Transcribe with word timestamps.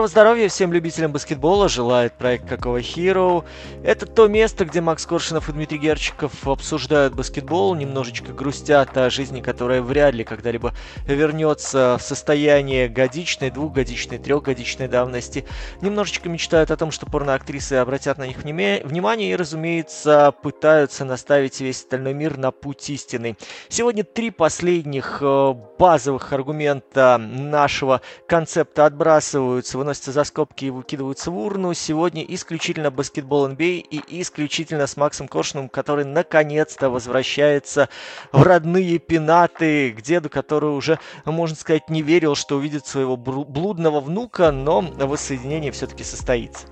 Доброго 0.00 0.12
здоровья 0.12 0.48
всем 0.48 0.72
любителям 0.72 1.12
баскетбола, 1.12 1.68
желает 1.68 2.14
проект 2.14 2.48
Какого 2.48 2.80
Hero. 2.80 3.44
Это 3.84 4.06
то 4.06 4.28
место, 4.28 4.64
где 4.64 4.80
Макс 4.80 5.04
Коршинов 5.04 5.50
и 5.50 5.52
Дмитрий 5.52 5.76
Герчиков 5.76 6.48
обсуждают 6.48 7.14
баскетбол, 7.14 7.74
немножечко 7.74 8.32
грустят 8.32 8.96
о 8.96 9.10
жизни, 9.10 9.42
которая 9.42 9.82
вряд 9.82 10.14
ли 10.14 10.24
когда-либо 10.24 10.72
вернется 11.04 11.98
в 12.00 12.02
состояние 12.02 12.88
годичной, 12.88 13.50
двухгодичной, 13.50 14.16
трехгодичной 14.16 14.88
давности. 14.88 15.44
Немножечко 15.82 16.30
мечтают 16.30 16.70
о 16.70 16.78
том, 16.78 16.92
что 16.92 17.04
порноактрисы 17.04 17.74
обратят 17.74 18.16
на 18.16 18.26
них 18.26 18.38
внимание 18.38 19.32
и, 19.32 19.36
разумеется, 19.36 20.32
пытаются 20.42 21.04
наставить 21.04 21.60
весь 21.60 21.80
остальной 21.80 22.14
мир 22.14 22.38
на 22.38 22.52
путь 22.52 22.88
истины. 22.88 23.36
Сегодня 23.68 24.04
три 24.04 24.30
последних 24.30 25.18
э, 25.20 25.54
базовых 25.78 26.32
аргумента 26.32 27.18
нашего 27.18 28.00
концепта 28.26 28.86
отбрасываются 28.86 29.50
выкидываются, 29.50 29.78
выносятся 29.90 30.12
за 30.12 30.22
скобки 30.22 30.66
и 30.66 30.70
выкидываются 30.70 31.32
в 31.32 31.38
урну. 31.38 31.74
Сегодня 31.74 32.22
исключительно 32.22 32.92
баскетбол 32.92 33.48
NBA 33.48 33.86
а 33.90 33.96
и 33.96 34.22
исключительно 34.22 34.86
с 34.86 34.96
Максом 34.96 35.26
Коршуном, 35.26 35.68
который 35.68 36.04
наконец-то 36.04 36.90
возвращается 36.90 37.88
в 38.30 38.40
родные 38.42 39.00
пенаты, 39.00 39.90
к 39.90 40.00
деду, 40.00 40.30
который 40.30 40.70
уже, 40.70 41.00
можно 41.24 41.56
сказать, 41.56 41.90
не 41.90 42.02
верил, 42.02 42.36
что 42.36 42.56
увидит 42.56 42.86
своего 42.86 43.16
блудного 43.16 44.00
внука, 44.00 44.52
но 44.52 44.80
воссоединение 44.80 45.72
все-таки 45.72 46.04
состоится. 46.04 46.66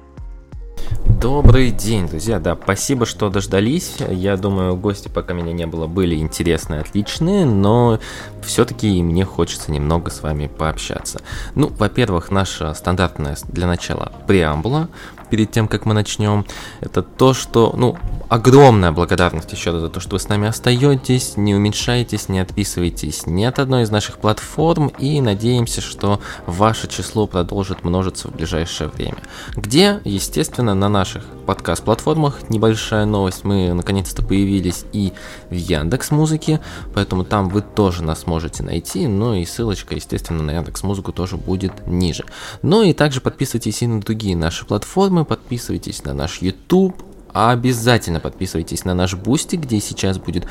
Добрый 1.21 1.73
день, 1.73 2.07
друзья. 2.07 2.39
Да, 2.39 2.57
спасибо, 2.61 3.05
что 3.05 3.29
дождались. 3.29 3.97
Я 4.09 4.37
думаю, 4.37 4.77
гости, 4.77 5.09
пока 5.09 5.35
меня 5.35 5.53
не 5.53 5.67
было, 5.67 5.89
были 5.89 6.15
интересные, 6.15 6.81
отличные, 6.81 7.45
но 7.45 7.99
все-таки 8.41 9.03
мне 9.03 9.25
хочется 9.25 9.73
немного 9.73 10.13
с 10.13 10.23
вами 10.23 10.47
пообщаться. 10.47 11.21
Ну, 11.57 11.73
во-первых, 11.77 12.31
наша 12.31 12.73
стандартная 12.73 13.37
для 13.49 13.67
начала 13.67 14.13
преамбула 14.29 14.89
перед 15.29 15.51
тем, 15.51 15.69
как 15.69 15.87
мы 15.87 15.95
начнем, 15.95 16.45
это 16.81 17.03
то, 17.03 17.35
что, 17.35 17.75
ну, 17.77 17.97
огромная 18.29 18.93
благодарность 18.93 19.53
еще 19.53 19.79
за 19.79 19.89
то, 19.89 20.01
что 20.01 20.17
вы 20.17 20.21
с 20.21 20.29
нами 20.29 20.49
остаетесь, 20.49 21.37
не 21.37 21.55
уменьшаетесь, 21.55 22.29
не 22.29 22.41
отписываетесь 22.41 23.27
ни 23.27 23.45
от 23.45 23.59
одной 23.59 23.83
из 23.83 23.91
наших 23.91 24.19
платформ 24.19 24.89
и 24.99 25.21
надеемся, 25.21 25.81
что 25.81 26.21
ваше 26.47 26.89
число 26.89 27.27
продолжит 27.27 27.85
множиться 27.85 28.29
в 28.29 28.33
ближайшее 28.35 28.89
время. 28.89 29.19
Где, 29.57 30.01
естественно, 30.05 30.75
на 30.75 30.89
наших 30.89 31.25
подкаст-платформах 31.47 32.51
небольшая 32.51 33.07
новость, 33.07 33.45
мы 33.45 33.73
наконец-то 33.73 34.23
появились 34.23 34.85
и 34.93 35.13
в 35.51 35.55
Яндекс 35.55 36.11
Музыке, 36.11 36.61
поэтому 36.95 37.25
там 37.25 37.49
вы 37.49 37.63
тоже 37.63 38.03
нас 38.03 38.27
можете 38.27 38.63
найти, 38.63 39.07
ну 39.07 39.35
и 39.35 39.45
ссылочка, 39.45 39.95
естественно, 39.95 40.43
на 40.43 40.51
Яндекс 40.53 40.83
Музыку 40.83 41.13
тоже 41.13 41.37
будет 41.37 41.87
ниже. 41.87 42.25
Ну 42.63 42.83
и 42.83 42.93
также 42.93 43.21
подписывайтесь 43.21 43.83
и 43.83 43.87
на 43.87 44.01
другие 44.01 44.37
наши 44.37 44.67
платформы, 44.67 45.18
подписывайтесь 45.25 46.05
на 46.05 46.15
наш 46.15 46.41
YouTube, 46.43 46.95
обязательно 47.33 48.21
подписывайтесь 48.21 48.85
на 48.85 48.95
наш 48.95 49.15
Бусти, 49.15 49.57
где 49.57 49.81
сейчас 49.81 50.19
будет 50.19 50.47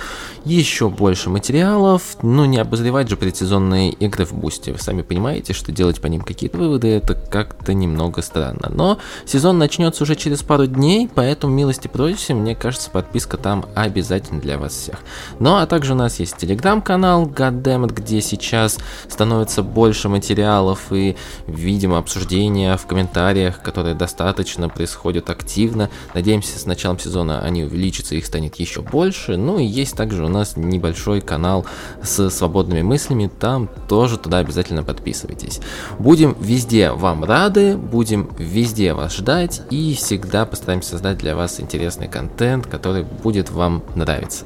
еще 0.46 0.90
больше 0.90 1.30
материалов. 1.30 2.18
Ну, 2.22 2.46
не 2.46 2.58
обозревать 2.58 3.10
же 3.10 3.18
предсезонные 3.18 3.92
игры 3.92 4.26
в 4.26 4.34
Бусти. 4.34 4.72
Вы 4.72 4.80
сами 4.80 5.02
понимаете, 5.02 5.54
что 5.54 5.72
делать 5.72 6.02
по 6.02 6.08
ним 6.08 6.22
какие-то 6.22 6.58
выводы, 6.58 6.90
это 6.90 7.14
как-то 7.14 7.74
немного 7.74 8.22
странно. 8.22 8.70
Но 8.70 9.00
сезон 9.26 9.58
начнется 9.58 10.04
уже 10.04 10.16
через 10.16 10.44
пару 10.44 10.68
дней, 10.68 11.10
поэтому 11.14 11.54
милости 11.54 11.88
просим, 11.88 12.40
мне 12.40 12.56
кажется, 12.56 12.90
подписка 12.90 13.38
там 13.38 13.66
обязательно 13.76 14.40
для 14.40 14.58
вас 14.58 14.74
всех. 14.74 15.00
Ну, 15.40 15.56
а 15.56 15.66
также 15.66 15.94
у 15.94 15.96
нас 15.96 16.20
есть 16.20 16.38
телеграм-канал 16.38 17.28
Goddammit, 17.28 17.94
где 17.94 18.22
сейчас 18.22 18.78
становится 19.08 19.64
больше 19.64 20.10
материалов 20.10 20.92
и, 20.92 21.16
видимо, 21.48 21.98
обсуждения 21.98 22.76
в 22.78 22.86
комментариях, 22.86 23.62
которые 23.62 23.96
достаточно 23.96 24.70
происходят 24.70 25.30
активно. 25.30 25.90
Надеемся, 26.14 26.60
началом 26.68 27.00
сезона 27.00 27.42
они 27.42 27.64
увеличатся, 27.64 28.16
их 28.16 28.26
станет 28.26 28.56
еще 28.56 28.82
больше. 28.82 29.38
Ну 29.38 29.60
и 29.60 29.66
есть 29.66 29.96
также 29.96 30.26
у 30.26 30.30
нас 30.30 30.58
небольшой 30.58 31.22
канал 31.22 31.66
с 32.04 32.30
свободными 32.30 32.82
мыслями, 32.82 33.30
там 33.40 33.70
тоже 33.88 34.18
туда 34.18 34.40
обязательно 34.40 34.84
подписывайтесь. 34.84 35.60
Будем 36.00 36.36
везде 36.40 36.92
вам 36.92 37.24
рады, 37.24 37.78
будем 37.78 38.30
везде 38.38 38.94
вас 38.94 39.16
ждать 39.16 39.62
и 39.70 39.96
всегда 39.96 40.46
постараемся 40.46 40.92
создать 40.92 41.18
для 41.18 41.36
вас 41.36 41.60
интересный 41.60 42.08
контент, 42.08 42.68
который 42.68 43.04
будет 43.04 43.50
вам 43.50 43.84
нравиться. 43.96 44.46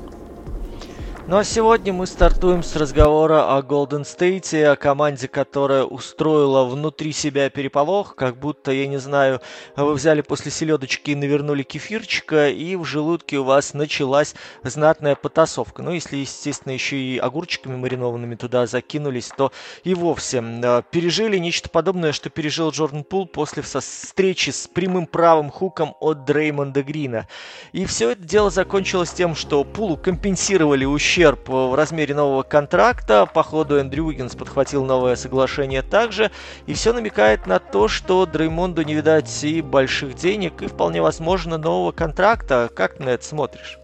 Ну 1.32 1.38
а 1.38 1.46
сегодня 1.46 1.94
мы 1.94 2.08
стартуем 2.08 2.62
с 2.62 2.76
разговора 2.76 3.56
о 3.56 3.62
Golden 3.62 4.02
State, 4.02 4.66
о 4.66 4.76
команде, 4.76 5.30
которая 5.30 5.86
устроила 5.86 6.66
внутри 6.66 7.14
себя 7.14 7.50
переполох, 7.50 8.16
как 8.16 8.38
будто, 8.38 8.74
я 8.74 8.86
не 8.86 8.98
знаю, 8.98 9.40
вы 9.78 9.94
взяли 9.94 10.20
после 10.20 10.52
селедочки 10.52 11.12
и 11.12 11.16
навернули 11.16 11.64
кефирчика, 11.64 12.50
и 12.50 12.76
в 12.76 12.84
желудке 12.84 13.38
у 13.38 13.46
вас 13.46 13.74
началась 13.74 14.36
знатная 14.64 15.16
потасовка. 15.16 15.82
Ну, 15.82 15.94
если, 15.94 16.18
естественно, 16.18 16.74
еще 16.74 16.98
и 16.98 17.18
огурчиками 17.18 17.78
маринованными 17.78 18.36
туда 18.36 18.68
закинулись, 18.68 19.30
то 19.30 19.54
и 19.86 19.94
вовсе 19.94 20.44
э, 20.44 20.82
пережили 20.92 21.38
нечто 21.38 21.70
подобное, 21.70 22.12
что 22.12 22.30
пережил 22.30 22.72
Джордан 22.72 23.06
Пул 23.06 23.26
после 23.26 23.64
встречи 23.64 24.50
с 24.50 24.68
прямым 24.68 25.08
правым 25.08 25.50
хуком 25.50 25.96
от 26.02 26.26
Дреймонда 26.26 26.84
Грина. 26.84 27.30
И 27.72 27.86
все 27.86 28.10
это 28.10 28.22
дело 28.22 28.50
закончилось 28.50 29.12
тем, 29.12 29.34
что 29.34 29.64
Пулу 29.64 29.96
компенсировали 29.96 30.84
ущерб 30.84 31.21
ущерб 31.22 31.50
в 31.50 31.76
размере 31.76 32.16
нового 32.16 32.42
контракта. 32.42 33.28
По 33.32 33.44
ходу 33.44 33.78
Эндрю 33.78 34.06
Уиггинс 34.06 34.36
подхватил 34.36 34.86
новое 34.86 35.16
соглашение 35.16 35.84
также. 35.84 36.32
И 36.66 36.74
все 36.74 36.94
намекает 36.94 37.46
на 37.46 37.60
то, 37.60 37.88
что 37.88 38.26
Дреймонду 38.26 38.82
не 38.82 38.96
видать 38.96 39.44
и 39.44 39.62
больших 39.62 40.16
денег, 40.16 40.64
и 40.64 40.68
вполне 40.68 41.02
возможно 41.02 41.58
нового 41.58 41.92
контракта. 41.92 42.70
Как 42.76 43.00
на 43.00 43.10
это 43.10 43.24
смотришь? 43.24 43.78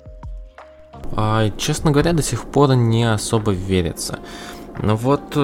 А, 1.15 1.49
честно 1.57 1.91
говоря, 1.91 2.13
до 2.13 2.23
сих 2.23 2.43
пор 2.45 2.75
не 2.75 3.03
особо 3.03 3.51
верится. 3.51 4.19
Но 4.81 4.95
вот 4.95 5.37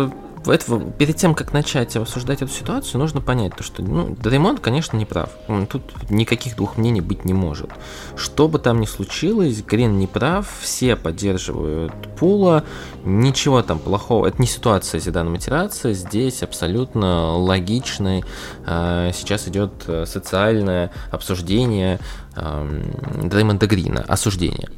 э, 0.47 0.51
этого, 0.51 0.91
перед 0.91 1.15
тем, 1.15 1.35
как 1.35 1.53
начать 1.53 1.95
обсуждать 1.95 2.41
эту 2.41 2.51
ситуацию, 2.51 2.99
нужно 2.99 3.21
понять 3.21 3.55
то, 3.55 3.63
что 3.63 3.81
ну, 3.81 4.15
Дреймонд, 4.15 4.59
конечно, 4.59 4.97
не 4.97 5.05
прав. 5.05 5.29
Тут 5.69 5.83
никаких 6.09 6.55
двух 6.55 6.77
мнений 6.77 7.01
быть 7.01 7.25
не 7.25 7.33
может. 7.33 7.69
Что 8.15 8.47
бы 8.47 8.59
там 8.59 8.79
ни 8.79 8.85
случилось, 8.85 9.63
Грин 9.63 9.97
не 9.97 10.07
прав, 10.07 10.47
все 10.61 10.95
поддерживают 10.95 11.93
Пула, 12.17 12.63
ничего 13.03 13.61
там 13.61 13.79
плохого. 13.79 14.27
Это 14.27 14.41
не 14.41 14.47
ситуация 14.47 14.99
Зидана 14.99 15.29
Матерация, 15.29 15.93
здесь 15.93 16.43
абсолютно 16.43 17.35
логичный. 17.37 18.23
А, 18.65 19.11
сейчас 19.13 19.47
идет 19.47 19.71
э, 19.87 20.05
социальное 20.05 20.91
обсуждение 21.11 21.99
Дреймонда 22.35 23.67
Грина, 23.67 24.03
осуждение. 24.07 24.69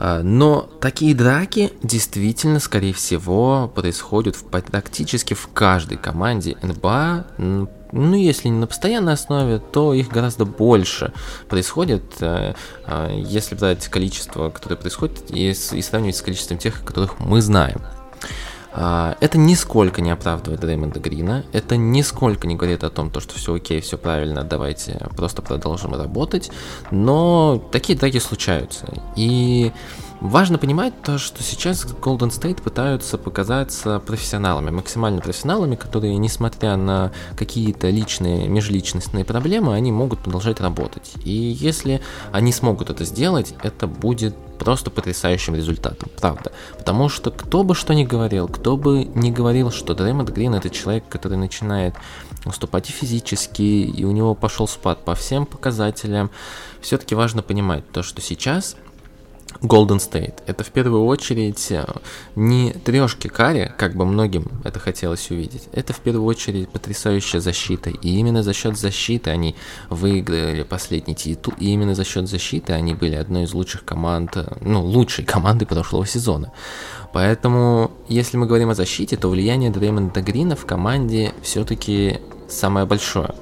Но 0.00 0.68
такие 0.80 1.14
драки 1.14 1.72
действительно, 1.82 2.58
скорее 2.58 2.94
всего, 2.94 3.70
происходят 3.74 4.34
в, 4.34 4.44
практически 4.44 5.34
в 5.34 5.48
каждой 5.52 5.98
команде 5.98 6.56
НБА. 6.62 7.26
Ну, 7.92 8.14
если 8.14 8.48
не 8.48 8.58
на 8.58 8.66
постоянной 8.66 9.12
основе, 9.12 9.58
то 9.58 9.92
их 9.92 10.08
гораздо 10.08 10.44
больше 10.44 11.12
происходит, 11.48 12.04
э, 12.20 12.54
а, 12.86 13.10
если 13.12 13.56
брать 13.56 13.88
количество, 13.88 14.48
которое 14.50 14.76
происходит, 14.76 15.24
и, 15.30 15.50
и 15.50 15.82
сравнивать 15.82 16.16
с 16.16 16.22
количеством 16.22 16.58
тех, 16.58 16.84
которых 16.84 17.18
мы 17.18 17.42
знаем. 17.42 17.80
А, 18.72 19.16
это 19.20 19.38
нисколько 19.38 20.00
не 20.00 20.10
оправдывает 20.10 20.60
Дреймонда 20.60 21.00
Грина, 21.00 21.44
это 21.52 21.76
нисколько 21.76 22.46
не 22.46 22.54
говорит 22.54 22.84
о 22.84 22.90
том, 22.90 23.10
то, 23.10 23.20
что 23.20 23.34
все 23.34 23.54
окей, 23.54 23.80
все 23.80 23.98
правильно, 23.98 24.44
давайте 24.44 25.08
просто 25.16 25.42
продолжим 25.42 25.94
работать, 25.94 26.50
но 26.90 27.62
такие 27.72 27.98
драки 27.98 28.18
случаются. 28.18 28.86
И 29.16 29.72
Важно 30.20 30.58
понимать 30.58 30.92
то, 31.02 31.16
что 31.16 31.42
сейчас 31.42 31.86
Golden 31.86 32.28
State 32.28 32.60
пытаются 32.60 33.16
показаться 33.16 34.00
профессионалами, 34.00 34.68
максимально 34.68 35.22
профессионалами, 35.22 35.76
которые, 35.76 36.14
несмотря 36.18 36.76
на 36.76 37.10
какие-то 37.36 37.88
личные, 37.88 38.46
межличностные 38.46 39.24
проблемы, 39.24 39.74
они 39.74 39.92
могут 39.92 40.18
продолжать 40.18 40.60
работать. 40.60 41.12
И 41.24 41.30
если 41.30 42.02
они 42.32 42.52
смогут 42.52 42.90
это 42.90 43.06
сделать, 43.06 43.54
это 43.62 43.86
будет 43.86 44.36
просто 44.58 44.90
потрясающим 44.90 45.54
результатом, 45.54 46.10
правда. 46.20 46.52
Потому 46.76 47.08
что 47.08 47.30
кто 47.30 47.64
бы 47.64 47.74
что 47.74 47.94
ни 47.94 48.04
говорил, 48.04 48.46
кто 48.46 48.76
бы 48.76 49.04
ни 49.14 49.30
говорил, 49.30 49.70
что 49.70 49.94
Дреймонд 49.94 50.28
Грин 50.28 50.54
это 50.54 50.68
человек, 50.68 51.04
который 51.08 51.38
начинает 51.38 51.94
уступать 52.44 52.90
и 52.90 52.92
физически, 52.92 53.62
и 53.62 54.04
у 54.04 54.10
него 54.10 54.34
пошел 54.34 54.68
спад 54.68 55.02
по 55.02 55.14
всем 55.14 55.46
показателям, 55.46 56.30
все-таки 56.82 57.14
важно 57.14 57.40
понимать 57.40 57.90
то, 57.90 58.02
что 58.02 58.20
сейчас 58.20 58.76
Golden 59.60 59.98
State. 59.98 60.34
Это 60.46 60.64
в 60.64 60.70
первую 60.70 61.04
очередь 61.04 61.70
э, 61.70 61.84
не 62.34 62.72
трешки 62.72 63.28
карри, 63.28 63.72
как 63.76 63.94
бы 63.94 64.04
многим 64.06 64.50
это 64.64 64.78
хотелось 64.78 65.30
увидеть. 65.30 65.68
Это 65.72 65.92
в 65.92 66.00
первую 66.00 66.24
очередь 66.24 66.68
потрясающая 66.68 67.40
защита. 67.40 67.90
И 67.90 68.08
именно 68.08 68.42
за 68.42 68.52
счет 68.52 68.78
защиты 68.78 69.30
они 69.30 69.54
выиграли 69.88 70.62
последний 70.62 71.14
титул. 71.14 71.54
И 71.58 71.70
именно 71.72 71.94
за 71.94 72.04
счет 72.04 72.28
защиты 72.28 72.72
они 72.72 72.94
были 72.94 73.16
одной 73.16 73.44
из 73.44 73.52
лучших 73.52 73.84
команд, 73.84 74.36
э, 74.36 74.46
ну, 74.60 74.82
лучшей 74.82 75.24
команды 75.24 75.66
прошлого 75.66 76.06
сезона. 76.06 76.52
Поэтому, 77.12 77.90
если 78.08 78.36
мы 78.36 78.46
говорим 78.46 78.70
о 78.70 78.74
защите, 78.74 79.16
то 79.16 79.28
влияние 79.28 79.70
Дреймонда 79.70 80.22
Грина 80.22 80.54
в 80.54 80.64
команде 80.64 81.32
все-таки 81.42 82.20
самое 82.48 82.86
большое. 82.86 83.34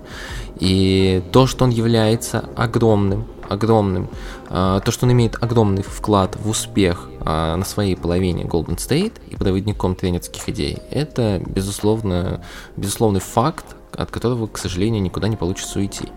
И 0.58 1.22
то, 1.32 1.46
что 1.46 1.64
он 1.64 1.70
является 1.70 2.48
огромным, 2.56 3.26
огромным, 3.48 4.08
а, 4.48 4.80
то, 4.80 4.90
что 4.90 5.06
он 5.06 5.12
имеет 5.12 5.42
огромный 5.42 5.82
вклад 5.82 6.36
в 6.36 6.48
успех 6.48 7.08
а, 7.20 7.56
на 7.56 7.64
своей 7.64 7.96
половине 7.96 8.44
Golden 8.44 8.76
State 8.76 9.14
и 9.28 9.36
проводником 9.36 9.94
тренерских 9.94 10.48
идей, 10.48 10.78
это, 10.90 11.40
безусловно, 11.46 12.42
безусловный 12.76 13.20
факт, 13.20 13.64
от 13.96 14.10
которого, 14.10 14.46
к 14.46 14.58
сожалению, 14.58 15.02
никуда 15.02 15.28
не 15.28 15.36
получится 15.36 15.78
уйти. 15.78 16.08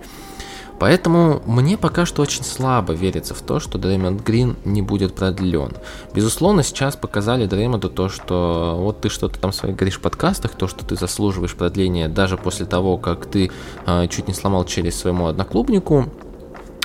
Поэтому 0.81 1.43
мне 1.45 1.77
пока 1.77 2.07
что 2.07 2.23
очень 2.23 2.43
слабо 2.43 2.93
верится 2.93 3.35
в 3.35 3.41
то, 3.43 3.59
что 3.59 3.77
Дреймонд 3.77 4.23
Грин 4.23 4.57
не 4.65 4.81
будет 4.81 5.13
продлен. 5.13 5.73
Безусловно, 6.11 6.63
сейчас 6.63 6.95
показали 6.95 7.45
Дреймонду 7.45 7.87
то, 7.87 8.09
что 8.09 8.73
вот 8.79 8.99
ты 8.99 9.09
что-то 9.09 9.39
там 9.39 9.53
своих 9.53 9.75
говоришь 9.75 9.99
в 9.99 10.01
подкастах, 10.01 10.55
то, 10.55 10.67
что 10.67 10.83
ты 10.83 10.95
заслуживаешь 10.95 11.53
продления 11.53 12.07
даже 12.07 12.35
после 12.35 12.65
того, 12.65 12.97
как 12.97 13.27
ты 13.27 13.51
э, 13.85 14.07
чуть 14.07 14.27
не 14.27 14.33
сломал 14.33 14.65
челюсть 14.65 14.97
своему 14.97 15.27
одноклубнику. 15.27 16.09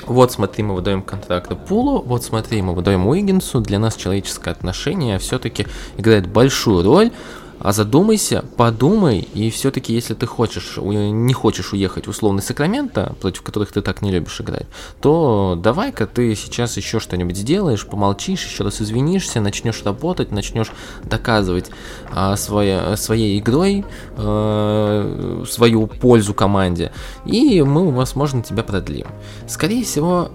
Вот 0.07 0.31
смотри, 0.31 0.63
мы 0.63 0.73
выдаем 0.73 1.01
контракт 1.01 1.51
Пулу, 1.67 2.01
вот 2.01 2.23
смотри, 2.23 2.61
мы 2.61 2.73
выдаем 2.73 3.05
Уиггинсу. 3.07 3.59
Для 3.59 3.77
нас 3.77 3.95
человеческое 3.95 4.51
отношение 4.51 5.19
все-таки 5.19 5.67
играет 5.97 6.27
большую 6.27 6.83
роль. 6.83 7.11
А 7.59 7.71
задумайся, 7.71 8.45
подумай, 8.55 9.27
и 9.33 9.49
все-таки, 9.49 9.93
если 9.93 10.13
ты 10.13 10.27
хочешь, 10.27 10.77
не 10.77 11.33
хочешь 11.33 11.73
уехать 11.73 12.05
в 12.05 12.11
условный 12.11 12.43
Сакраменто, 12.43 13.15
против 13.19 13.41
которых 13.41 13.71
ты 13.71 13.81
так 13.81 14.01
не 14.01 14.11
любишь 14.11 14.39
играть, 14.41 14.67
то 15.01 15.59
давай-ка 15.61 16.05
ты 16.05 16.35
сейчас 16.35 16.77
еще 16.77 16.99
что-нибудь 16.99 17.35
сделаешь, 17.35 17.85
помолчишь, 17.85 18.45
еще 18.45 18.63
раз 18.63 18.81
извинишься, 18.81 19.41
начнешь 19.41 19.83
работать, 19.83 20.31
начнешь 20.31 20.71
доказывать 21.03 21.71
а, 22.13 22.35
своя, 22.35 22.95
своей 22.95 23.39
игрой 23.39 23.85
а, 24.17 25.43
свою 25.49 25.87
пользу 25.87 26.33
команде, 26.33 26.91
и 27.25 27.61
мы, 27.63 27.91
возможно, 27.91 28.43
тебя 28.43 28.63
продлим. 28.63 29.07
Скорее 29.47 29.83
всего, 29.83 30.31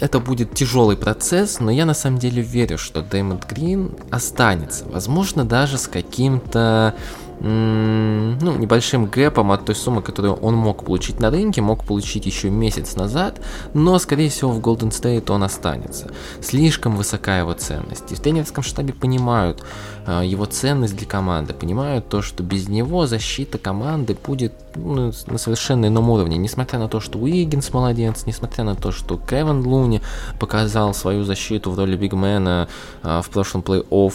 это 0.00 0.18
будет 0.18 0.54
тяжелый 0.54 0.96
процесс, 0.96 1.60
но 1.60 1.70
я 1.70 1.84
на 1.84 1.94
самом 1.94 2.18
деле 2.18 2.42
верю, 2.42 2.78
что 2.78 3.02
Дэймонд 3.02 3.46
Грин 3.46 3.96
останется. 4.10 4.84
Возможно, 4.86 5.44
даже 5.44 5.78
с 5.78 5.86
каким-то 5.86 6.94
ну, 7.40 8.56
небольшим 8.56 9.06
гэпом 9.06 9.50
от 9.50 9.64
той 9.64 9.74
суммы, 9.74 10.02
которую 10.02 10.34
он 10.34 10.54
мог 10.54 10.84
получить 10.84 11.20
на 11.20 11.30
рынке, 11.30 11.62
мог 11.62 11.84
получить 11.84 12.26
еще 12.26 12.50
месяц 12.50 12.96
назад, 12.96 13.40
но, 13.72 13.98
скорее 13.98 14.28
всего, 14.28 14.50
в 14.50 14.60
Golden 14.60 14.90
State 14.90 15.30
он 15.30 15.42
останется. 15.42 16.10
Слишком 16.42 16.96
высока 16.96 17.38
его 17.38 17.54
ценность. 17.54 18.12
И 18.12 18.14
в 18.14 18.20
тренерском 18.20 18.62
штабе 18.62 18.92
понимают 18.92 19.64
э, 20.06 20.22
его 20.24 20.44
ценность 20.44 20.96
для 20.96 21.06
команды, 21.06 21.54
понимают 21.54 22.08
то, 22.08 22.20
что 22.20 22.42
без 22.42 22.68
него 22.68 23.06
защита 23.06 23.56
команды 23.56 24.16
будет 24.26 24.52
ну, 24.74 25.12
на 25.26 25.38
совершенно 25.38 25.86
ином 25.86 26.10
уровне. 26.10 26.36
Несмотря 26.36 26.78
на 26.78 26.88
то, 26.88 27.00
что 27.00 27.18
Уиггинс 27.18 27.72
молодец, 27.72 28.24
несмотря 28.26 28.64
на 28.64 28.74
то, 28.74 28.92
что 28.92 29.16
Кевин 29.16 29.66
Луни 29.66 30.02
показал 30.38 30.92
свою 30.92 31.24
защиту 31.24 31.70
в 31.70 31.78
роли 31.78 31.96
бигмена 31.96 32.68
э, 33.02 33.22
в 33.24 33.30
прошлом 33.30 33.62
плей-офф 33.62 34.12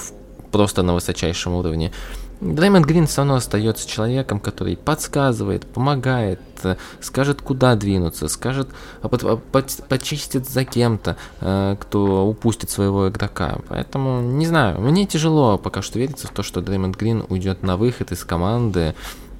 просто 0.51 0.83
на 0.83 0.93
высочайшем 0.93 1.53
уровне. 1.53 1.91
Дреймонд 2.41 2.85
Грин 2.85 3.07
все 3.07 3.17
равно 3.17 3.35
остается 3.35 3.87
человеком, 3.87 4.39
который 4.39 4.75
подсказывает, 4.75 5.65
помогает, 5.65 6.39
э, 6.63 6.75
скажет, 6.99 7.41
куда 7.41 7.75
двинуться, 7.75 8.27
скажет, 8.27 8.69
а 9.01 9.09
а 9.09 9.37
почистит 9.87 10.47
за 10.47 10.65
кем-то, 10.65 11.15
э, 11.41 11.77
кто 11.79 12.27
упустит 12.27 12.69
своего 12.69 13.09
игрока. 13.09 13.59
Поэтому, 13.69 14.21
не 14.21 14.45
знаю, 14.45 14.81
мне 14.81 15.05
тяжело 15.05 15.57
пока 15.57 15.81
что 15.81 15.97
верится 15.97 16.27
в 16.27 16.31
то, 16.31 16.43
что 16.43 16.61
Дреймонд 16.61 16.97
Грин 16.97 17.25
уйдет 17.29 17.63
на 17.63 17.77
выход 17.77 18.11
из 18.11 18.23
команды. 18.23 18.95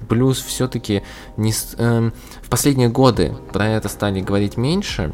Плюс 0.08 0.38
все-таки 0.38 1.02
не, 1.36 1.52
э, 1.78 2.10
в 2.42 2.48
последние 2.48 2.88
годы 2.88 3.36
про 3.52 3.68
это 3.68 3.88
стали 3.88 4.20
говорить 4.20 4.56
меньше, 4.56 5.12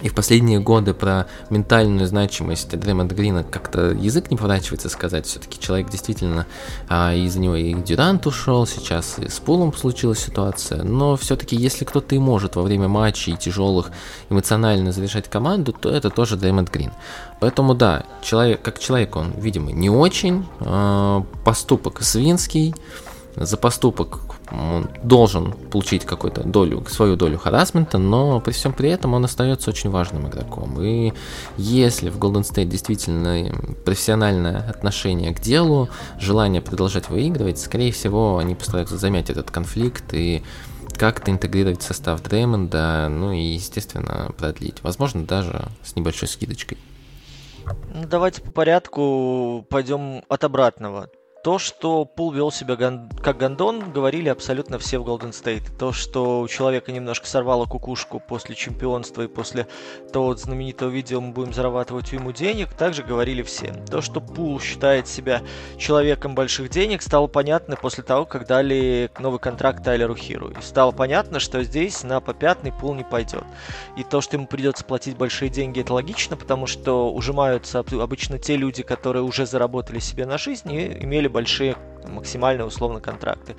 и 0.00 0.08
в 0.08 0.14
последние 0.14 0.60
годы 0.60 0.94
про 0.94 1.26
ментальную 1.50 2.06
значимость 2.06 2.78
Дреймонда 2.78 3.14
Грина 3.14 3.42
как-то 3.42 3.90
язык 3.90 4.30
не 4.30 4.36
поворачивается 4.36 4.88
сказать. 4.88 5.26
Все-таки 5.26 5.58
человек 5.58 5.90
действительно 5.90 6.46
а, 6.88 7.14
из-за 7.14 7.40
него 7.40 7.56
и 7.56 7.74
Дюрант 7.74 8.26
ушел, 8.26 8.66
сейчас 8.66 9.18
и 9.18 9.28
с 9.28 9.40
Пулом 9.40 9.74
случилась 9.74 10.20
ситуация. 10.20 10.84
Но 10.84 11.16
все-таки 11.16 11.56
если 11.56 11.84
кто-то 11.84 12.14
и 12.14 12.18
может 12.18 12.56
во 12.56 12.62
время 12.62 12.86
матчей 12.86 13.36
тяжелых 13.36 13.90
эмоционально 14.30 14.92
завершать 14.92 15.28
команду, 15.28 15.72
то 15.72 15.90
это 15.90 16.10
тоже 16.10 16.36
Дреймонд 16.36 16.70
Грин. 16.70 16.92
Поэтому 17.40 17.74
да, 17.74 18.04
человек, 18.22 18.62
как 18.62 18.78
человек 18.78 19.16
он, 19.16 19.32
видимо, 19.36 19.72
не 19.72 19.90
очень. 19.90 20.46
А, 20.60 21.24
поступок 21.44 22.02
свинский 22.02 22.74
за 23.40 23.56
поступок 23.56 24.20
он 24.50 24.88
должен 25.02 25.52
получить 25.52 26.04
какую-то 26.04 26.42
долю, 26.42 26.84
свою 26.88 27.16
долю 27.16 27.38
харасмента, 27.38 27.98
но 27.98 28.40
при 28.40 28.52
всем 28.52 28.72
при 28.72 28.90
этом 28.90 29.14
он 29.14 29.24
остается 29.24 29.70
очень 29.70 29.90
важным 29.90 30.28
игроком. 30.28 30.80
И 30.82 31.12
если 31.56 32.10
в 32.10 32.18
Golden 32.18 32.42
State 32.42 32.66
действительно 32.66 33.52
профессиональное 33.84 34.68
отношение 34.68 35.34
к 35.34 35.40
делу, 35.40 35.88
желание 36.18 36.62
продолжать 36.62 37.08
выигрывать, 37.08 37.58
скорее 37.58 37.92
всего, 37.92 38.38
они 38.38 38.54
постараются 38.54 38.96
замять 38.96 39.30
этот 39.30 39.50
конфликт 39.50 40.12
и 40.12 40.42
как-то 40.96 41.30
интегрировать 41.30 41.82
состав 41.82 42.22
Дреймонда, 42.22 43.08
ну 43.08 43.32
и, 43.32 43.40
естественно, 43.40 44.32
продлить. 44.36 44.82
Возможно, 44.82 45.24
даже 45.24 45.68
с 45.84 45.94
небольшой 45.94 46.28
скидочкой. 46.28 46.78
Ну, 47.94 48.06
давайте 48.06 48.42
по 48.42 48.50
порядку 48.50 49.64
пойдем 49.68 50.22
от 50.28 50.44
обратного. 50.44 51.10
То, 51.44 51.60
что 51.60 52.04
Пул 52.04 52.32
вел 52.32 52.50
себя 52.50 52.74
гон... 52.74 53.08
как 53.22 53.38
гондон, 53.38 53.92
говорили 53.92 54.28
абсолютно 54.28 54.76
все 54.80 54.98
в 54.98 55.06
Golden 55.06 55.30
State. 55.30 55.76
То, 55.78 55.92
что 55.92 56.40
у 56.40 56.48
человека 56.48 56.90
немножко 56.90 57.28
сорвало 57.28 57.64
кукушку 57.64 58.18
после 58.18 58.56
чемпионства 58.56 59.22
и 59.22 59.28
после 59.28 59.68
того 60.12 60.34
знаменитого 60.34 60.90
видео 60.90 61.20
«Мы 61.20 61.32
будем 61.32 61.54
зарабатывать 61.54 62.10
ему 62.12 62.32
денег», 62.32 62.74
также 62.74 63.04
говорили 63.04 63.42
все. 63.42 63.72
То, 63.88 64.00
что 64.00 64.20
Пул 64.20 64.58
считает 64.58 65.06
себя 65.06 65.42
человеком 65.78 66.34
больших 66.34 66.70
денег, 66.70 67.02
стало 67.02 67.28
понятно 67.28 67.76
после 67.76 68.02
того, 68.02 68.26
как 68.26 68.46
дали 68.48 69.08
новый 69.20 69.38
контракт 69.38 69.84
Тайлеру 69.84 70.16
Хиру. 70.16 70.50
И 70.50 70.60
стало 70.60 70.90
понятно, 70.90 71.38
что 71.38 71.62
здесь 71.62 72.02
на 72.02 72.20
попятный 72.20 72.72
Пул 72.72 72.94
не 72.94 73.04
пойдет. 73.04 73.44
И 73.96 74.02
то, 74.02 74.20
что 74.20 74.36
ему 74.36 74.48
придется 74.48 74.84
платить 74.84 75.16
большие 75.16 75.50
деньги, 75.50 75.82
это 75.82 75.94
логично, 75.94 76.36
потому 76.36 76.66
что 76.66 77.12
ужимаются 77.12 77.78
обычно 77.78 78.40
те 78.40 78.56
люди, 78.56 78.82
которые 78.82 79.22
уже 79.22 79.46
заработали 79.46 80.00
себе 80.00 80.26
на 80.26 80.36
жизнь 80.36 80.72
и 80.72 81.04
имели 81.04 81.27
были 81.28 81.38
большие 81.38 81.76
максимальные 82.06 82.64
условно 82.64 83.00
контракты. 83.00 83.54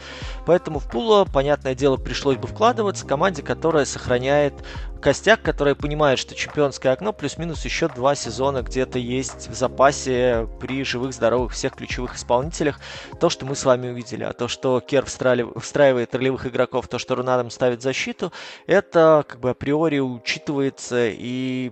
Поэтому 0.47 0.79
в 0.79 0.89
Пула, 0.89 1.25
понятное 1.31 1.75
дело, 1.75 1.97
пришлось 1.97 2.37
бы 2.37 2.47
вкладываться 2.47 3.05
команде, 3.05 3.43
которая 3.43 3.85
сохраняет 3.85 4.53
костяк, 5.01 5.43
которая 5.43 5.75
понимает, 5.75 6.17
что 6.17 6.33
чемпионское 6.33 6.91
окно 6.91 7.13
плюс-минус 7.13 7.63
еще 7.63 7.89
два 7.89 8.15
сезона 8.15 8.63
где-то 8.63 8.97
есть 8.97 9.49
в 9.49 9.53
запасе 9.53 10.47
при 10.59 10.83
живых, 10.83 11.13
здоровых 11.13 11.53
всех 11.53 11.75
ключевых 11.75 12.15
исполнителях. 12.15 12.79
То, 13.19 13.29
что 13.29 13.45
мы 13.45 13.55
с 13.55 13.65
вами 13.65 13.89
увидели. 13.89 14.23
А 14.23 14.33
то, 14.33 14.47
что 14.47 14.79
Кер 14.79 15.05
встраивает 15.05 16.15
ролевых 16.15 16.47
игроков, 16.47 16.87
то, 16.87 16.97
что 16.97 17.15
Рунадом 17.15 17.51
ставит 17.51 17.83
защиту, 17.83 18.33
это 18.65 19.23
как 19.27 19.39
бы 19.39 19.51
априори 19.51 19.99
учитывается 19.99 21.07
и 21.07 21.71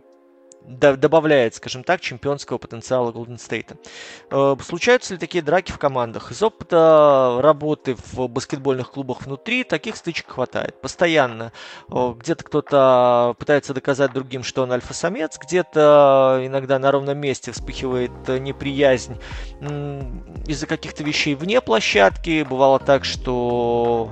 добавляет, 0.68 1.56
скажем 1.56 1.84
так, 1.84 2.02
чемпионского 2.02 2.58
потенциала 2.58 3.12
Golden 3.12 3.38
State. 3.38 3.78
Э, 4.30 4.56
случаются 4.62 5.14
ли 5.14 5.20
такие 5.20 5.42
драки 5.42 5.72
в 5.72 5.80
командах? 5.80 6.32
Из 6.32 6.44
опыта 6.44 7.40
работы 7.42 7.96
в 8.12 8.28
баскетбольных 8.28 8.92
клубах 8.92 9.22
внутри 9.22 9.64
таких 9.64 9.96
стычек 9.96 10.28
хватает. 10.28 10.80
Постоянно 10.82 11.54
э, 11.90 12.14
где-то 12.20 12.44
кто-то 12.44 13.36
пытается 13.40 13.74
доказать 13.74 14.12
другим, 14.12 14.44
что 14.44 14.64
он 14.64 14.72
альфа-самец, 14.72 15.38
где-то 15.40 16.42
иногда 16.44 16.80
на 16.80 16.92
ровном 16.92 17.18
месте 17.18 17.52
вспыхивает 17.52 18.12
неприязнь 18.28 19.18
из-за 20.48 20.68
каких-то 20.68 21.04
вещей 21.04 21.36
вне 21.36 21.62
площадки. 21.62 22.46
Бывало 22.48 22.80
так, 22.80 23.06
что 23.06 24.12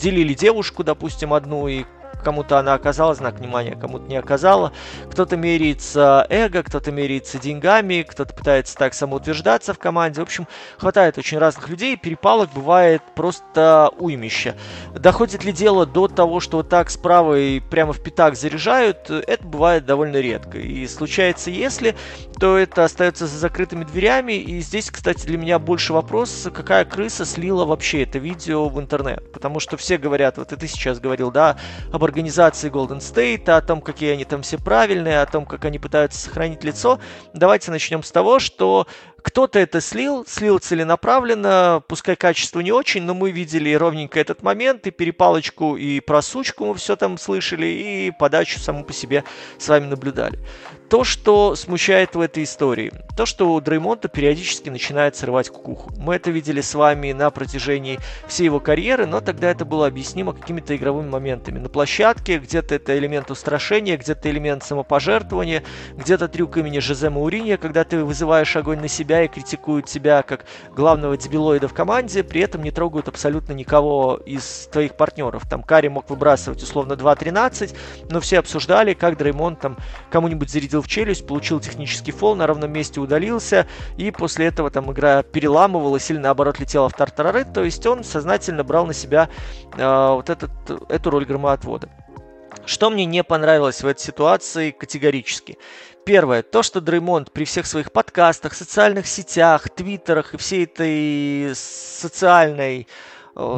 делили 0.00 0.34
девушку, 0.34 0.84
допустим, 0.84 1.32
одну, 1.34 1.68
и 1.68 1.84
кому-то 2.22 2.58
она 2.58 2.74
оказала 2.74 3.14
знак 3.14 3.38
внимания, 3.38 3.76
кому-то 3.76 4.06
не 4.06 4.16
оказала. 4.16 4.72
Кто-то 5.10 5.36
меряется 5.36 6.26
эго, 6.30 6.62
кто-то 6.62 6.90
меряется 6.92 7.38
деньгами, 7.38 8.06
кто-то 8.08 8.34
пытается 8.34 8.76
так 8.76 8.94
самоутверждаться 8.94 9.74
в 9.74 9.78
команде. 9.78 10.20
В 10.20 10.24
общем, 10.24 10.46
хватает 10.78 11.18
очень 11.18 11.38
разных 11.38 11.68
людей, 11.68 11.96
перепалок 11.96 12.50
бывает 12.54 13.02
просто 13.14 13.90
уймище. 13.98 14.54
Доходит 14.94 15.44
ли 15.44 15.52
дело 15.52 15.86
до 15.86 16.08
того, 16.08 16.40
что 16.40 16.58
вот 16.58 16.68
так 16.68 16.90
справа 16.90 17.38
и 17.38 17.60
прямо 17.60 17.92
в 17.92 18.02
пятак 18.02 18.36
заряжают, 18.36 19.10
это 19.10 19.44
бывает 19.44 19.84
довольно 19.84 20.18
редко. 20.18 20.58
И 20.58 20.86
случается, 20.86 21.50
если, 21.50 21.94
то 22.42 22.58
это 22.58 22.82
остается 22.82 23.28
за 23.28 23.38
закрытыми 23.38 23.84
дверями. 23.84 24.32
И 24.32 24.58
здесь, 24.62 24.90
кстати, 24.90 25.24
для 25.26 25.38
меня 25.38 25.60
больше 25.60 25.92
вопрос, 25.92 26.48
какая 26.52 26.84
крыса 26.84 27.24
слила 27.24 27.64
вообще 27.64 28.02
это 28.02 28.18
видео 28.18 28.68
в 28.68 28.80
интернет. 28.80 29.32
Потому 29.32 29.60
что 29.60 29.76
все 29.76 29.96
говорят, 29.96 30.38
вот 30.38 30.52
и 30.52 30.56
ты 30.56 30.66
сейчас 30.66 30.98
говорил, 30.98 31.30
да, 31.30 31.56
об 31.92 32.02
организации 32.02 32.68
Golden 32.68 32.98
State, 32.98 33.48
о 33.48 33.60
том, 33.60 33.80
какие 33.80 34.14
они 34.14 34.24
там 34.24 34.42
все 34.42 34.58
правильные, 34.58 35.20
о 35.20 35.26
том, 35.26 35.46
как 35.46 35.64
они 35.66 35.78
пытаются 35.78 36.18
сохранить 36.18 36.64
лицо. 36.64 36.98
Давайте 37.32 37.70
начнем 37.70 38.02
с 38.02 38.10
того, 38.10 38.40
что 38.40 38.88
кто-то 39.22 39.60
это 39.60 39.80
слил, 39.80 40.24
слил 40.26 40.58
целенаправленно, 40.58 41.82
пускай 41.86 42.16
качество 42.16 42.58
не 42.58 42.72
очень, 42.72 43.02
но 43.02 43.14
мы 43.14 43.30
видели 43.30 43.72
ровненько 43.72 44.18
этот 44.18 44.42
момент, 44.42 44.86
и 44.88 44.90
перепалочку, 44.90 45.76
и 45.76 46.00
просучку 46.00 46.66
мы 46.66 46.74
все 46.74 46.96
там 46.96 47.16
слышали, 47.18 47.66
и 47.66 48.12
подачу 48.18 48.58
саму 48.58 48.84
по 48.84 48.92
себе 48.92 49.22
с 49.58 49.68
вами 49.68 49.86
наблюдали. 49.86 50.40
То, 50.92 51.04
что 51.04 51.56
смущает 51.56 52.14
в 52.14 52.20
этой 52.20 52.42
истории, 52.42 52.92
то, 53.16 53.24
что 53.24 53.54
у 53.54 53.60
Дреймонта 53.62 54.08
периодически 54.08 54.68
начинает 54.68 55.16
срывать 55.16 55.48
кукуху. 55.48 55.90
Мы 55.96 56.16
это 56.16 56.30
видели 56.30 56.60
с 56.60 56.74
вами 56.74 57.12
на 57.12 57.30
протяжении 57.30 57.98
всей 58.28 58.44
его 58.44 58.60
карьеры, 58.60 59.06
но 59.06 59.22
тогда 59.22 59.50
это 59.50 59.64
было 59.64 59.86
объяснимо 59.86 60.34
какими-то 60.34 60.76
игровыми 60.76 61.08
моментами. 61.08 61.58
На 61.58 61.70
площадке 61.70 62.36
где-то 62.38 62.74
это 62.74 62.98
элемент 62.98 63.30
устрашения, 63.30 63.96
где-то 63.96 64.30
элемент 64.30 64.64
самопожертвования, 64.64 65.62
где-то 65.94 66.28
трюк 66.28 66.58
имени 66.58 66.78
Жозе 66.78 67.08
Мауринья, 67.08 67.56
когда 67.56 67.84
ты 67.84 68.04
вызываешь 68.04 68.54
огонь 68.54 68.80
на 68.80 68.88
себя 68.88 69.24
и 69.24 69.28
критикуют 69.28 69.86
тебя 69.86 70.22
как 70.22 70.44
главного 70.76 71.16
дебилоида 71.16 71.68
в 71.68 71.72
команде, 71.72 72.22
при 72.22 72.42
этом 72.42 72.62
не 72.62 72.70
трогают 72.70 73.08
абсолютно 73.08 73.54
никого 73.54 74.20
из 74.26 74.68
твоих 74.70 74.98
партнеров. 74.98 75.44
Там 75.48 75.62
Карри 75.62 75.88
мог 75.88 76.10
выбрасывать 76.10 76.62
условно 76.62 76.92
2-13, 76.92 77.74
но 78.10 78.20
все 78.20 78.40
обсуждали, 78.40 78.92
как 78.92 79.16
Дреймонд 79.16 79.58
там 79.58 79.78
кому-нибудь 80.10 80.50
зарядил 80.50 80.81
в 80.82 80.88
челюсть, 80.88 81.26
получил 81.26 81.60
технический 81.60 82.12
фол, 82.12 82.34
на 82.34 82.46
ровном 82.46 82.72
месте 82.72 83.00
удалился, 83.00 83.66
и 83.96 84.10
после 84.10 84.46
этого 84.46 84.70
там 84.70 84.92
игра 84.92 85.22
переламывалась 85.22 86.10
или 86.10 86.18
наоборот 86.18 86.58
летела 86.58 86.88
в 86.88 86.94
тартарары, 86.94 87.44
то 87.44 87.64
есть 87.64 87.86
он 87.86 88.04
сознательно 88.04 88.64
брал 88.64 88.86
на 88.86 88.94
себя 88.94 89.28
э, 89.76 90.08
вот 90.10 90.30
этот, 90.30 90.50
эту 90.88 91.10
роль 91.10 91.24
громоотвода. 91.24 91.88
Что 92.64 92.90
мне 92.90 93.04
не 93.04 93.24
понравилось 93.24 93.82
в 93.82 93.86
этой 93.86 94.00
ситуации 94.00 94.70
категорически? 94.70 95.58
Первое, 96.04 96.42
то, 96.42 96.62
что 96.62 96.80
Дреймонд 96.80 97.32
при 97.32 97.44
всех 97.44 97.66
своих 97.66 97.92
подкастах, 97.92 98.54
социальных 98.54 99.06
сетях, 99.06 99.68
твиттерах 99.70 100.34
и 100.34 100.36
всей 100.36 100.64
этой 100.64 101.54
социальной 101.54 102.88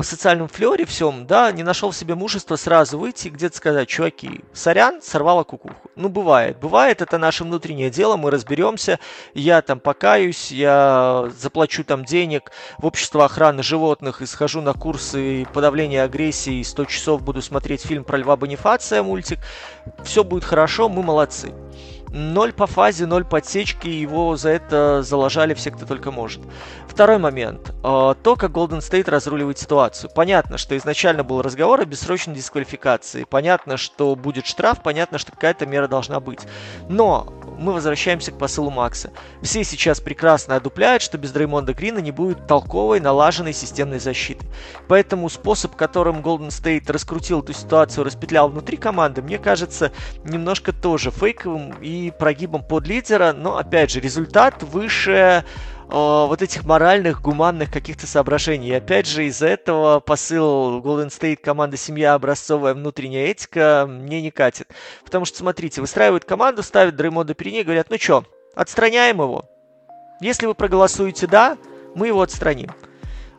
социальном 0.03 0.49
флере 0.49 0.85
всем, 0.85 1.27
да, 1.27 1.51
не 1.51 1.63
нашел 1.63 1.91
в 1.91 1.97
себе 1.97 2.15
мужества 2.15 2.57
сразу 2.57 2.99
выйти 2.99 3.27
и 3.27 3.31
где-то 3.31 3.57
сказать, 3.57 3.89
чуваки, 3.89 4.43
сорян, 4.53 5.03
сорвала 5.03 5.43
кукуху. 5.43 5.91
Ну, 5.97 6.09
бывает. 6.09 6.59
Бывает, 6.59 7.03
это 7.03 7.19
наше 7.19 7.45
внутреннее 7.45 7.91
дело, 7.91 8.17
мы 8.17 8.31
разберемся, 8.31 9.01
я 9.35 9.63
там 9.63 9.81
покаюсь, 9.81 10.53
я 10.53 11.29
заплачу 11.37 11.83
там 11.85 12.05
денег 12.05 12.53
в 12.79 12.87
общество 12.87 13.25
охраны 13.25 13.63
животных 13.63 14.23
и 14.23 14.27
схожу 14.27 14.61
на 14.61 14.75
курсы 14.75 15.47
подавления 15.53 16.03
агрессии, 16.05 16.63
100 16.63 16.85
часов 16.85 17.23
буду 17.23 17.43
смотреть 17.43 17.83
фильм 17.83 18.05
про 18.05 18.19
Льва 18.19 18.37
Бонифация, 18.37 19.03
мультик. 19.03 19.41
Все 20.05 20.23
будет 20.23 20.45
хорошо, 20.45 20.89
мы 20.89 21.03
молодцы. 21.03 21.53
Ноль 22.15 22.53
по 22.53 22.69
фазе, 22.69 23.07
ноль 23.07 23.25
подсечки, 23.25 23.89
его 23.89 24.37
за 24.37 24.51
это 24.51 25.03
заложали 25.03 25.53
все, 25.53 25.73
кто 25.73 25.85
только 25.85 26.13
может. 26.13 26.41
Второй 26.87 27.19
момент. 27.19 27.75
А, 27.83 28.15
то, 28.15 28.37
как 28.37 28.53
Golden 28.53 28.79
State 28.79 29.11
разруливает 29.11 29.59
ситуацию. 29.59 30.09
Понятно, 30.15 30.57
что 30.57 30.77
изначально 30.77 31.25
был 31.25 31.43
разговор 31.43 31.81
о 31.81 31.85
бессрочной 31.85 32.37
дисквалификации. 32.37 33.25
Понятно, 33.25 33.77
что 33.77 34.15
будет 34.15 34.47
штраф, 34.47 34.81
понятно, 34.81 35.19
что 35.19 35.33
какая-то 35.33 35.67
мера 35.67 35.89
должна 35.89 36.21
быть. 36.21 36.39
Но 36.89 37.27
мы 37.59 37.73
возвращаемся 37.73 38.33
к 38.33 38.39
посылу 38.39 38.71
Макса. 38.71 39.13
Все 39.43 39.65
сейчас 39.65 40.01
прекрасно 40.01 40.57
одупляют, 40.57 41.03
что 41.03 41.19
без 41.19 41.33
Дреймонда 41.33 41.75
Грина 41.75 41.99
не 41.99 42.11
будет 42.11 42.47
толковой, 42.47 43.01
налаженной 43.01 43.53
системной 43.53 43.99
защиты. 43.99 44.47
Поэтому 44.89 45.29
способ, 45.29 45.77
которым 45.77 46.21
Golden 46.21 46.49
State 46.49 46.91
раскрутил 46.91 47.41
эту 47.41 47.53
ситуацию, 47.53 48.05
распетлял 48.05 48.49
внутри 48.49 48.77
команды, 48.77 49.23
мне 49.23 49.39
кажется 49.39 49.93
немножко 50.25 50.73
тоже 50.73 51.11
фейковым 51.11 51.75
и 51.81 52.13
прогибом 52.19 52.65
под 52.65 52.87
лидера. 52.87 53.33
Но, 53.33 53.57
опять 53.57 53.91
же, 53.91 54.01
результат 54.01 54.63
выше 54.63 55.45
вот 55.89 56.43
этих 56.43 56.65
моральных, 56.65 57.21
гуманных 57.23 57.71
каких-то 57.71 58.07
соображений. 58.07 58.69
И 58.69 58.75
опять 58.75 59.07
же, 59.07 59.27
из-за 59.27 59.49
этого 59.49 60.01
посыл 60.01 60.81
Golden 60.81 61.09
State 61.09 61.37
команда 61.37 61.77
семья 61.77 62.15
образцовая 62.15 62.75
внутренняя 62.75 63.27
этика 63.27 63.87
мне 63.89 64.23
не 64.23 64.31
катит. 64.31 64.69
Потому 65.05 65.25
что, 65.25 65.39
смотрите, 65.39 65.81
выстраивают 65.81 66.25
команду, 66.25 66.63
ставят 66.63 66.97
Дреймонда 66.97 67.35
перед 67.35 67.53
ней, 67.53 67.65
говорят, 67.65 67.91
ну 67.91 67.99
что, 67.99 68.25
отстраняем 68.55 69.21
его. 69.21 69.45
Если 70.21 70.47
вы 70.47 70.55
проголосуете 70.55 71.27
«да», 71.27 71.59
мы 71.95 72.09
его 72.09 72.23
отстраним. 72.23 72.71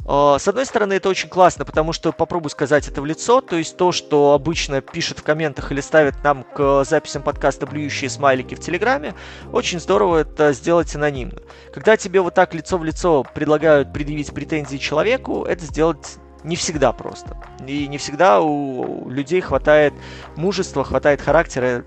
А, 0.08 0.38
с 0.38 0.48
одной 0.48 0.66
стороны, 0.66 0.94
это 0.94 1.10
очень 1.10 1.30
классно, 1.30 1.66
потому 1.66 1.92
что 1.92 2.12
попробую 2.12 2.52
сказать 2.52 2.88
это 2.88 3.02
в 3.02 3.06
лицо, 3.06 3.42
то 3.42 3.56
есть 3.56 3.76
то, 3.76 3.92
что 3.92 4.34
обычно 4.34 4.82
пишет 4.82 5.20
в 5.20 5.24
комментах 5.24 5.72
или 5.72 5.82
ставит 5.82 6.24
нам 6.24 6.44
к 6.44 6.84
записям 6.86 7.24
подкаста 7.24 7.66
блюющие 7.66 8.10
смайлики 8.10 8.56
в 8.56 8.60
Телеграме, 8.60 9.16
очень 9.52 9.80
здорово 9.80 10.18
это 10.18 10.54
сделать 10.54 10.96
анонимно. 10.96 11.42
Когда 11.74 11.98
тебе 11.98 12.22
вот 12.22 12.36
так 12.36 12.54
лицо 12.54 12.78
в 12.78 12.84
лицо 12.84 13.26
предлагают 13.34 13.92
предъявить 13.92 14.34
претензии 14.34 14.78
человеку, 14.78 15.44
это 15.44 15.66
сделать 15.66 16.18
не 16.44 16.56
всегда 16.56 16.92
просто. 16.92 17.36
И 17.66 17.88
не 17.88 17.98
всегда 17.98 18.42
у 18.42 19.10
людей 19.10 19.42
хватает 19.42 19.94
мужества, 20.36 20.84
хватает 20.84 21.20
характера 21.20 21.84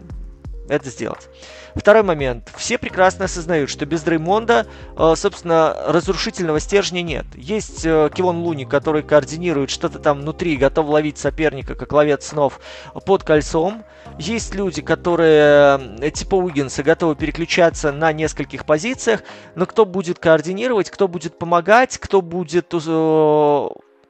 это 0.68 0.90
сделать. 0.90 1.28
Второй 1.74 2.02
момент. 2.02 2.50
Все 2.56 2.78
прекрасно 2.78 3.26
осознают, 3.26 3.70
что 3.70 3.86
без 3.86 4.02
Дреймонда, 4.02 4.66
э, 4.96 5.14
собственно, 5.16 5.74
разрушительного 5.86 6.60
стержня 6.60 7.02
нет. 7.02 7.26
Есть 7.34 7.84
э, 7.84 8.10
Кивон 8.12 8.38
Луни, 8.38 8.64
который 8.64 9.02
координирует 9.02 9.70
что-то 9.70 9.98
там 9.98 10.20
внутри, 10.20 10.56
готов 10.56 10.88
ловить 10.88 11.18
соперника, 11.18 11.74
как 11.74 11.92
ловец 11.92 12.26
снов, 12.26 12.60
под 13.06 13.22
кольцом. 13.22 13.84
Есть 14.18 14.54
люди, 14.54 14.82
которые, 14.82 15.80
э, 16.00 16.10
типа 16.10 16.34
Уиггинса, 16.34 16.82
готовы 16.82 17.14
переключаться 17.14 17.92
на 17.92 18.12
нескольких 18.12 18.64
позициях, 18.64 19.22
но 19.54 19.66
кто 19.66 19.84
будет 19.84 20.18
координировать, 20.18 20.90
кто 20.90 21.06
будет 21.06 21.38
помогать, 21.38 21.98
кто 21.98 22.22
будет 22.22 22.74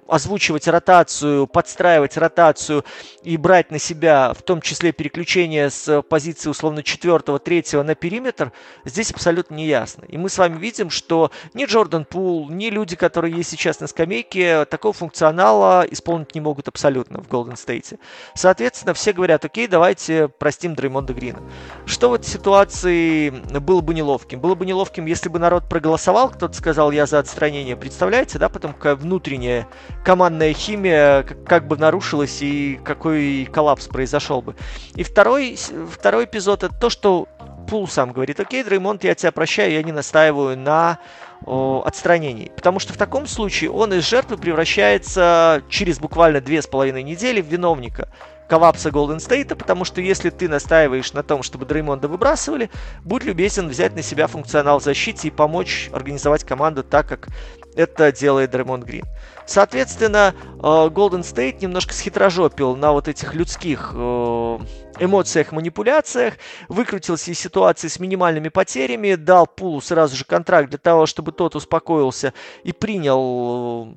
озвучивать 0.08 0.66
ротацию, 0.66 1.46
подстраивать 1.46 2.16
ротацию 2.16 2.84
и 3.22 3.36
брать 3.36 3.70
на 3.70 3.78
себя, 3.78 4.32
в 4.32 4.42
том 4.42 4.60
числе 4.60 4.92
переключение 4.92 5.70
с 5.70 6.02
позиции 6.02 6.48
условно 6.48 6.82
четвертого, 6.82 7.38
третьего 7.38 7.82
на 7.82 7.94
периметр, 7.94 8.52
здесь 8.84 9.10
абсолютно 9.10 9.54
не 9.54 9.66
ясно. 9.66 10.04
И 10.08 10.16
мы 10.16 10.30
с 10.30 10.38
вами 10.38 10.58
видим, 10.58 10.90
что 10.90 11.30
ни 11.54 11.66
Джордан 11.66 12.04
Пул, 12.04 12.48
ни 12.48 12.70
люди, 12.70 12.96
которые 12.96 13.36
есть 13.36 13.50
сейчас 13.50 13.80
на 13.80 13.86
скамейке, 13.86 14.64
такого 14.64 14.94
функционала 14.94 15.86
исполнить 15.90 16.34
не 16.34 16.40
могут 16.40 16.68
абсолютно 16.68 17.20
в 17.20 17.28
Голден 17.28 17.56
Стейте. 17.56 17.98
Соответственно, 18.34 18.94
все 18.94 19.12
говорят, 19.12 19.44
окей, 19.44 19.66
давайте 19.66 20.28
простим 20.28 20.74
Дреймонда 20.74 21.12
Грина. 21.12 21.40
Что 21.84 22.08
в 22.08 22.14
этой 22.14 22.26
ситуации 22.26 23.30
было 23.30 23.82
бы 23.82 23.92
неловким? 23.92 24.40
Было 24.40 24.54
бы 24.54 24.64
неловким, 24.64 25.04
если 25.04 25.28
бы 25.28 25.38
народ 25.38 25.68
проголосовал, 25.68 26.30
кто-то 26.30 26.54
сказал, 26.54 26.90
я 26.92 27.04
за 27.04 27.18
отстранение. 27.18 27.76
Представляете, 27.76 28.38
да, 28.38 28.48
потом 28.48 28.72
какая 28.72 28.94
внутренняя 28.96 29.68
командная 30.04 30.52
химия 30.52 31.22
как 31.46 31.66
бы 31.66 31.76
нарушилась 31.76 32.38
и 32.40 32.80
какой 32.84 33.48
коллапс 33.52 33.86
произошел 33.86 34.42
бы. 34.42 34.54
И 34.94 35.02
второй, 35.02 35.58
второй 35.90 36.24
эпизод 36.24 36.64
это 36.64 36.74
то, 36.74 36.90
что 36.90 37.28
Пул 37.68 37.86
сам 37.86 38.12
говорит, 38.12 38.40
окей, 38.40 38.64
Дреймонд, 38.64 39.04
я 39.04 39.14
тебя 39.14 39.30
прощаю, 39.30 39.72
я 39.72 39.82
не 39.82 39.92
настаиваю 39.92 40.56
на 40.56 40.98
о, 41.44 41.82
отстранении. 41.84 42.50
Потому 42.56 42.78
что 42.78 42.94
в 42.94 42.96
таком 42.96 43.26
случае 43.26 43.70
он 43.70 43.92
из 43.92 44.08
жертвы 44.08 44.38
превращается 44.38 45.62
через 45.68 45.98
буквально 45.98 46.40
две 46.40 46.62
с 46.62 46.66
половиной 46.66 47.02
недели 47.02 47.42
в 47.42 47.46
виновника 47.46 48.08
коллапса 48.48 48.90
Голден 48.90 49.20
Стейта, 49.20 49.54
потому 49.54 49.84
что 49.84 50.00
если 50.00 50.30
ты 50.30 50.48
настаиваешь 50.48 51.12
на 51.12 51.22
том, 51.22 51.42
чтобы 51.42 51.66
Дреймонда 51.66 52.08
выбрасывали, 52.08 52.70
будь 53.04 53.24
любезен 53.24 53.68
взять 53.68 53.94
на 53.94 54.02
себя 54.02 54.26
функционал 54.26 54.80
защиты 54.80 55.28
и 55.28 55.30
помочь 55.30 55.90
организовать 55.92 56.44
команду 56.44 56.82
так, 56.82 57.06
как 57.06 57.28
это 57.76 58.10
делает 58.10 58.50
Дреймонд 58.50 58.84
Грин. 58.84 59.04
Соответственно, 59.48 60.34
Golden 60.58 61.20
э, 61.20 61.22
State 61.22 61.62
немножко 61.62 61.94
схитрожопил 61.94 62.76
на 62.76 62.92
вот 62.92 63.08
этих 63.08 63.34
людских 63.34 63.92
э, 63.94 64.58
эмоциях, 65.00 65.52
манипуляциях, 65.52 66.34
выкрутился 66.68 67.30
из 67.30 67.38
ситуации 67.38 67.88
с 67.88 67.98
минимальными 67.98 68.50
потерями, 68.50 69.14
дал 69.14 69.46
Пулу 69.46 69.80
сразу 69.80 70.16
же 70.16 70.26
контракт 70.26 70.68
для 70.68 70.76
того, 70.78 71.06
чтобы 71.06 71.32
тот 71.32 71.56
успокоился 71.56 72.34
и 72.62 72.72
принял 72.72 73.94
э, 73.94 73.96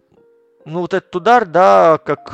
ну, 0.63 0.79
вот 0.79 0.93
этот 0.93 1.13
удар, 1.13 1.45
да, 1.45 1.97
как 1.97 2.33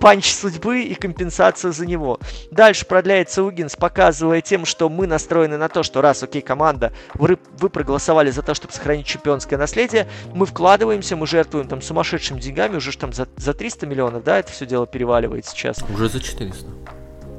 панч 0.00 0.32
судьбы 0.32 0.82
и 0.82 0.94
компенсация 0.94 1.72
за 1.72 1.86
него. 1.86 2.18
Дальше 2.50 2.86
продляется 2.86 3.42
Угинс, 3.42 3.76
показывая 3.76 4.40
тем, 4.40 4.64
что 4.64 4.88
мы 4.88 5.06
настроены 5.06 5.56
на 5.56 5.68
то, 5.68 5.82
что 5.82 6.00
раз, 6.00 6.22
окей, 6.22 6.42
команда, 6.42 6.92
вы, 7.14 7.38
вы 7.58 7.68
проголосовали 7.70 8.30
за 8.30 8.42
то, 8.42 8.54
чтобы 8.54 8.72
сохранить 8.72 9.06
чемпионское 9.06 9.58
наследие, 9.58 10.06
мы 10.34 10.46
вкладываемся, 10.46 11.16
мы 11.16 11.26
жертвуем 11.26 11.68
там 11.68 11.82
сумасшедшими 11.82 12.40
деньгами, 12.40 12.76
уже 12.76 12.96
там 12.96 13.12
за, 13.12 13.28
за 13.36 13.54
300 13.54 13.86
миллионов, 13.86 14.24
да, 14.24 14.38
это 14.38 14.52
все 14.52 14.66
дело 14.66 14.86
переваливает 14.86 15.46
сейчас. 15.46 15.78
Уже 15.92 16.08
за 16.08 16.20
400. 16.20 16.66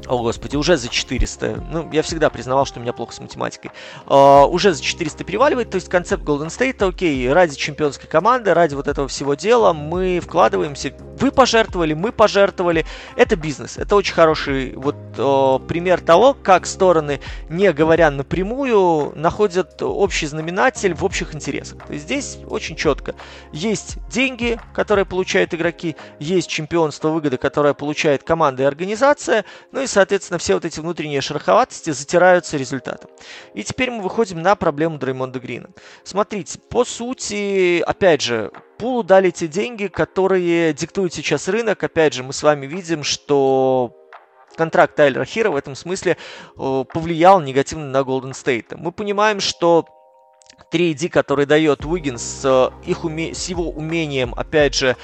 О, 0.07 0.19
господи, 0.19 0.55
уже 0.55 0.77
за 0.77 0.89
400. 0.89 1.63
Ну, 1.69 1.89
я 1.91 2.01
всегда 2.01 2.29
признавал, 2.29 2.65
что 2.65 2.79
у 2.79 2.81
меня 2.81 2.93
плохо 2.93 3.13
с 3.13 3.19
математикой. 3.19 3.71
Uh, 4.05 4.47
уже 4.47 4.73
за 4.73 4.81
400 4.81 5.23
переваливает, 5.23 5.69
то 5.69 5.75
есть 5.75 5.89
концепт 5.89 6.23
Golden 6.23 6.47
State, 6.47 6.87
окей, 6.87 7.31
ради 7.31 7.55
чемпионской 7.55 8.09
команды, 8.09 8.53
ради 8.53 8.75
вот 8.75 8.87
этого 8.87 9.07
всего 9.07 9.35
дела 9.35 9.73
мы 9.73 10.19
вкладываемся. 10.19 10.93
Вы 11.19 11.31
пожертвовали, 11.31 11.93
мы 11.93 12.11
пожертвовали. 12.11 12.85
Это 13.15 13.35
бизнес. 13.35 13.77
Это 13.77 13.95
очень 13.95 14.13
хороший 14.13 14.73
вот 14.75 14.95
uh, 15.17 15.65
пример 15.65 15.99
того, 15.99 16.33
как 16.33 16.65
стороны, 16.65 17.19
не 17.49 17.71
говоря 17.73 18.11
напрямую, 18.11 19.13
находят 19.15 19.81
общий 19.81 20.27
знаменатель 20.27 20.93
в 20.93 21.03
общих 21.03 21.35
интересах. 21.35 21.85
То 21.85 21.93
есть 21.93 22.05
здесь 22.05 22.37
очень 22.47 22.75
четко. 22.75 23.15
Есть 23.51 23.97
деньги, 24.09 24.59
которые 24.73 25.05
получают 25.05 25.53
игроки, 25.53 25.95
есть 26.19 26.49
чемпионство 26.49 27.09
выгоды, 27.09 27.37
которое 27.37 27.73
получает 27.73 28.23
команда 28.23 28.63
и 28.63 28.65
организация, 28.65 29.43
ну 29.71 29.81
и 29.81 29.87
соответственно, 29.97 30.37
все 30.37 30.53
вот 30.53 30.63
эти 30.63 30.79
внутренние 30.79 31.21
шероховатости 31.21 31.89
затираются 31.89 32.55
результатом. 32.55 33.09
И 33.55 33.63
теперь 33.63 33.89
мы 33.89 34.03
выходим 34.03 34.43
на 34.43 34.55
проблему 34.55 34.99
Дреймонда 34.99 35.39
Грина. 35.39 35.71
Смотрите, 36.03 36.59
по 36.59 36.85
сути, 36.85 37.81
опять 37.81 38.21
же, 38.21 38.51
Пулу 38.77 39.01
дали 39.01 39.31
те 39.31 39.47
деньги, 39.47 39.87
которые 39.87 40.71
диктуют 40.73 41.15
сейчас 41.15 41.47
рынок. 41.47 41.83
Опять 41.83 42.13
же, 42.13 42.21
мы 42.21 42.31
с 42.31 42.43
вами 42.43 42.67
видим, 42.67 43.01
что 43.01 43.97
контракт 44.55 44.95
Тайлера 44.95 45.25
Хира 45.25 45.49
в 45.49 45.55
этом 45.55 45.73
смысле 45.73 46.15
э, 46.55 46.85
повлиял 46.93 47.41
негативно 47.41 47.87
на 47.87 48.03
Голден 48.03 48.35
Стейт. 48.35 48.73
Мы 48.77 48.91
понимаем, 48.91 49.39
что 49.39 49.87
3D, 50.71 51.09
который 51.09 51.47
дает 51.47 51.85
Уиггинс 51.85 52.21
с, 52.21 52.71
их 52.85 53.03
уме... 53.03 53.33
с 53.33 53.49
его 53.49 53.71
умением, 53.71 54.35
опять 54.35 54.75
же, 54.75 54.95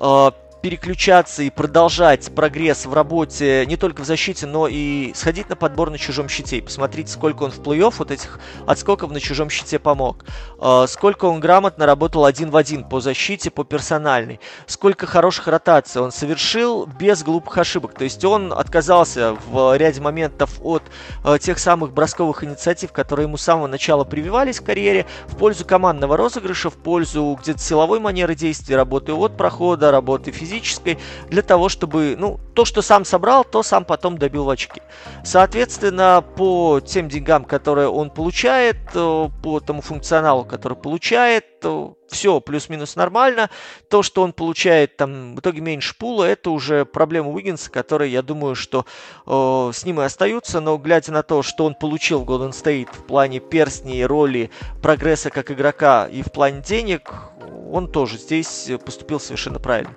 э, 0.00 0.30
переключаться 0.60 1.42
и 1.42 1.50
продолжать 1.50 2.30
прогресс 2.34 2.86
в 2.86 2.92
работе 2.92 3.64
не 3.66 3.76
только 3.76 4.02
в 4.02 4.04
защите, 4.04 4.46
но 4.46 4.68
и 4.68 5.12
сходить 5.14 5.48
на 5.48 5.56
подбор 5.56 5.90
на 5.90 5.98
чужом 5.98 6.28
щите. 6.28 6.58
И 6.58 6.60
посмотрите, 6.60 7.10
сколько 7.10 7.44
он 7.44 7.50
в 7.50 7.60
плей-офф 7.60 7.94
вот 7.98 8.10
этих 8.10 8.38
отскоков 8.66 9.10
на 9.10 9.20
чужом 9.20 9.50
щите 9.50 9.78
помог. 9.78 10.24
А, 10.58 10.86
сколько 10.86 11.24
он 11.24 11.40
грамотно 11.40 11.86
работал 11.86 12.24
один 12.24 12.50
в 12.50 12.56
один 12.56 12.84
по 12.84 13.00
защите, 13.00 13.50
по 13.50 13.64
персональной. 13.64 14.40
Сколько 14.66 15.06
хороших 15.06 15.48
ротаций 15.48 16.02
он 16.02 16.12
совершил 16.12 16.86
без 16.86 17.22
глупых 17.22 17.56
ошибок. 17.56 17.94
То 17.94 18.04
есть 18.04 18.24
он 18.24 18.52
отказался 18.52 19.36
в 19.50 19.76
ряде 19.76 20.00
моментов 20.00 20.60
от 20.62 20.82
а, 21.24 21.38
тех 21.38 21.58
самых 21.58 21.92
бросковых 21.92 22.44
инициатив, 22.44 22.92
которые 22.92 23.24
ему 23.24 23.36
с 23.36 23.42
самого 23.42 23.66
начала 23.66 24.04
прививались 24.04 24.60
в 24.60 24.64
карьере, 24.64 25.06
в 25.26 25.36
пользу 25.36 25.64
командного 25.64 26.16
розыгрыша, 26.16 26.70
в 26.70 26.76
пользу 26.76 27.38
где-то 27.40 27.58
силовой 27.58 28.00
манеры 28.00 28.34
действия, 28.34 28.76
работы 28.76 29.12
от 29.12 29.36
прохода, 29.36 29.90
работы 29.90 30.30
физической 30.30 30.49
физической, 30.50 30.98
для 31.28 31.42
того, 31.42 31.68
чтобы, 31.68 32.16
ну, 32.18 32.40
то, 32.54 32.64
что 32.64 32.82
сам 32.82 33.04
собрал, 33.04 33.44
то 33.44 33.62
сам 33.62 33.84
потом 33.84 34.18
добил 34.18 34.44
в 34.44 34.50
очки. 34.50 34.82
Соответственно, 35.24 36.24
по 36.36 36.80
тем 36.80 37.08
деньгам, 37.08 37.44
которые 37.44 37.88
он 37.88 38.10
получает, 38.10 38.76
э, 38.94 39.28
по 39.42 39.60
тому 39.60 39.80
функционалу, 39.80 40.44
который 40.44 40.76
получает, 40.76 41.46
все 42.10 42.40
плюс-минус 42.40 42.96
нормально. 42.96 43.50
То, 43.88 44.02
что 44.02 44.22
он 44.22 44.32
получает 44.32 44.96
там 44.96 45.36
в 45.36 45.40
итоге 45.40 45.60
меньше 45.60 45.94
пула, 45.96 46.24
это 46.24 46.50
уже 46.50 46.84
проблема 46.84 47.30
Уиггинса, 47.30 47.70
которые, 47.70 48.12
я 48.12 48.22
думаю, 48.22 48.54
что 48.54 48.84
э, 49.26 49.70
с 49.72 49.84
ним 49.84 50.00
и 50.00 50.04
остаются. 50.04 50.60
Но 50.60 50.76
глядя 50.76 51.12
на 51.12 51.22
то, 51.22 51.42
что 51.42 51.64
он 51.66 51.74
получил 51.74 52.20
в 52.20 52.28
Golden 52.28 52.50
State 52.50 52.88
в 52.92 53.04
плане 53.04 53.40
перстней, 53.40 54.04
роли, 54.04 54.50
прогресса 54.82 55.30
как 55.30 55.50
игрока 55.50 56.08
и 56.08 56.22
в 56.22 56.32
плане 56.32 56.62
денег, 56.62 57.12
он 57.72 57.88
тоже 57.88 58.18
здесь 58.18 58.70
поступил 58.84 59.20
совершенно 59.20 59.58
правильно. 59.58 59.94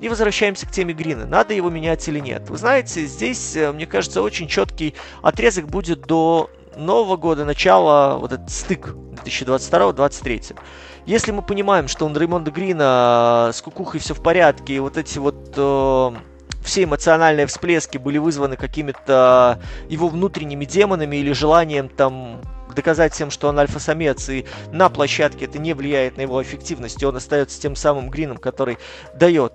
И 0.00 0.08
возвращаемся 0.08 0.66
к 0.66 0.70
теме 0.70 0.94
Грина. 0.94 1.26
Надо 1.26 1.54
его 1.54 1.70
менять 1.70 2.06
или 2.08 2.20
нет? 2.20 2.48
Вы 2.50 2.56
знаете, 2.56 3.06
здесь, 3.06 3.56
э, 3.56 3.72
мне 3.72 3.86
кажется, 3.86 4.22
очень 4.22 4.46
четкий 4.46 4.94
отрезок 5.22 5.66
будет 5.66 6.02
до 6.02 6.50
Нового 6.76 7.16
года, 7.16 7.44
начала, 7.44 8.18
вот 8.18 8.32
этот 8.32 8.50
стык 8.50 8.94
2022-2023. 9.24 10.56
Если 11.06 11.32
мы 11.32 11.42
понимаем, 11.42 11.88
что 11.88 12.04
у 12.06 12.10
Дреймонда 12.10 12.50
Грина 12.50 13.50
с 13.54 13.62
кукухой 13.62 14.00
все 14.00 14.12
в 14.12 14.22
порядке, 14.22 14.74
и 14.74 14.78
вот 14.78 14.98
эти 14.98 15.18
вот 15.18 15.54
э, 15.56 16.12
все 16.62 16.84
эмоциональные 16.84 17.46
всплески 17.46 17.96
были 17.96 18.18
вызваны 18.18 18.56
какими-то 18.56 19.60
его 19.88 20.08
внутренними 20.08 20.64
демонами 20.64 21.16
или 21.16 21.32
желанием 21.32 21.88
там 21.88 22.42
доказать 22.76 23.14
всем, 23.14 23.30
что 23.30 23.48
он 23.48 23.58
альфа-самец, 23.58 24.28
и 24.28 24.46
на 24.70 24.88
площадке 24.88 25.46
это 25.46 25.58
не 25.58 25.74
влияет 25.74 26.16
на 26.16 26.20
его 26.20 26.40
эффективность, 26.40 27.02
и 27.02 27.06
он 27.06 27.16
остается 27.16 27.60
тем 27.60 27.74
самым 27.74 28.10
Грином, 28.10 28.36
который 28.36 28.78
дает 29.14 29.54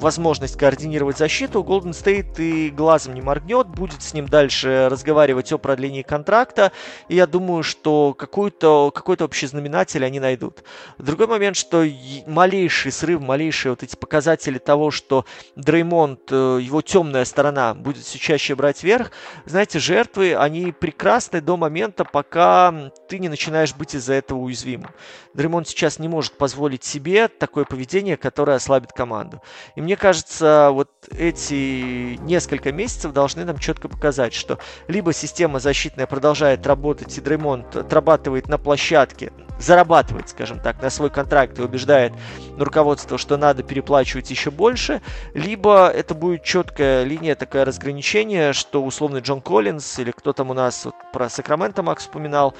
возможность 0.00 0.56
координировать 0.56 1.18
защиту, 1.18 1.62
Golden 1.62 1.90
State 1.90 2.40
и 2.40 2.70
глазом 2.70 3.14
не 3.14 3.20
моргнет, 3.20 3.66
будет 3.68 4.02
с 4.02 4.14
ним 4.14 4.26
дальше 4.26 4.88
разговаривать 4.90 5.52
о 5.52 5.58
продлении 5.58 6.02
контракта, 6.02 6.72
и 7.08 7.16
я 7.16 7.26
думаю, 7.26 7.62
что 7.62 8.14
какой-то 8.14 8.90
какой 8.94 9.16
общий 9.20 9.46
знаменатель 9.46 10.04
они 10.04 10.20
найдут. 10.20 10.62
Другой 10.98 11.26
момент, 11.26 11.56
что 11.56 11.84
малейший 12.26 12.92
срыв, 12.92 13.20
малейшие 13.20 13.72
вот 13.72 13.82
эти 13.82 13.96
показатели 13.96 14.58
того, 14.58 14.90
что 14.90 15.24
Дреймонд, 15.56 16.20
э, 16.30 16.58
его 16.62 16.82
темная 16.82 17.24
сторона 17.24 17.74
будет 17.74 18.04
все 18.04 18.18
чаще 18.18 18.54
брать 18.54 18.82
верх, 18.82 19.10
знаете, 19.44 19.78
жертвы, 19.78 20.34
они 20.36 20.72
прекрасны 20.72 21.40
до 21.40 21.56
момента, 21.56 22.04
пока 22.04 22.92
ты 23.08 23.18
не 23.18 23.28
начинаешь 23.28 23.74
быть 23.74 23.94
из-за 23.94 24.14
этого 24.14 24.38
уязвимым. 24.38 24.90
Дреймонд 25.34 25.68
сейчас 25.68 25.98
не 25.98 26.08
может 26.08 26.36
позволить 26.38 26.84
себе 26.84 27.28
такое 27.28 27.64
поведение, 27.64 28.16
которое 28.16 28.56
ослабит 28.56 28.92
команду. 28.92 29.42
И 29.76 29.80
мне 29.88 29.96
кажется, 29.96 30.68
вот 30.70 30.90
эти 31.16 32.18
несколько 32.20 32.72
месяцев 32.72 33.14
должны 33.14 33.46
нам 33.46 33.56
четко 33.56 33.88
показать, 33.88 34.34
что 34.34 34.58
либо 34.86 35.14
система 35.14 35.60
защитная 35.60 36.06
продолжает 36.06 36.66
работать, 36.66 37.16
и 37.16 37.22
Дреймонд 37.22 37.74
отрабатывает 37.74 38.48
на 38.48 38.58
площадке, 38.58 39.32
зарабатывает, 39.58 40.28
скажем 40.28 40.60
так, 40.60 40.82
на 40.82 40.90
свой 40.90 41.08
контракт 41.08 41.58
и 41.58 41.62
убеждает 41.62 42.12
руководство, 42.58 43.16
что 43.16 43.38
надо 43.38 43.62
переплачивать 43.62 44.30
еще 44.30 44.50
больше, 44.50 45.00
либо 45.32 45.88
это 45.88 46.14
будет 46.14 46.42
четкая 46.42 47.04
линия, 47.04 47.34
такое 47.34 47.64
разграничение, 47.64 48.52
что 48.52 48.84
условный 48.84 49.20
Джон 49.20 49.40
Коллинз 49.40 49.98
или 50.00 50.10
кто 50.10 50.34
там 50.34 50.50
у 50.50 50.52
нас 50.52 50.84
вот 50.84 50.96
про 51.14 51.30
Сакраменто 51.30 51.82
Макс 51.82 52.02
вспоминал, 52.02 52.54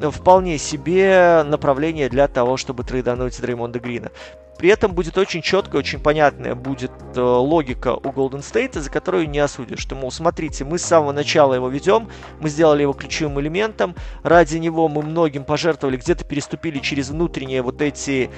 вполне 0.00 0.56
себе 0.56 1.42
направление 1.44 2.08
для 2.08 2.26
того, 2.26 2.56
чтобы 2.56 2.84
трейдануть 2.84 3.38
Дреймонда 3.38 3.80
Грина. 3.80 4.10
При 4.60 4.68
этом 4.68 4.92
будет 4.92 5.16
очень 5.16 5.40
четкая, 5.40 5.78
очень 5.78 6.00
понятная 6.00 6.54
будет 6.54 6.92
э, 7.16 7.20
логика 7.22 7.94
у 7.94 8.10
Golden 8.10 8.40
State, 8.40 8.78
за 8.78 8.90
которую 8.90 9.26
не 9.30 9.38
осудишь. 9.38 9.78
Что, 9.78 9.94
мол, 9.94 10.10
смотрите, 10.10 10.66
мы 10.66 10.76
с 10.76 10.82
самого 10.82 11.12
начала 11.12 11.54
его 11.54 11.70
ведем, 11.70 12.10
мы 12.40 12.50
сделали 12.50 12.82
его 12.82 12.92
ключевым 12.92 13.40
элементом, 13.40 13.94
ради 14.22 14.58
него 14.58 14.86
мы 14.90 15.00
многим 15.00 15.44
пожертвовали, 15.44 15.96
где-то 15.96 16.26
переступили 16.26 16.78
через 16.78 17.08
внутренние 17.08 17.62
вот 17.62 17.80
эти 17.80 18.28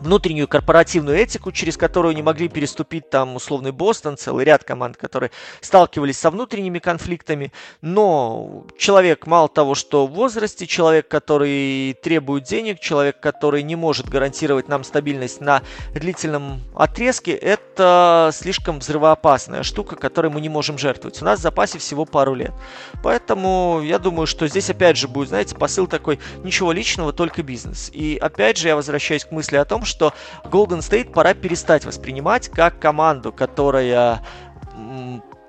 внутреннюю 0.00 0.48
корпоративную 0.48 1.16
этику, 1.16 1.52
через 1.52 1.76
которую 1.76 2.14
не 2.14 2.22
могли 2.22 2.48
переступить 2.48 3.10
там 3.10 3.36
условный 3.36 3.72
Бостон, 3.72 4.16
целый 4.16 4.44
ряд 4.44 4.64
команд, 4.64 4.96
которые 4.96 5.30
сталкивались 5.60 6.18
со 6.18 6.30
внутренними 6.30 6.78
конфликтами. 6.78 7.52
Но 7.80 8.66
человек, 8.76 9.26
мало 9.26 9.48
того, 9.48 9.74
что 9.74 10.06
в 10.06 10.12
возрасте, 10.12 10.66
человек, 10.66 11.08
который 11.08 11.94
требует 12.02 12.44
денег, 12.44 12.80
человек, 12.80 13.20
который 13.20 13.62
не 13.62 13.76
может 13.76 14.08
гарантировать 14.08 14.68
нам 14.68 14.84
стабильность 14.84 15.40
на 15.40 15.62
длительном 15.94 16.62
отрезке, 16.74 17.32
это 17.32 18.30
слишком 18.32 18.80
взрывоопасная 18.80 19.62
штука, 19.62 19.96
которой 19.96 20.28
мы 20.28 20.40
не 20.40 20.48
можем 20.48 20.78
жертвовать. 20.78 21.20
У 21.22 21.24
нас 21.24 21.38
в 21.38 21.42
запасе 21.42 21.78
всего 21.78 22.04
пару 22.04 22.34
лет. 22.34 22.52
Поэтому 23.02 23.80
я 23.82 23.98
думаю, 23.98 24.26
что 24.26 24.46
здесь 24.46 24.68
опять 24.70 24.96
же 24.96 25.08
будет, 25.08 25.28
знаете, 25.28 25.54
посыл 25.54 25.86
такой, 25.86 26.18
ничего 26.42 26.72
личного, 26.72 27.12
только 27.12 27.42
бизнес. 27.42 27.90
И 27.92 28.18
опять 28.20 28.58
же 28.58 28.68
я 28.68 28.76
возвращаюсь 28.76 29.24
к 29.24 29.30
мысли 29.30 29.56
о 29.56 29.64
том, 29.64 29.84
что 29.86 30.12
Golden 30.44 30.80
State 30.80 31.12
пора 31.12 31.34
перестать 31.34 31.84
воспринимать 31.84 32.48
как 32.48 32.78
команду, 32.78 33.32
которая 33.32 34.22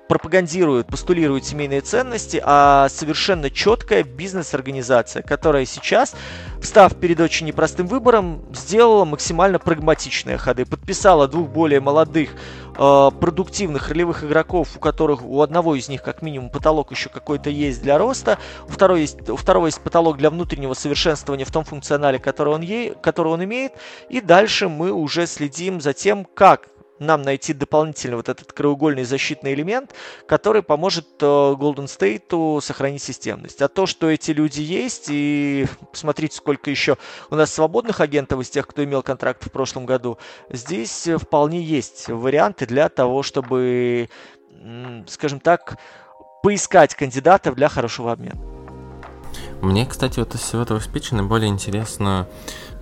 пропагандирует, 0.08 0.86
постулирует 0.86 1.44
семейные 1.44 1.82
ценности, 1.82 2.40
а 2.42 2.88
совершенно 2.88 3.50
четкая 3.50 4.02
бизнес-организация, 4.02 5.22
которая 5.22 5.66
сейчас, 5.66 6.14
встав 6.60 6.94
перед 6.96 7.20
очень 7.20 7.46
непростым 7.46 7.86
выбором, 7.86 8.44
сделала 8.52 9.04
максимально 9.04 9.58
прагматичные 9.58 10.38
ходы, 10.38 10.64
подписала 10.64 11.28
двух 11.28 11.48
более 11.48 11.80
молодых 11.80 12.30
э, 12.76 13.10
продуктивных 13.20 13.88
ролевых 13.88 14.24
игроков, 14.24 14.76
у 14.76 14.78
которых 14.80 15.24
у 15.24 15.40
одного 15.42 15.74
из 15.74 15.88
них 15.88 16.02
как 16.02 16.22
минимум 16.22 16.50
потолок 16.50 16.90
еще 16.90 17.08
какой-то 17.08 17.50
есть 17.50 17.82
для 17.82 17.98
роста, 17.98 18.38
у 18.68 18.72
второго 18.72 18.98
есть, 18.98 19.28
у 19.28 19.36
второго 19.36 19.66
есть 19.66 19.80
потолок 19.80 20.16
для 20.16 20.30
внутреннего 20.30 20.74
совершенствования 20.74 21.44
в 21.44 21.52
том 21.52 21.64
функционале, 21.64 22.18
который 22.18 22.54
он, 22.54 22.62
е, 22.62 22.94
который 22.94 23.32
он 23.32 23.44
имеет, 23.44 23.72
и 24.08 24.20
дальше 24.20 24.68
мы 24.68 24.92
уже 24.92 25.26
следим 25.26 25.80
за 25.80 25.92
тем, 25.92 26.24
как 26.24 26.68
нам 26.98 27.22
найти 27.22 27.52
дополнительный 27.52 28.16
вот 28.16 28.28
этот 28.28 28.52
краеугольный 28.52 29.04
защитный 29.04 29.54
элемент, 29.54 29.94
который 30.26 30.62
поможет 30.62 31.06
э, 31.20 31.24
Golden 31.24 31.86
State 31.86 32.60
сохранить 32.60 33.02
системность. 33.02 33.62
А 33.62 33.68
то, 33.68 33.86
что 33.86 34.10
эти 34.10 34.32
люди 34.32 34.60
есть, 34.60 35.06
и 35.08 35.66
посмотрите, 35.92 36.36
сколько 36.36 36.70
еще 36.70 36.96
у 37.30 37.34
нас 37.34 37.52
свободных 37.52 38.00
агентов 38.00 38.40
из 38.40 38.50
тех, 38.50 38.66
кто 38.66 38.84
имел 38.84 39.02
контракт 39.02 39.44
в 39.46 39.50
прошлом 39.50 39.86
году, 39.86 40.18
здесь 40.50 41.08
вполне 41.18 41.62
есть 41.62 42.08
варианты 42.08 42.66
для 42.66 42.88
того, 42.88 43.22
чтобы 43.22 44.08
скажем 45.06 45.40
так, 45.40 45.78
поискать 46.42 46.94
кандидатов 46.94 47.54
для 47.54 47.68
хорошего 47.68 48.12
обмена. 48.12 48.40
Мне, 49.60 49.86
кстати, 49.86 50.20
вот 50.20 50.34
из 50.34 50.40
всего 50.40 50.62
этого 50.62 50.78
спича 50.78 51.16
наиболее 51.16 51.48
интересно, 51.48 52.28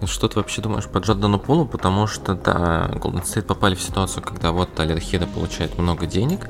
что 0.05 0.29
ты 0.29 0.39
вообще 0.39 0.61
думаешь 0.61 0.87
по 0.87 0.99
Джордану 0.99 1.39
Пулу, 1.39 1.67
потому 1.67 2.07
что, 2.07 2.35
да, 2.35 2.91
Golden 2.93 3.23
State 3.25 3.43
попали 3.43 3.75
в 3.75 3.81
ситуацию, 3.81 4.23
когда 4.23 4.53
вот 4.53 4.75
Талер 4.75 4.99
Хида 4.99 5.27
получает 5.27 5.79
много 5.79 6.07
денег, 6.07 6.49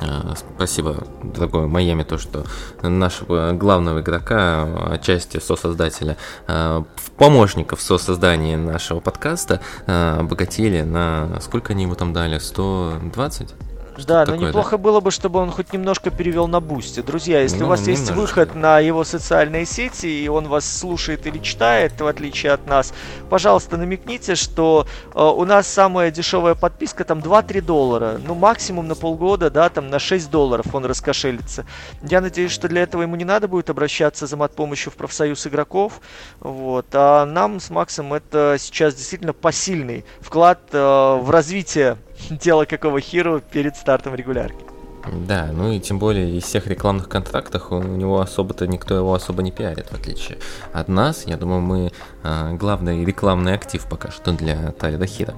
э, 0.00 0.34
Спасибо, 0.56 1.04
дорогой 1.22 1.66
Майами, 1.66 2.04
то, 2.04 2.18
что 2.18 2.44
нашего 2.82 3.52
главного 3.52 4.00
игрока, 4.00 4.92
отчасти 4.92 5.38
сосоздателя, 5.40 6.16
э, 6.46 6.82
помощников 7.16 7.80
в 7.80 7.82
создании 7.82 8.56
нашего 8.56 9.00
подкаста 9.00 9.60
э, 9.86 10.16
обогатили 10.20 10.82
на... 10.82 11.40
Сколько 11.40 11.72
они 11.72 11.84
ему 11.84 11.94
там 11.94 12.12
дали? 12.12 12.38
120? 12.38 13.54
Да, 13.98 14.24
но 14.26 14.36
неплохо 14.36 14.72
да? 14.72 14.78
было 14.78 15.00
бы, 15.00 15.10
чтобы 15.10 15.40
он 15.40 15.50
хоть 15.50 15.72
немножко 15.72 16.10
перевел 16.10 16.48
на 16.48 16.60
бусте. 16.60 17.02
Друзья, 17.02 17.40
если 17.40 17.60
ну, 17.60 17.66
у 17.66 17.68
вас 17.68 17.80
немножко. 17.80 18.02
есть 18.02 18.12
выход 18.12 18.54
на 18.54 18.80
его 18.80 19.04
социальные 19.04 19.66
сети, 19.66 20.06
и 20.06 20.28
он 20.28 20.48
вас 20.48 20.64
слушает 20.64 21.26
или 21.26 21.38
читает, 21.38 22.00
в 22.00 22.06
отличие 22.06 22.52
от 22.52 22.66
нас, 22.66 22.92
пожалуйста, 23.30 23.76
намекните, 23.76 24.34
что 24.34 24.86
э, 25.14 25.22
у 25.22 25.44
нас 25.44 25.66
самая 25.66 26.10
дешевая 26.10 26.54
подписка 26.54 27.04
там 27.04 27.20
2-3 27.20 27.60
доллара. 27.60 28.20
Ну, 28.26 28.34
максимум 28.34 28.88
на 28.88 28.94
полгода, 28.94 29.50
да, 29.50 29.68
там 29.68 29.88
на 29.88 29.98
6 29.98 30.30
долларов 30.30 30.66
он 30.74 30.84
раскошелится. 30.84 31.64
Я 32.02 32.20
надеюсь, 32.20 32.52
что 32.52 32.68
для 32.68 32.82
этого 32.82 33.02
ему 33.02 33.16
не 33.16 33.24
надо 33.24 33.48
будет 33.48 33.70
обращаться 33.70 34.26
за 34.26 34.36
мат-помощью 34.36 34.92
в 34.92 34.96
профсоюз 34.96 35.46
игроков. 35.46 36.00
Вот. 36.40 36.86
А 36.92 37.24
нам 37.24 37.60
с 37.60 37.70
Максом 37.70 38.12
это 38.12 38.56
сейчас 38.58 38.94
действительно 38.94 39.32
посильный 39.32 40.04
вклад 40.20 40.60
э, 40.72 40.78
в 40.78 41.30
развитие 41.30 41.96
дело 42.30 42.64
какого 42.64 43.00
хиру 43.00 43.40
перед 43.40 43.76
стартом 43.76 44.14
регулярки. 44.14 44.63
Да, 45.12 45.50
ну 45.52 45.72
и 45.72 45.80
тем 45.80 45.98
более 45.98 46.38
из 46.38 46.44
всех 46.44 46.66
рекламных 46.66 47.08
контрактов 47.08 47.70
у 47.70 47.82
него 47.82 48.20
особо-то 48.20 48.66
никто 48.66 48.94
его 48.94 49.12
особо 49.12 49.42
не 49.42 49.50
пиарит, 49.50 49.88
в 49.88 49.94
отличие 49.94 50.38
от 50.72 50.88
нас. 50.88 51.24
Я 51.26 51.36
думаю, 51.36 51.60
мы 51.60 51.92
э, 52.22 52.52
главный 52.54 53.04
рекламный 53.04 53.54
актив 53.54 53.84
пока 53.88 54.10
что 54.10 54.32
для 54.32 54.72
Талида 54.72 55.06
Хира. 55.06 55.34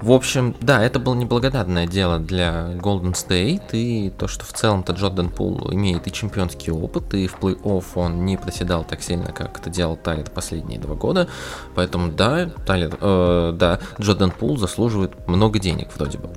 В 0.00 0.12
общем, 0.12 0.56
да, 0.60 0.82
это 0.82 0.98
было 0.98 1.14
неблагодарное 1.14 1.86
дело 1.86 2.18
для 2.18 2.72
Golden 2.76 3.12
State, 3.12 3.70
и 3.72 4.10
то, 4.10 4.26
что 4.26 4.44
в 4.46 4.52
целом-то 4.52 4.92
Джордан 4.94 5.28
Пул 5.28 5.70
имеет 5.72 6.06
и 6.06 6.12
чемпионский 6.12 6.72
опыт, 6.72 7.12
и 7.12 7.26
в 7.26 7.38
плей-офф 7.38 7.84
он 7.96 8.24
не 8.24 8.38
проседал 8.38 8.84
так 8.84 9.02
сильно, 9.02 9.32
как 9.32 9.58
это 9.58 9.68
делал 9.68 9.96
Талид 9.96 10.30
последние 10.30 10.80
два 10.80 10.94
года. 10.94 11.28
Поэтому 11.74 12.10
да, 12.10 12.50
Талид, 12.66 12.94
э, 12.98 13.52
да, 13.54 13.80
Джордан 14.00 14.30
Пул 14.30 14.56
заслуживает 14.56 15.28
много 15.28 15.58
денег 15.58 15.88
вроде 15.94 16.16
бы. 16.16 16.30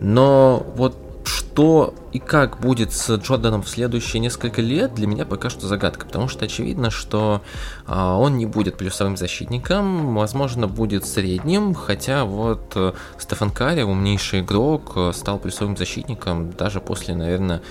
Но 0.00 0.66
вот 0.76 1.11
что 1.24 1.94
и 2.12 2.18
как 2.18 2.60
будет 2.60 2.92
с 2.92 3.14
Джорданом 3.16 3.62
в 3.62 3.68
следующие 3.68 4.20
несколько 4.20 4.60
лет, 4.60 4.94
для 4.94 5.06
меня 5.06 5.24
пока 5.24 5.50
что 5.50 5.66
загадка, 5.66 6.06
потому 6.06 6.28
что 6.28 6.44
очевидно, 6.44 6.90
что 6.90 7.42
э, 7.86 7.94
он 7.94 8.38
не 8.38 8.46
будет 8.46 8.76
плюсовым 8.76 9.16
защитником, 9.16 10.14
возможно, 10.14 10.66
будет 10.68 11.06
средним, 11.06 11.74
хотя 11.74 12.24
вот 12.24 12.72
э, 12.74 12.92
Стефан 13.18 13.50
Карри, 13.50 13.82
умнейший 13.82 14.40
игрок, 14.40 14.92
э, 14.96 15.12
стал 15.14 15.38
плюсовым 15.38 15.76
защитником 15.76 16.52
даже 16.52 16.80
после, 16.80 17.14
наверное, 17.14 17.62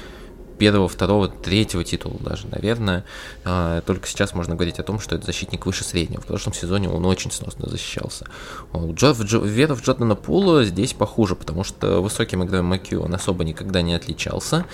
первого, 0.61 0.87
второго, 0.87 1.27
третьего 1.27 1.83
титула 1.83 2.19
даже, 2.19 2.45
наверное. 2.45 3.03
А, 3.43 3.81
только 3.81 4.07
сейчас 4.07 4.35
можно 4.35 4.53
говорить 4.53 4.77
о 4.77 4.83
том, 4.83 4.99
что 4.99 5.15
это 5.15 5.25
защитник 5.25 5.65
выше 5.65 5.83
среднего. 5.83 6.21
В 6.21 6.27
прошлом 6.27 6.53
сезоне 6.53 6.87
он 6.87 7.03
очень 7.07 7.31
сносно 7.31 7.67
защищался. 7.67 8.27
Джо, 8.71 9.13
Джо, 9.13 9.39
вера 9.39 9.73
в 9.73 9.81
Джордана 9.81 10.15
Пула 10.15 10.63
здесь 10.63 10.93
похуже, 10.93 11.35
потому 11.35 11.63
что 11.63 11.99
высоким 12.03 12.43
игровым 12.43 12.67
Макью 12.67 13.01
он 13.01 13.15
особо 13.15 13.43
никогда 13.43 13.81
не 13.81 13.95
отличался. 13.95 14.65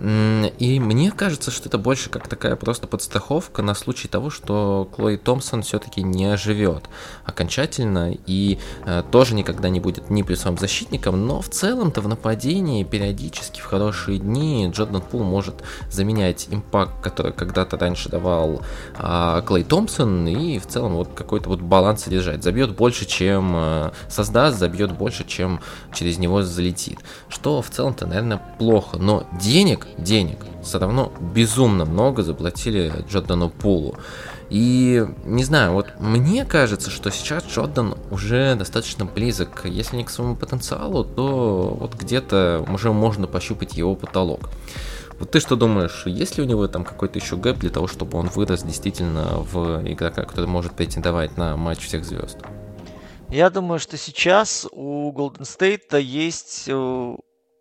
И 0.00 0.80
мне 0.80 1.10
кажется, 1.10 1.50
что 1.50 1.68
это 1.68 1.76
больше 1.76 2.08
как 2.08 2.28
такая 2.28 2.54
просто 2.54 2.86
подстраховка 2.86 3.62
на 3.62 3.74
случай 3.74 4.08
того, 4.08 4.30
что 4.30 4.88
Клой 4.94 5.16
Томпсон 5.16 5.62
все-таки 5.62 6.02
не 6.02 6.24
оживет 6.26 6.84
окончательно 7.24 8.16
и 8.26 8.58
э, 8.86 9.02
тоже 9.10 9.34
никогда 9.34 9.68
не 9.68 9.80
будет 9.80 10.08
ни 10.08 10.22
плюсовым 10.22 10.56
защитником, 10.56 11.26
но 11.26 11.42
в 11.42 11.48
целом-то 11.50 12.00
в 12.00 12.08
нападении 12.08 12.84
периодически 12.84 13.60
в 13.60 13.64
хорошие 13.64 14.18
дни 14.18 14.70
Джордан 14.72 15.02
Пул 15.02 15.31
может 15.32 15.64
заменять 15.90 16.48
импакт, 16.50 17.02
который 17.02 17.32
когда-то 17.32 17.78
раньше 17.78 18.10
давал 18.10 18.60
э, 18.98 19.42
Клей 19.46 19.64
Томпсон 19.64 20.28
и 20.28 20.58
в 20.58 20.66
целом 20.66 20.92
вот 20.96 21.08
какой-то 21.14 21.48
вот 21.48 21.60
баланс 21.60 22.04
содержать. 22.04 22.42
Забьет 22.42 22.76
больше, 22.76 23.06
чем 23.06 23.52
э, 23.54 23.90
создаст, 24.08 24.58
забьет 24.58 24.92
больше, 24.92 25.24
чем 25.26 25.60
через 25.94 26.18
него 26.18 26.42
залетит. 26.42 26.98
Что 27.28 27.62
в 27.62 27.70
целом-то, 27.70 28.06
наверное, 28.06 28.42
плохо, 28.58 28.98
но 28.98 29.26
денег, 29.40 29.86
денег 29.96 30.38
все 30.62 30.78
равно 30.78 31.12
безумно 31.34 31.84
много 31.84 32.22
заплатили 32.22 32.92
Джордану 33.08 33.48
Пулу. 33.48 33.96
И 34.52 35.06
не 35.24 35.44
знаю, 35.44 35.72
вот 35.72 35.86
мне 35.98 36.44
кажется, 36.44 36.90
что 36.90 37.10
сейчас 37.10 37.42
Джордан 37.46 37.94
уже 38.10 38.54
достаточно 38.54 39.06
близок, 39.06 39.62
если 39.64 39.96
не 39.96 40.04
к 40.04 40.10
своему 40.10 40.36
потенциалу, 40.36 41.04
то 41.04 41.74
вот 41.80 41.94
где-то 41.94 42.62
уже 42.70 42.92
можно 42.92 43.26
пощупать 43.26 43.78
его 43.78 43.94
потолок. 43.94 44.50
Вот 45.22 45.30
ты 45.30 45.38
что 45.38 45.54
думаешь, 45.54 46.02
есть 46.06 46.36
ли 46.36 46.42
у 46.42 46.46
него 46.48 46.66
там 46.66 46.82
какой-то 46.82 47.20
еще 47.20 47.36
гэп 47.36 47.58
для 47.58 47.70
того, 47.70 47.86
чтобы 47.86 48.18
он 48.18 48.26
вырос 48.26 48.64
действительно 48.64 49.38
в 49.38 49.80
игрока, 49.88 50.24
который 50.24 50.46
может 50.46 50.72
претендовать 50.72 51.36
на 51.36 51.56
матч 51.56 51.78
всех 51.78 52.04
звезд? 52.04 52.38
Я 53.28 53.48
думаю, 53.48 53.78
что 53.78 53.96
сейчас 53.96 54.66
у 54.72 55.12
Golden 55.12 55.42
State 55.42 56.00
есть 56.00 56.64
э, 56.66 57.16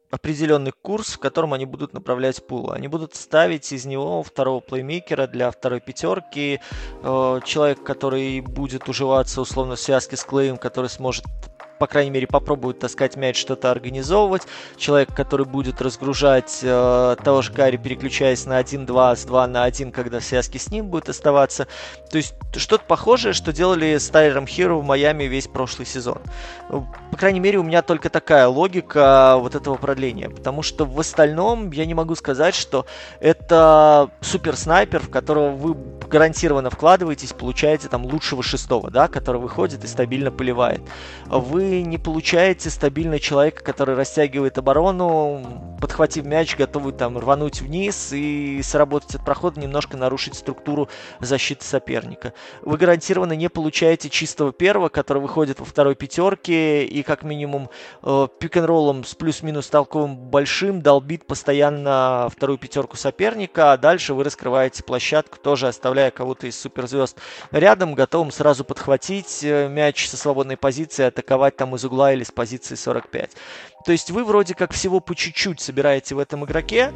определенный 0.10 0.72
курс, 0.72 1.14
в 1.14 1.20
котором 1.20 1.54
они 1.54 1.68
будут 1.68 1.94
направлять 1.94 2.44
пул. 2.48 2.72
Они 2.72 2.88
будут 2.88 3.14
ставить 3.14 3.72
из 3.72 3.86
него 3.86 4.24
второго 4.24 4.60
плеймейкера 4.60 5.28
для 5.28 5.52
второй 5.52 5.82
пятерки. 5.82 6.60
Э, 7.04 7.42
человек, 7.46 7.84
который 7.84 8.42
будет 8.42 8.90
уживаться 8.90 9.40
условно 9.40 9.76
в 9.76 9.80
связке 9.80 10.18
с 10.18 10.24
Клеем, 10.24 10.58
который 10.58 10.90
сможет 10.90 11.26
по 11.82 11.88
крайней 11.88 12.12
мере, 12.12 12.28
попробует 12.28 12.78
таскать 12.78 13.16
мяч, 13.16 13.40
что-то 13.40 13.72
организовывать. 13.72 14.44
Человек, 14.78 15.16
который 15.16 15.48
будет 15.48 15.82
разгружать 15.82 16.60
э, 16.62 17.16
того 17.24 17.42
же 17.42 17.52
Карри, 17.52 17.78
переключаясь 17.78 18.46
на 18.46 18.62
1-2, 18.62 19.16
с 19.16 19.26
2 19.26 19.48
на 19.48 19.64
1, 19.64 19.92
когда 19.92 20.22
связки 20.22 20.60
с 20.60 20.70
ним 20.70 20.90
будет 20.90 21.10
оставаться. 21.10 21.66
То 22.12 22.18
есть 22.18 22.36
что-то 22.56 22.84
похожее, 22.86 23.34
что 23.34 23.52
делали 23.52 23.98
с 23.98 24.10
Тайлером 24.10 24.46
Хиро 24.46 24.76
в 24.76 24.84
Майами 24.84 25.24
весь 25.24 25.48
прошлый 25.48 25.88
сезон. 25.88 26.20
По 26.70 27.18
крайней 27.18 27.40
мере, 27.40 27.58
у 27.58 27.64
меня 27.64 27.82
только 27.82 28.12
такая 28.12 28.48
логика 28.48 29.38
вот 29.40 29.56
этого 29.56 29.76
продления. 29.78 30.30
Потому 30.30 30.62
что 30.62 30.86
в 30.86 31.00
остальном 31.00 31.72
я 31.72 31.88
не 31.88 31.96
могу 31.96 32.14
сказать, 32.14 32.54
что 32.54 32.86
это 33.20 34.12
супер 34.22 34.56
снайпер, 34.56 35.00
в 35.00 35.10
которого 35.10 35.50
вы 35.50 35.76
гарантированно 36.08 36.70
вкладываетесь, 36.70 37.34
получаете 37.34 37.88
там 37.88 38.06
лучшего 38.06 38.44
шестого, 38.44 38.92
да, 38.92 39.08
который 39.08 39.42
выходит 39.42 39.84
и 39.84 39.88
стабильно 39.88 40.30
поливает. 40.30 40.82
Вы 41.26 41.71
не 41.72 41.98
получаете 41.98 42.70
стабильно 42.70 43.20
человека, 43.20 43.64
который 43.64 43.96
растягивает 43.96 44.58
оборону, 44.58 45.78
подхватив 45.80 46.26
мяч, 46.26 46.58
готовый 46.58 46.92
там 46.92 47.18
рвануть 47.18 47.62
вниз 47.62 48.12
и 48.12 48.62
сработать 48.64 49.16
от 49.16 49.26
прохода, 49.26 49.60
немножко 49.60 49.96
нарушить 49.96 50.36
структуру 50.36 50.90
защиты 51.20 51.64
соперника. 51.64 52.34
Вы 52.62 52.78
гарантированно 52.78 53.34
не 53.34 53.50
получаете 53.50 54.10
чистого 54.10 54.52
первого, 54.52 54.90
который 54.90 55.22
выходит 55.22 55.60
во 55.60 55.66
второй 55.66 55.96
пятерке 55.96 56.84
и 56.86 57.02
как 57.04 57.24
минимум 57.24 57.70
э, 58.04 58.28
пик-н-роллом 58.40 59.06
с 59.06 59.16
плюс-минус 59.16 59.68
толковым 59.68 60.18
большим 60.18 60.82
долбит 60.82 61.26
постоянно 61.26 62.28
вторую 62.30 62.58
пятерку 62.58 62.98
соперника, 62.98 63.72
а 63.72 63.78
дальше 63.78 64.14
вы 64.14 64.24
раскрываете 64.26 64.84
площадку, 64.84 65.38
тоже 65.38 65.68
оставляя 65.68 66.12
кого-то 66.12 66.48
из 66.48 66.60
суперзвезд 66.60 67.18
рядом, 67.52 67.96
готовым 67.96 68.32
сразу 68.32 68.66
подхватить 68.66 69.40
э, 69.44 69.70
мяч 69.70 70.10
со 70.10 70.18
свободной 70.18 70.58
позиции, 70.58 71.06
атаковать 71.06 71.56
там 71.62 71.76
из 71.76 71.86
угла 71.86 72.12
или 72.12 72.24
с 72.24 72.32
позиции 72.32 72.74
45. 72.74 73.32
То 73.86 73.92
есть 73.92 74.10
вы 74.10 74.24
вроде 74.24 74.56
как 74.56 74.74
всего 74.74 75.00
по 75.00 75.16
чуть-чуть 75.16 75.62
собираете 75.62 76.16
в 76.16 76.20
этом 76.20 76.44
игроке 76.44 76.92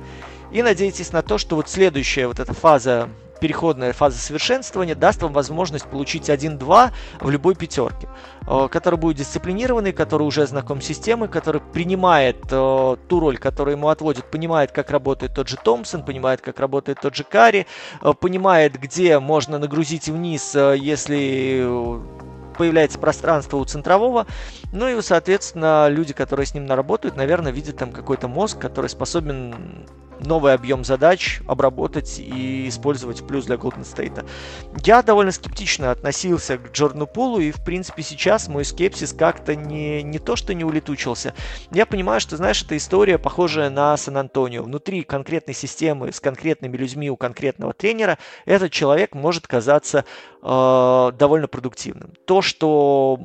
и 0.51 0.63
надеетесь 0.63 1.11
на 1.11 1.21
то, 1.21 1.37
что 1.37 1.55
вот 1.55 1.69
следующая 1.69 2.25
вот 2.25 2.39
эта 2.39 2.55
фаза 2.55 3.09
переходная 3.39 3.93
фаза 3.93 4.17
совершенствования 4.17 4.95
даст 4.95 5.21
вам 5.21 5.33
возможность 5.33 5.85
получить 5.85 6.29
1-2 6.29 6.91
в 7.19 7.29
любой 7.29 7.53
пятерке, 7.53 8.07
э, 8.47 8.67
который 8.71 8.97
будет 8.97 9.17
дисциплинированный, 9.17 9.91
который 9.91 10.23
уже 10.23 10.47
знаком 10.47 10.81
с 10.81 10.85
системой, 10.85 11.29
который 11.29 11.61
принимает 11.61 12.37
э, 12.49 12.95
ту 13.07 13.19
роль, 13.19 13.37
которую 13.37 13.75
ему 13.75 13.89
отводит, 13.89 14.31
понимает, 14.31 14.71
как 14.71 14.89
работает 14.89 15.35
тот 15.35 15.47
же 15.47 15.57
Томпсон, 15.57 16.03
понимает, 16.03 16.41
как 16.41 16.59
работает 16.59 17.01
тот 17.01 17.15
же 17.15 17.23
Карри, 17.23 17.67
э, 18.01 18.13
понимает, 18.19 18.79
где 18.79 19.19
можно 19.19 19.59
нагрузить 19.59 20.07
вниз, 20.07 20.55
если 20.55 21.61
появляется 22.57 22.99
пространство 22.99 23.57
у 23.57 23.65
центрового, 23.65 24.25
ну 24.71 24.87
и, 24.87 25.01
соответственно, 25.01 25.87
люди, 25.89 26.13
которые 26.13 26.45
с 26.45 26.53
ним 26.53 26.65
наработают, 26.65 27.15
наверное, 27.15 27.51
видят 27.51 27.77
там 27.77 27.91
какой-то 27.91 28.27
мозг, 28.27 28.59
который 28.59 28.89
способен 28.89 29.87
новый 30.19 30.53
объем 30.53 30.83
задач 30.83 31.41
обработать 31.47 32.19
и 32.19 32.67
использовать 32.67 33.25
плюс 33.25 33.45
для 33.45 33.55
Golden 33.55 33.81
State. 33.81 34.25
Я 34.83 35.01
довольно 35.01 35.31
скептично 35.31 35.91
относился 35.91 36.57
к 36.57 36.71
Джордану 36.71 37.07
Пулу, 37.07 37.39
и, 37.39 37.51
в 37.51 37.63
принципе, 37.63 38.03
сейчас 38.03 38.47
мой 38.47 38.65
скепсис 38.65 39.13
как-то 39.13 39.55
не, 39.55 40.03
не 40.03 40.19
то, 40.19 40.35
что 40.35 40.53
не 40.53 40.63
улетучился. 40.63 41.33
Я 41.71 41.85
понимаю, 41.85 42.19
что, 42.19 42.37
знаешь, 42.37 42.61
эта 42.63 42.77
история 42.77 43.17
похожая 43.17 43.69
на 43.69 43.95
Сан-Антонио. 43.97 44.63
Внутри 44.63 45.03
конкретной 45.03 45.53
системы 45.53 46.11
с 46.11 46.19
конкретными 46.19 46.77
людьми 46.77 47.09
у 47.09 47.17
конкретного 47.17 47.73
тренера 47.73 48.17
этот 48.45 48.71
человек 48.71 49.13
может 49.15 49.47
казаться 49.47 50.05
э, 50.41 51.11
довольно 51.17 51.47
продуктивным. 51.47 52.13
То, 52.25 52.41
что 52.41 53.19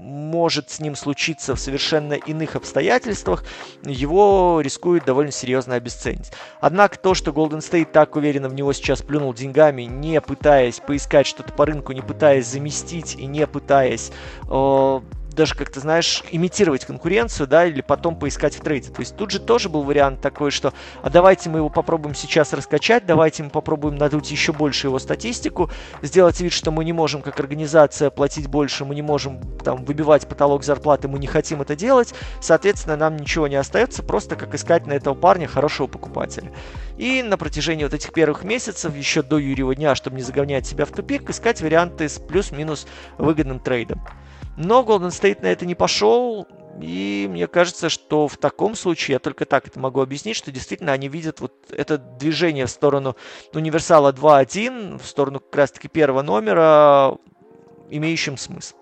может 0.00 0.70
с 0.70 0.80
ним 0.80 0.96
случиться 0.96 1.54
в 1.54 1.60
совершенно 1.60 2.14
иных 2.14 2.56
обстоятельствах, 2.56 3.44
его 3.84 4.60
рискует 4.60 5.04
довольно 5.04 5.32
серьезно 5.32 5.74
обесценить. 5.74 6.32
Однако 6.60 6.98
то, 6.98 7.14
что 7.14 7.30
Golden 7.30 7.58
State 7.58 7.92
так 7.92 8.16
уверенно 8.16 8.48
в 8.48 8.54
него 8.54 8.72
сейчас 8.72 9.02
плюнул 9.02 9.34
деньгами, 9.34 9.82
не 9.82 10.20
пытаясь 10.20 10.80
поискать 10.80 11.26
что-то 11.26 11.52
по 11.52 11.66
рынку, 11.66 11.92
не 11.92 12.02
пытаясь 12.02 12.46
заместить 12.46 13.14
и 13.16 13.26
не 13.26 13.46
пытаясь 13.46 14.10
э, 14.48 15.00
даже 15.40 15.54
как-то, 15.54 15.80
знаешь, 15.80 16.22
имитировать 16.30 16.84
конкуренцию, 16.84 17.46
да, 17.46 17.64
или 17.64 17.80
потом 17.80 18.14
поискать 18.14 18.54
в 18.54 18.60
трейде. 18.60 18.90
То 18.90 19.00
есть 19.00 19.16
тут 19.16 19.30
же 19.30 19.40
тоже 19.40 19.70
был 19.70 19.84
вариант 19.84 20.20
такой, 20.20 20.50
что 20.50 20.74
а 21.02 21.08
давайте 21.08 21.48
мы 21.48 21.60
его 21.60 21.70
попробуем 21.70 22.14
сейчас 22.14 22.52
раскачать, 22.52 23.06
давайте 23.06 23.42
мы 23.42 23.48
попробуем 23.48 23.96
надуть 23.96 24.30
еще 24.30 24.52
больше 24.52 24.88
его 24.88 24.98
статистику, 24.98 25.70
сделать 26.02 26.38
вид, 26.42 26.52
что 26.52 26.70
мы 26.70 26.84
не 26.84 26.92
можем 26.92 27.22
как 27.22 27.40
организация 27.40 28.10
платить 28.10 28.48
больше, 28.48 28.84
мы 28.84 28.94
не 28.94 29.00
можем 29.00 29.40
там 29.64 29.82
выбивать 29.86 30.28
потолок 30.28 30.62
зарплаты, 30.62 31.08
мы 31.08 31.18
не 31.18 31.26
хотим 31.26 31.62
это 31.62 31.74
делать, 31.74 32.12
соответственно, 32.42 32.98
нам 32.98 33.16
ничего 33.16 33.48
не 33.48 33.56
остается, 33.56 34.02
просто 34.02 34.36
как 34.36 34.54
искать 34.54 34.86
на 34.86 34.92
этого 34.92 35.14
парня 35.14 35.48
хорошего 35.48 35.86
покупателя. 35.86 36.52
И 36.98 37.22
на 37.22 37.38
протяжении 37.38 37.84
вот 37.84 37.94
этих 37.94 38.12
первых 38.12 38.44
месяцев, 38.44 38.94
еще 38.94 39.22
до 39.22 39.38
Юрьева 39.38 39.74
дня, 39.74 39.94
чтобы 39.94 40.16
не 40.16 40.22
загонять 40.22 40.66
себя 40.66 40.84
в 40.84 40.90
тупик, 40.90 41.30
искать 41.30 41.62
варианты 41.62 42.10
с 42.10 42.18
плюс-минус 42.18 42.86
выгодным 43.16 43.58
трейдом. 43.58 44.02
Но 44.62 44.82
Golden 44.82 45.08
State 45.08 45.40
на 45.40 45.46
это 45.46 45.64
не 45.64 45.74
пошел, 45.74 46.46
и 46.82 47.26
мне 47.30 47.46
кажется, 47.46 47.88
что 47.88 48.28
в 48.28 48.36
таком 48.36 48.74
случае, 48.74 49.14
я 49.14 49.18
только 49.18 49.46
так 49.46 49.66
это 49.66 49.80
могу 49.80 50.02
объяснить, 50.02 50.36
что 50.36 50.52
действительно 50.52 50.92
они 50.92 51.08
видят 51.08 51.40
вот 51.40 51.54
это 51.70 51.96
движение 51.96 52.66
в 52.66 52.70
сторону 52.70 53.16
универсала 53.54 54.12
2.1, 54.12 54.98
в 54.98 55.06
сторону 55.06 55.40
как 55.40 55.56
раз-таки 55.56 55.88
первого 55.88 56.20
номера, 56.20 57.16
имеющим 57.88 58.36
смысл. 58.36 58.76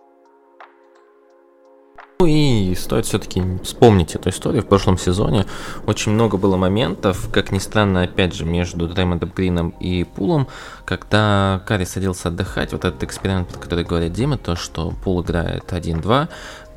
Ну 2.20 2.26
и 2.26 2.74
стоит 2.74 3.06
все-таки 3.06 3.40
вспомнить 3.62 4.16
эту 4.16 4.30
историю. 4.30 4.64
В 4.64 4.66
прошлом 4.66 4.98
сезоне 4.98 5.46
очень 5.86 6.10
много 6.10 6.36
было 6.36 6.56
моментов, 6.56 7.28
как 7.30 7.52
ни 7.52 7.60
странно, 7.60 8.02
опять 8.02 8.34
же, 8.34 8.44
между 8.44 8.88
Дреймондом 8.88 9.30
Грином 9.30 9.68
и 9.78 10.02
Пулом, 10.02 10.48
когда 10.84 11.62
Карри 11.64 11.84
садился 11.84 12.26
отдыхать, 12.26 12.72
вот 12.72 12.84
этот 12.84 13.04
эксперимент, 13.04 13.46
про 13.46 13.60
который 13.60 13.84
говорит 13.84 14.14
Дима, 14.14 14.36
то, 14.36 14.56
что 14.56 14.90
Пул 15.04 15.22
играет 15.22 15.72
1-2, 15.72 16.28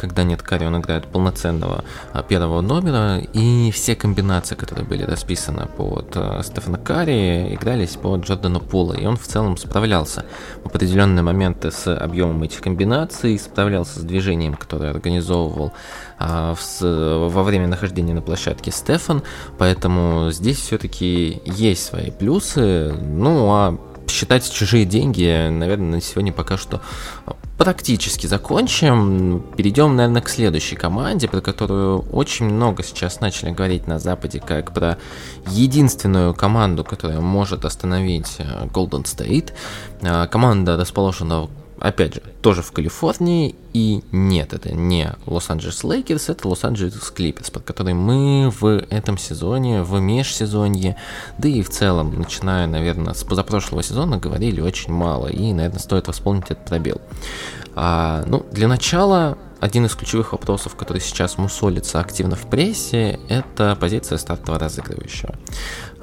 когда 0.01 0.23
нет 0.23 0.41
Карри, 0.41 0.65
он 0.65 0.79
играет 0.79 1.05
полноценного 1.05 1.83
а, 2.11 2.23
первого 2.23 2.61
номера, 2.61 3.19
и 3.19 3.69
все 3.69 3.95
комбинации, 3.95 4.55
которые 4.55 4.83
были 4.83 5.03
расписаны 5.03 5.67
под 5.67 6.13
а, 6.15 6.41
Стефана 6.43 6.79
Карри, 6.79 7.53
игрались 7.53 7.97
под 7.97 8.25
Джордана 8.25 8.59
Пула, 8.59 8.93
и 8.93 9.05
он 9.05 9.15
в 9.15 9.27
целом 9.27 9.57
справлялся 9.57 10.25
в 10.63 10.65
определенные 10.65 11.21
моменты 11.21 11.69
с 11.69 11.95
объемом 11.95 12.41
этих 12.41 12.61
комбинаций, 12.61 13.37
справлялся 13.37 13.99
с 13.99 14.03
движением, 14.03 14.55
которое 14.55 14.89
организовывал 14.89 15.71
а, 16.17 16.55
во 16.81 17.43
время 17.43 17.67
нахождения 17.67 18.15
на 18.15 18.23
площадке 18.23 18.71
Стефан, 18.71 19.21
поэтому 19.59 20.31
здесь 20.31 20.57
все-таки 20.57 21.43
есть 21.45 21.85
свои 21.85 22.09
плюсы, 22.09 22.91
ну 22.91 23.51
а 23.51 23.77
считать 24.07 24.51
чужие 24.51 24.85
деньги, 24.85 25.47
наверное, 25.49 25.91
на 25.91 26.01
сегодня 26.01 26.33
пока 26.33 26.57
что 26.57 26.81
практически 27.61 28.25
закончим. 28.25 29.45
Перейдем, 29.55 29.95
наверное, 29.95 30.23
к 30.23 30.29
следующей 30.29 30.75
команде, 30.75 31.27
про 31.27 31.41
которую 31.41 31.99
очень 32.11 32.47
много 32.47 32.81
сейчас 32.81 33.21
начали 33.21 33.51
говорить 33.51 33.85
на 33.85 33.99
Западе, 33.99 34.39
как 34.39 34.73
про 34.73 34.97
единственную 35.45 36.33
команду, 36.33 36.83
которая 36.83 37.19
может 37.19 37.63
остановить 37.63 38.37
э, 38.39 38.65
Golden 38.65 39.03
State. 39.03 39.51
Э, 40.01 40.25
команда 40.25 40.75
расположена 40.75 41.49
опять 41.81 42.13
же, 42.15 42.21
тоже 42.41 42.61
в 42.61 42.71
Калифорнии, 42.71 43.55
и 43.73 44.03
нет, 44.11 44.53
это 44.53 44.71
не 44.73 45.11
Лос-Анджелес 45.25 45.83
Лейкерс, 45.83 46.29
это 46.29 46.47
Лос-Анджелес 46.47 47.09
Клиперс, 47.09 47.49
под 47.49 47.63
который 47.63 47.95
мы 47.95 48.51
в 48.59 48.85
этом 48.89 49.17
сезоне, 49.17 49.81
в 49.81 49.99
межсезонье, 49.99 50.95
да 51.39 51.49
и 51.49 51.63
в 51.63 51.69
целом, 51.69 52.17
начиная, 52.17 52.67
наверное, 52.67 53.13
с 53.13 53.23
позапрошлого 53.23 53.81
сезона, 53.81 54.17
говорили 54.17 54.61
очень 54.61 54.93
мало, 54.93 55.27
и, 55.27 55.51
наверное, 55.53 55.79
стоит 55.79 56.07
восполнить 56.07 56.45
этот 56.45 56.65
пробел. 56.65 57.01
А, 57.73 58.23
ну, 58.27 58.45
для 58.51 58.67
начала, 58.67 59.37
один 59.59 59.85
из 59.85 59.95
ключевых 59.95 60.33
вопросов, 60.33 60.75
который 60.75 61.01
сейчас 61.01 61.37
мусолится 61.37 61.99
активно 61.99 62.35
в 62.35 62.47
прессе, 62.47 63.19
это 63.29 63.77
позиция 63.79 64.17
стартового 64.17 64.59
разыгрывающего. 64.59 65.35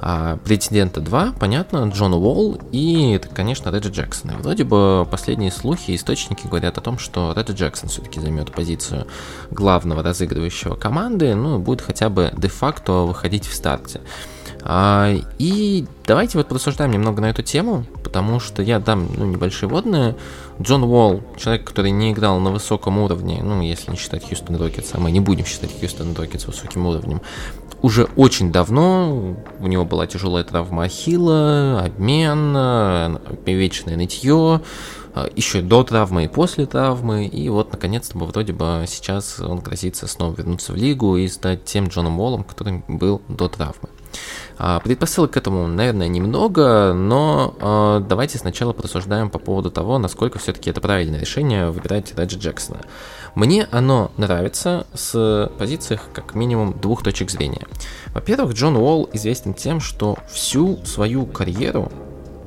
А, 0.00 0.37
претендента 0.44 1.00
2, 1.00 1.34
понятно, 1.38 1.90
Джон 1.92 2.14
Уолл 2.14 2.58
и, 2.70 3.20
конечно, 3.34 3.70
Реджи 3.70 3.90
Джексон. 3.90 4.30
И 4.30 4.34
вроде 4.34 4.64
бы 4.64 5.06
последние 5.11 5.50
слухи 5.50 5.94
источники 5.94 6.46
говорят 6.46 6.78
о 6.78 6.80
том, 6.80 6.98
что 6.98 7.32
Реджи 7.37 7.54
Джексон 7.54 7.88
все-таки 7.88 8.20
займет 8.20 8.52
позицию 8.52 9.06
главного 9.50 10.02
разыгрывающего 10.02 10.76
команды, 10.76 11.34
ну, 11.34 11.58
будет 11.58 11.80
хотя 11.80 12.11
бы 12.11 12.32
де-факто 12.37 12.92
выходить 12.92 13.46
в 13.46 13.54
старте. 13.54 14.00
А, 14.62 15.14
и 15.38 15.87
давайте 16.06 16.38
вот 16.38 16.48
порассуждаем 16.48 16.90
немного 16.90 17.20
на 17.20 17.30
эту 17.30 17.42
тему, 17.42 17.84
потому 18.02 18.40
что 18.40 18.62
я 18.62 18.78
дам 18.78 19.08
ну, 19.16 19.24
небольшие 19.24 19.68
водные. 19.68 20.16
Джон 20.61 20.84
Уолл, 20.84 21.22
человек, 21.37 21.64
который 21.64 21.90
не 21.90 22.12
играл 22.12 22.40
на 22.40 22.50
высоком 22.50 22.98
уровне, 22.98 23.40
ну, 23.42 23.62
если 23.62 23.90
не 23.92 23.96
считать 23.96 24.28
Хьюстон 24.28 24.56
Рокетс, 24.56 24.90
а 24.92 24.98
мы 24.98 25.11
не 25.11 25.20
будем 25.20 25.44
считать 25.44 25.70
Хьюстон 25.78 26.14
Рокетс 26.14 26.46
высоким 26.46 26.87
уровнем, 26.87 27.20
уже 27.82 28.08
очень 28.16 28.52
давно 28.52 29.36
у 29.60 29.66
него 29.66 29.84
была 29.84 30.06
тяжелая 30.06 30.44
травма 30.44 30.84
ахилла, 30.84 31.82
обмен, 31.84 32.54
э, 32.56 33.18
вечное 33.46 33.96
нытье, 33.96 34.60
э, 35.14 35.28
еще 35.36 35.60
до 35.60 35.84
травмы 35.84 36.24
и 36.24 36.28
после 36.28 36.66
травмы, 36.66 37.26
и 37.26 37.48
вот 37.48 37.72
наконец-то 37.72 38.18
вроде 38.18 38.52
бы 38.52 38.84
сейчас 38.86 39.40
он 39.40 39.60
грозится 39.60 40.06
снова 40.06 40.34
вернуться 40.34 40.72
в 40.72 40.76
лигу 40.76 41.16
и 41.16 41.28
стать 41.28 41.64
тем 41.64 41.88
Джоном 41.88 42.18
Уоллом, 42.20 42.44
которым 42.44 42.84
был 42.88 43.22
до 43.28 43.48
травмы. 43.48 43.88
А, 44.58 44.80
предпосылок 44.80 45.32
к 45.32 45.36
этому, 45.36 45.68
наверное, 45.68 46.08
немного, 46.08 46.92
но 46.92 47.54
э, 47.60 48.04
давайте 48.08 48.38
сначала 48.38 48.72
порассуждаем 48.72 49.30
по 49.30 49.38
поводу 49.38 49.70
того, 49.70 49.98
насколько 49.98 50.40
все-таки 50.40 50.70
это 50.70 50.80
правильное 50.80 51.20
решение 51.20 51.70
выбирать 51.70 52.12
Реджи 52.16 52.38
Джексона. 52.38 52.80
Мне 53.34 53.68
оно 53.70 54.10
нравится 54.16 54.86
с 54.94 55.50
позиции 55.58 56.00
как 56.12 56.34
минимум 56.34 56.78
двух 56.78 57.02
точек 57.02 57.30
зрения. 57.30 57.66
Во-первых, 58.08 58.54
Джон 58.54 58.76
Уолл 58.76 59.08
известен 59.12 59.54
тем, 59.54 59.80
что 59.80 60.18
всю 60.28 60.84
свою 60.84 61.26
карьеру 61.26 61.90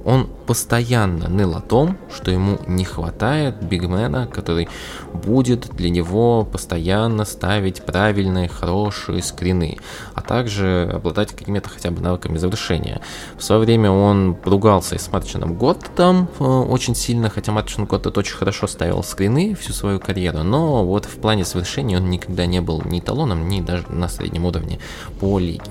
он 0.06 0.28
постоянно 0.48 1.28
ныл 1.28 1.56
о 1.56 1.62
том, 1.62 1.98
что 2.14 2.32
ему 2.32 2.60
не 2.68 2.86
хватает 2.86 3.62
бигмена, 3.62 4.28
который 4.28 4.68
будет 5.14 5.70
для 5.76 5.90
него 5.90 6.44
постоянно 6.44 7.26
ставить 7.26 7.84
правильные, 7.84 8.48
хорошие 8.48 9.22
скрины, 9.22 9.78
а 10.16 10.22
также 10.22 10.92
обладать 10.94 11.32
какими-то 11.32 11.70
хотя 11.70 11.92
бы 11.92 12.02
навыками 12.02 12.38
завершения. 12.38 13.02
В 13.38 13.44
свое 13.44 13.62
время 13.62 13.92
он 13.92 14.38
ругался 14.44 14.96
и 14.96 15.00
с 15.00 15.12
Марчином 15.12 15.56
Готтом 15.56 16.28
э, 16.40 16.44
очень 16.44 16.96
сильно, 16.96 17.30
хотя 17.30 17.52
Марчин 17.52 17.86
Готтед 17.86 18.18
очень 18.18 18.36
хорошо 18.36 18.68
ставил 18.68 19.04
скрины 19.04 19.56
всю 19.56 19.74
свою 19.74 20.00
карьеру, 20.00 20.44
но 20.44 20.86
вот 20.86 21.06
в 21.06 21.18
плане 21.18 21.46
завершения 21.46 21.98
он 21.98 22.10
никогда 22.10 22.46
не 22.46 22.62
был 22.62 22.82
ни 22.86 23.00
талоном, 23.00 23.48
ни 23.48 23.62
даже 23.62 23.86
на 23.90 24.08
среднем 24.10 24.46
уровне 24.46 24.80
по 25.20 25.40
лиге. 25.40 25.64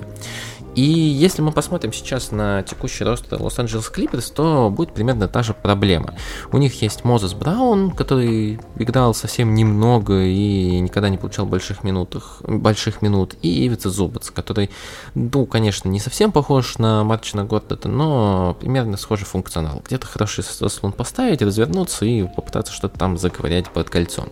И 0.75 0.81
если 0.81 1.41
мы 1.41 1.51
посмотрим 1.51 1.91
сейчас 1.91 2.31
на 2.31 2.63
текущий 2.63 3.03
рост 3.03 3.25
Лос-Анджелес 3.29 3.89
Клиперс, 3.89 4.31
то 4.31 4.69
будет 4.69 4.93
примерно 4.93 5.27
та 5.27 5.43
же 5.43 5.53
проблема. 5.53 6.15
У 6.51 6.57
них 6.57 6.81
есть 6.81 7.03
Мозес 7.03 7.33
Браун, 7.33 7.91
который 7.91 8.59
играл 8.77 9.13
совсем 9.13 9.53
немного 9.53 10.23
и 10.23 10.79
никогда 10.79 11.09
не 11.09 11.17
получал 11.17 11.45
больших, 11.45 11.83
минутах, 11.83 12.41
больших 12.47 13.01
минут, 13.01 13.35
и 13.41 13.65
Ивица 13.65 13.89
Зубац, 13.89 14.29
который, 14.29 14.69
ну, 15.13 15.45
конечно, 15.45 15.89
не 15.89 15.99
совсем 15.99 16.31
похож 16.31 16.77
на 16.77 17.03
Марчина 17.03 17.43
Готтета, 17.43 17.89
но 17.89 18.55
примерно 18.59 18.95
схожий 18.95 19.25
функционал. 19.25 19.81
Где-то 19.85 20.07
хороший 20.07 20.43
слон 20.43 20.93
поставить, 20.93 21.41
развернуться 21.41 22.05
и 22.05 22.23
попытаться 22.23 22.71
что-то 22.71 22.97
там 22.97 23.17
заковырять 23.17 23.69
под 23.69 23.89
кольцом. 23.89 24.29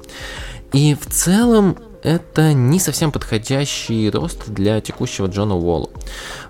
И 0.71 0.95
в 0.95 1.07
целом 1.07 1.75
это 2.09 2.53
не 2.53 2.79
совсем 2.79 3.11
подходящий 3.11 4.09
рост 4.09 4.49
для 4.49 4.81
текущего 4.81 5.27
Джона 5.27 5.55
Уолла. 5.55 5.89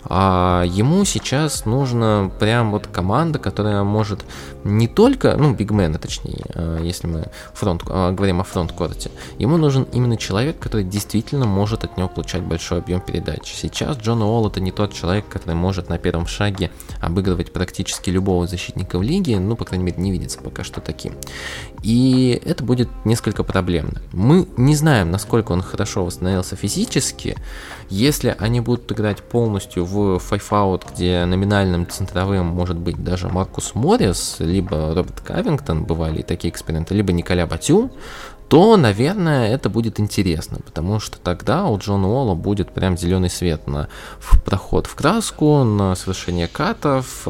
А 0.05 0.63
ему 0.65 1.03
сейчас 1.03 1.65
нужно 1.65 2.31
прям 2.39 2.71
вот 2.71 2.87
команда, 2.87 3.39
которая 3.39 3.83
может 3.83 4.23
не 4.63 4.87
только, 4.87 5.35
ну, 5.35 5.53
бигмена 5.53 5.99
точнее, 5.99 6.45
а, 6.55 6.81
если 6.81 7.07
мы 7.07 7.25
фронт, 7.53 7.83
а, 7.87 8.11
говорим 8.11 8.39
о 8.39 8.45
фронт-корте, 8.45 9.11
ему 9.37 9.57
нужен 9.57 9.83
именно 9.91 10.15
человек, 10.15 10.59
который 10.59 10.85
действительно 10.85 11.45
может 11.45 11.83
от 11.83 11.97
него 11.97 12.07
получать 12.07 12.41
большой 12.41 12.77
объем 12.79 13.01
передач. 13.01 13.53
Сейчас 13.53 13.97
Джон 13.97 14.21
Уолл 14.21 14.47
это 14.47 14.61
не 14.61 14.71
тот 14.71 14.93
человек, 14.93 15.27
который 15.27 15.55
может 15.55 15.89
на 15.89 15.97
первом 15.97 16.25
шаге 16.25 16.71
обыгрывать 17.01 17.51
практически 17.51 18.09
любого 18.09 18.47
защитника 18.47 18.97
в 18.97 19.01
лиге, 19.01 19.39
ну, 19.39 19.57
по 19.57 19.65
крайней 19.65 19.83
мере, 19.83 20.01
не 20.01 20.11
видится 20.11 20.39
пока 20.39 20.63
что 20.63 20.79
таким. 20.79 21.15
И 21.83 22.41
это 22.45 22.63
будет 22.63 22.89
несколько 23.03 23.43
проблемно. 23.43 24.01
Мы 24.13 24.47
не 24.55 24.75
знаем, 24.75 25.11
насколько 25.11 25.48
он 25.49 25.61
хорошо 25.61 26.05
восстановился 26.05 26.55
физически. 26.55 27.37
Если 27.89 28.35
они 28.39 28.61
будут 28.61 28.91
играть 28.91 29.21
полностью 29.21 29.85
в 29.85 30.17
Out, 30.17 30.83
где 30.93 31.25
номинальным 31.25 31.87
центровым 31.87 32.47
может 32.47 32.77
быть 32.77 33.03
даже 33.03 33.29
Маркус 33.29 33.75
Моррис, 33.75 34.37
либо 34.39 34.93
Роберт 34.93 35.21
Кавингтон, 35.21 35.83
бывали 35.83 36.21
такие 36.21 36.51
эксперименты, 36.51 36.95
либо 36.95 37.11
Николя 37.11 37.45
Батю, 37.45 37.91
то, 38.49 38.77
наверное, 38.77 39.53
это 39.53 39.69
будет 39.69 39.99
интересно, 39.99 40.57
потому 40.65 40.99
что 40.99 41.19
тогда 41.19 41.67
у 41.67 41.77
Джона 41.77 42.09
Уолла 42.09 42.33
будет 42.33 42.71
прям 42.71 42.97
зеленый 42.97 43.29
свет 43.29 43.67
на 43.67 43.89
проход 44.43 44.87
в 44.87 44.95
краску, 44.95 45.63
на 45.63 45.93
совершение 45.95 46.47
катов, 46.47 47.27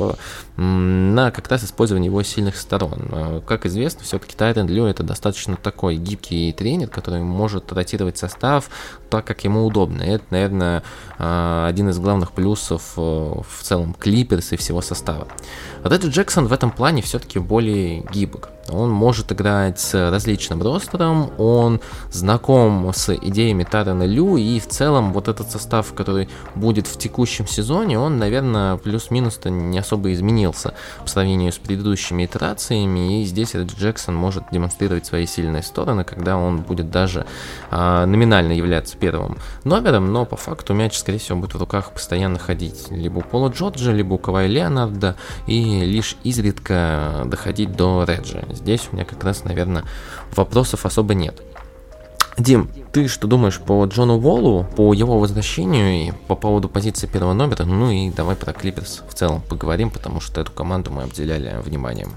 на 0.60 1.32
как 1.32 1.48
раз 1.48 1.64
использование 1.64 2.08
его 2.08 2.22
сильных 2.22 2.58
сторон. 2.58 3.08
А, 3.12 3.42
как 3.42 3.66
известно, 3.66 4.04
все-таки 4.04 4.36
Тайрен 4.36 4.68
Лю 4.68 4.86
это 4.86 5.04
достаточно 5.04 5.56
такой 5.56 5.96
гибкий 5.96 6.52
тренер, 6.52 6.90
который 6.90 7.22
может 7.22 7.72
ротировать 7.72 8.18
состав 8.18 8.70
так, 9.10 9.26
как 9.26 9.44
ему 9.46 9.66
удобно. 9.66 10.04
И 10.04 10.10
это, 10.10 10.26
наверное, 10.32 10.84
а, 11.18 11.66
один 11.68 11.90
из 11.90 12.00
главных 12.00 12.34
плюсов 12.34 12.94
э, 12.98 13.02
в 13.02 13.64
целом 13.64 13.94
Клиперс 13.94 14.52
и 14.52 14.58
всего 14.58 14.82
состава. 14.82 15.28
Реджи 15.84 16.10
Джексон 16.10 16.48
в 16.48 16.54
этом 16.54 16.72
плане 16.72 17.02
все-таки 17.02 17.40
более 17.40 18.02
гибок. 18.12 18.50
Он 18.72 18.92
может 18.92 19.32
играть 19.32 19.80
с 19.80 20.10
различным 20.10 20.62
ростером, 20.62 21.32
он 21.38 21.82
знаком 22.12 22.92
с 22.94 23.14
идеями 23.16 23.64
Тарана 23.64 24.04
Лю, 24.04 24.38
и 24.38 24.60
в 24.60 24.68
целом 24.68 25.14
вот 25.14 25.28
этот 25.28 25.50
состав, 25.50 25.94
который 25.94 26.30
будет 26.56 26.88
в 26.88 26.98
текущем 26.98 27.48
сезоне, 27.48 28.00
он, 28.00 28.20
наверное, 28.20 28.78
плюс-минус-то 28.78 29.50
не 29.50 29.80
особо 29.80 30.12
изменился 30.50 30.74
по 31.02 31.08
сравнению 31.08 31.52
с 31.52 31.58
предыдущими 31.58 32.26
итерациями, 32.26 33.22
и 33.22 33.26
здесь 33.26 33.54
Ред 33.54 33.72
Джексон 33.72 34.16
может 34.16 34.44
демонстрировать 34.52 35.06
свои 35.06 35.26
сильные 35.26 35.64
стороны, 35.64 36.04
когда 36.04 36.38
он 36.38 36.62
будет 36.62 36.92
даже 36.92 37.26
а, 37.72 38.06
номинально 38.06 38.54
являться 38.54 38.98
первым 38.98 39.38
номером, 39.64 40.12
но 40.12 40.26
по 40.26 40.36
факту 40.36 40.74
мяч, 40.74 40.98
скорее 40.98 41.20
всего, 41.20 41.40
будет 41.40 41.54
в 41.54 41.60
руках 41.60 41.92
постоянно 41.92 42.40
ходить 42.40 42.88
либо 42.90 43.20
у 43.20 43.22
Пола 43.22 43.50
Джорджа, 43.50 43.92
либо 43.92 44.14
у 44.14 44.18
Кавай 44.18 44.48
Леонарда, 44.48 45.16
и 45.48 45.82
лишь 45.86 46.18
изредка 46.24 47.24
доходить 47.26 47.76
до 47.76 48.04
Реджа. 48.04 48.44
Здесь 48.50 48.90
у 48.92 48.96
меня 48.96 49.06
как 49.06 49.24
раз, 49.24 49.44
наверное, 49.44 49.84
вопросов 50.36 50.86
особо 50.86 51.14
нет. 51.14 51.42
Дим, 52.40 52.70
ты 52.94 53.10
что 53.10 53.28
думаешь 53.28 53.60
по 53.60 53.84
Джону 53.84 54.18
Уоллу, 54.18 54.66
по 54.78 54.94
его 54.94 55.20
возвращению 55.20 56.08
и 56.08 56.12
по 56.28 56.36
поводу 56.36 56.70
позиции 56.70 57.06
первого 57.06 57.34
номера? 57.34 57.66
Ну 57.66 57.92
и 57.92 58.10
давай 58.12 58.38
про 58.38 58.54
Клиперс 58.54 59.04
в 59.10 59.14
целом 59.14 59.42
поговорим, 59.42 59.90
потому 59.90 60.22
что 60.22 60.40
эту 60.40 60.54
команду 60.54 60.90
мы 60.90 61.04
обделяли 61.04 61.62
вниманием. 61.62 62.14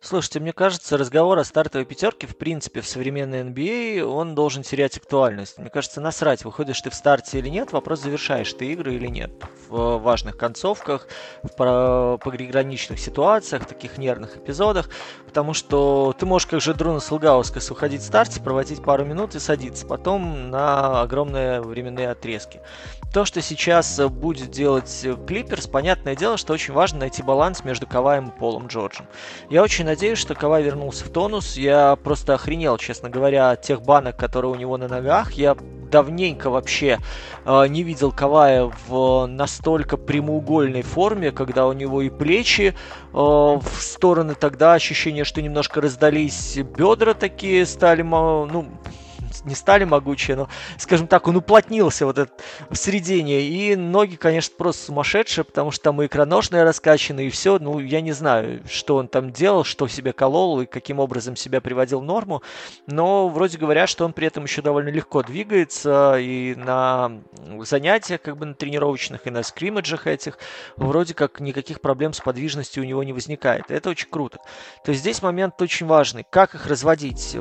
Слушайте, 0.00 0.38
мне 0.38 0.52
кажется, 0.52 0.96
разговор 0.96 1.40
о 1.40 1.44
стартовой 1.44 1.84
пятерке, 1.84 2.28
в 2.28 2.36
принципе, 2.36 2.80
в 2.82 2.86
современной 2.86 3.42
NBA, 3.42 4.00
а, 4.00 4.06
он 4.06 4.36
должен 4.36 4.62
терять 4.62 4.96
актуальность. 4.96 5.58
Мне 5.58 5.70
кажется, 5.70 6.00
насрать, 6.00 6.44
выходишь 6.44 6.80
ты 6.80 6.90
в 6.90 6.94
старте 6.94 7.38
или 7.40 7.48
нет, 7.48 7.72
вопрос, 7.72 8.02
завершаешь 8.02 8.52
ты 8.52 8.72
игры 8.72 8.94
или 8.94 9.08
нет. 9.08 9.32
В 9.68 9.98
важных 9.98 10.38
концовках, 10.38 11.08
в 11.42 12.18
пограничных 12.22 13.00
ситуациях, 13.00 13.64
в 13.64 13.66
таких 13.66 13.98
нервных 13.98 14.36
эпизодах, 14.36 14.88
потому 15.26 15.52
что 15.52 16.14
ты 16.16 16.26
можешь, 16.26 16.46
как 16.46 16.60
же 16.60 16.74
Друнус 16.74 17.10
Лгаускас, 17.10 17.68
уходить 17.72 18.02
в 18.02 18.06
старте, 18.06 18.40
проводить 18.40 18.80
пару 18.80 19.04
минут 19.04 19.34
и 19.34 19.40
садиться 19.40 19.84
потом 19.84 20.50
на 20.50 21.02
огромные 21.02 21.60
временные 21.60 22.10
отрезки. 22.10 22.60
То, 23.12 23.24
что 23.24 23.40
сейчас 23.40 23.98
будет 24.10 24.50
делать 24.50 25.06
Клиперс, 25.26 25.66
понятное 25.66 26.14
дело, 26.14 26.36
что 26.36 26.52
очень 26.52 26.74
важно 26.74 27.00
найти 27.00 27.22
баланс 27.22 27.64
между 27.64 27.86
Каваем 27.86 28.28
и 28.28 28.38
Полом 28.38 28.66
Джорджем. 28.66 29.06
Я 29.48 29.62
очень 29.62 29.86
надеюсь, 29.86 30.18
что 30.18 30.34
Кавай 30.34 30.62
вернулся 30.62 31.06
в 31.06 31.08
тонус. 31.08 31.56
Я 31.56 31.96
просто 31.96 32.34
охренел, 32.34 32.76
честно 32.76 33.08
говоря, 33.08 33.50
от 33.50 33.62
тех 33.62 33.80
банок, 33.80 34.16
которые 34.16 34.52
у 34.52 34.56
него 34.56 34.76
на 34.76 34.88
ногах. 34.88 35.32
Я 35.32 35.56
давненько 35.90 36.50
вообще 36.50 36.98
э, 37.46 37.66
не 37.68 37.82
видел 37.82 38.12
Кавая 38.12 38.70
в 38.86 39.26
настолько 39.26 39.96
прямоугольной 39.96 40.82
форме, 40.82 41.32
когда 41.32 41.66
у 41.66 41.72
него 41.72 42.02
и 42.02 42.10
плечи 42.10 42.74
э, 42.74 42.74
в 43.12 43.62
стороны 43.78 44.34
тогда 44.34 44.74
ощущение, 44.74 45.24
что 45.24 45.40
немножко 45.40 45.80
раздались 45.80 46.58
бедра 46.58 47.14
такие 47.14 47.64
стали, 47.64 48.02
ну, 48.02 48.66
не 49.44 49.54
стали 49.54 49.84
могучие, 49.84 50.36
но, 50.36 50.48
скажем 50.78 51.06
так, 51.06 51.26
он 51.28 51.36
уплотнился 51.36 52.06
вот 52.06 52.18
этот 52.18 52.42
в 52.70 52.76
середине. 52.76 53.40
И 53.42 53.76
ноги, 53.76 54.16
конечно, 54.16 54.54
просто 54.56 54.86
сумасшедшие, 54.86 55.44
потому 55.44 55.70
что 55.70 55.84
там 55.84 56.02
и 56.02 56.06
икроножные 56.06 56.64
раскачаны, 56.64 57.26
и 57.26 57.30
все. 57.30 57.58
Ну, 57.58 57.78
я 57.78 58.00
не 58.00 58.12
знаю, 58.12 58.62
что 58.70 58.96
он 58.96 59.08
там 59.08 59.32
делал, 59.32 59.64
что 59.64 59.88
себе 59.88 60.12
колол 60.12 60.60
и 60.60 60.66
каким 60.66 60.98
образом 60.98 61.36
себя 61.36 61.60
приводил 61.60 62.00
в 62.00 62.04
норму. 62.04 62.42
Но 62.86 63.28
вроде 63.28 63.58
говорят, 63.58 63.88
что 63.88 64.04
он 64.04 64.12
при 64.12 64.26
этом 64.26 64.44
еще 64.44 64.62
довольно 64.62 64.88
легко 64.88 65.22
двигается 65.22 66.16
и 66.18 66.54
на 66.54 67.12
занятиях, 67.60 68.22
как 68.22 68.36
бы 68.36 68.46
на 68.46 68.54
тренировочных, 68.54 69.26
и 69.26 69.30
на 69.30 69.42
скриммиджах 69.42 70.06
этих. 70.06 70.38
Вроде 70.76 71.14
как 71.14 71.40
никаких 71.40 71.80
проблем 71.80 72.12
с 72.12 72.20
подвижностью 72.20 72.82
у 72.82 72.86
него 72.86 73.02
не 73.02 73.12
возникает. 73.12 73.70
Это 73.70 73.90
очень 73.90 74.08
круто. 74.08 74.38
То 74.84 74.90
есть 74.90 75.02
здесь 75.02 75.22
момент 75.22 75.60
очень 75.60 75.86
важный. 75.86 76.26
Как 76.28 76.54
их 76.54 76.66
разводить? 76.66 77.36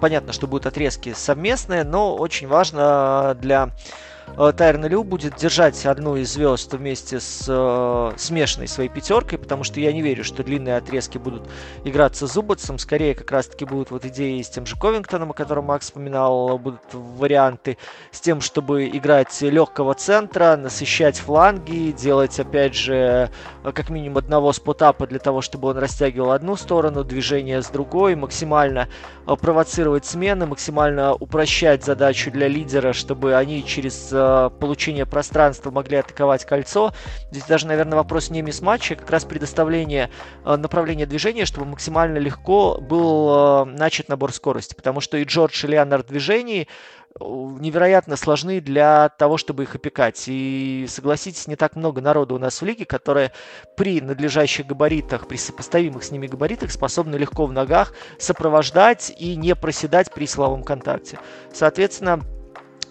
Понятно, 0.00 0.32
что 0.32 0.46
будут 0.46 0.66
отрезки 0.66 1.11
совместное, 1.14 1.84
но 1.84 2.16
очень 2.16 2.48
важно 2.48 3.36
для 3.40 3.70
Э, 3.70 4.11
Тайрон 4.56 4.86
Лю 4.86 5.04
будет 5.04 5.36
держать 5.36 5.84
одну 5.84 6.16
из 6.16 6.32
звезд 6.32 6.72
вместе 6.72 7.20
с 7.20 7.44
э, 7.46 8.12
смешанной 8.16 8.66
своей 8.66 8.88
пятеркой, 8.88 9.38
потому 9.38 9.62
что 9.62 9.78
я 9.78 9.92
не 9.92 10.00
верю, 10.00 10.24
что 10.24 10.42
длинные 10.42 10.78
отрезки 10.78 11.18
будут 11.18 11.42
играться 11.84 12.26
Зубацем. 12.26 12.78
Скорее, 12.78 13.14
как 13.14 13.30
раз-таки 13.30 13.66
будут 13.66 13.90
вот 13.90 14.06
идеи 14.06 14.40
с 14.40 14.48
тем 14.48 14.64
же 14.64 14.74
Ковингтоном, 14.76 15.32
о 15.32 15.34
котором 15.34 15.66
Макс 15.66 15.86
вспоминал, 15.86 16.58
будут 16.58 16.80
варианты 16.92 17.76
с 18.10 18.20
тем, 18.20 18.40
чтобы 18.40 18.88
играть 18.88 19.38
легкого 19.42 19.94
центра, 19.94 20.56
насыщать 20.56 21.18
фланги, 21.18 21.92
делать, 21.92 22.40
опять 22.40 22.74
же, 22.74 23.30
как 23.62 23.90
минимум 23.90 24.18
одного 24.18 24.52
спотапа 24.54 25.06
для 25.06 25.18
того, 25.18 25.42
чтобы 25.42 25.68
он 25.68 25.76
растягивал 25.76 26.30
одну 26.30 26.56
сторону, 26.56 27.04
движение 27.04 27.60
с 27.60 27.68
другой, 27.68 28.16
максимально 28.16 28.88
э, 29.26 29.36
провоцировать 29.36 30.06
смены, 30.06 30.46
максимально 30.46 31.12
упрощать 31.12 31.84
задачу 31.84 32.30
для 32.30 32.48
лидера, 32.48 32.94
чтобы 32.94 33.34
они 33.34 33.64
через 33.64 34.10
э, 34.11 34.11
получения 34.60 35.06
пространства 35.06 35.70
могли 35.70 35.96
атаковать 35.98 36.44
кольцо. 36.44 36.92
Здесь 37.30 37.44
даже, 37.44 37.66
наверное, 37.66 37.96
вопрос 37.96 38.30
не 38.30 38.42
мисс-матча, 38.42 38.94
как 38.94 39.10
раз 39.10 39.24
предоставление 39.24 40.10
э, 40.44 40.56
направления 40.56 41.06
движения, 41.06 41.44
чтобы 41.44 41.66
максимально 41.66 42.18
легко 42.18 42.78
был 42.80 43.64
э, 43.64 43.64
начат 43.64 44.08
набор 44.08 44.32
скорости. 44.32 44.74
Потому 44.74 45.00
что 45.00 45.16
и 45.16 45.24
Джордж, 45.24 45.64
и 45.64 45.68
Леонард 45.68 46.06
в 46.06 46.08
движении 46.10 46.62
э, 46.62 47.24
невероятно 47.24 48.16
сложны 48.16 48.60
для 48.60 49.08
того, 49.08 49.36
чтобы 49.36 49.64
их 49.64 49.74
опекать. 49.74 50.24
И 50.26 50.86
согласитесь, 50.88 51.46
не 51.46 51.56
так 51.56 51.76
много 51.76 52.00
народу 52.00 52.34
у 52.34 52.38
нас 52.38 52.60
в 52.60 52.64
лиге, 52.64 52.84
которые 52.84 53.32
при 53.76 54.00
надлежащих 54.00 54.66
габаритах, 54.66 55.28
при 55.28 55.36
сопоставимых 55.36 56.04
с 56.04 56.10
ними 56.10 56.26
габаритах 56.26 56.70
способны 56.70 57.16
легко 57.16 57.46
в 57.46 57.52
ногах 57.52 57.92
сопровождать 58.18 59.12
и 59.18 59.36
не 59.36 59.54
проседать 59.54 60.12
при 60.12 60.26
силовом 60.26 60.62
контакте. 60.62 61.18
Соответственно, 61.52 62.20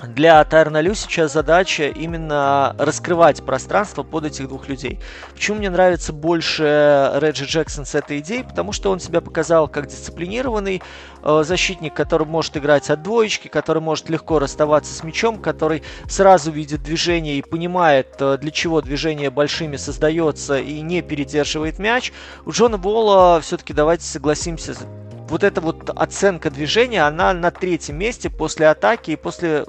для 0.08 0.44
Тайрна 0.44 0.82
Лю 0.82 0.96
сейчас 0.96 1.34
задача 1.34 1.88
именно 1.88 2.76
раскрывать 2.78 3.44
пространство 3.44 4.04
под 4.04 4.26
этих 4.26 4.48
двух 4.48 4.68
людей. 4.68 5.00
Почему 5.34 5.58
мне 5.58 5.70
нравится 5.70 6.14
больше 6.14 7.12
Реджи 7.16 7.46
Джексон 7.46 7.86
с 7.86 7.96
этой 7.96 8.20
идеей? 8.20 8.44
Потому 8.44 8.72
что 8.72 8.92
он 8.92 9.00
себя 9.00 9.22
показал 9.22 9.68
как 9.68 9.88
дисциплинированный 9.88 10.82
э, 11.24 11.44
защитник, 11.46 11.94
который 11.94 12.28
может 12.28 12.58
играть 12.58 12.90
от 12.90 13.04
двоечки, 13.04 13.48
который 13.48 13.82
может 13.82 14.10
легко 14.10 14.40
расставаться 14.40 14.94
с 14.94 15.04
мячом, 15.04 15.40
который 15.40 15.84
сразу 16.10 16.52
видит 16.52 16.84
движение 16.84 17.38
и 17.38 17.42
понимает, 17.42 18.16
э, 18.20 18.38
для 18.40 18.52
чего 18.52 18.82
движение 18.82 19.30
большими 19.30 19.78
создается 19.78 20.58
и 20.58 20.82
не 20.82 21.02
передерживает 21.02 21.80
мяч. 21.80 22.12
У 22.46 22.52
Джона 22.52 22.78
Болла 22.78 23.40
все-таки 23.42 23.74
давайте 23.74 24.06
согласимся, 24.06 24.76
вот 25.30 25.44
эта 25.44 25.62
вот 25.62 25.90
оценка 25.90 26.50
движения, 26.50 27.04
она 27.08 27.34
на 27.34 27.52
третьем 27.52 27.98
месте 27.98 28.30
после 28.30 28.68
атаки 28.68 29.12
и 29.12 29.16
после 29.16 29.66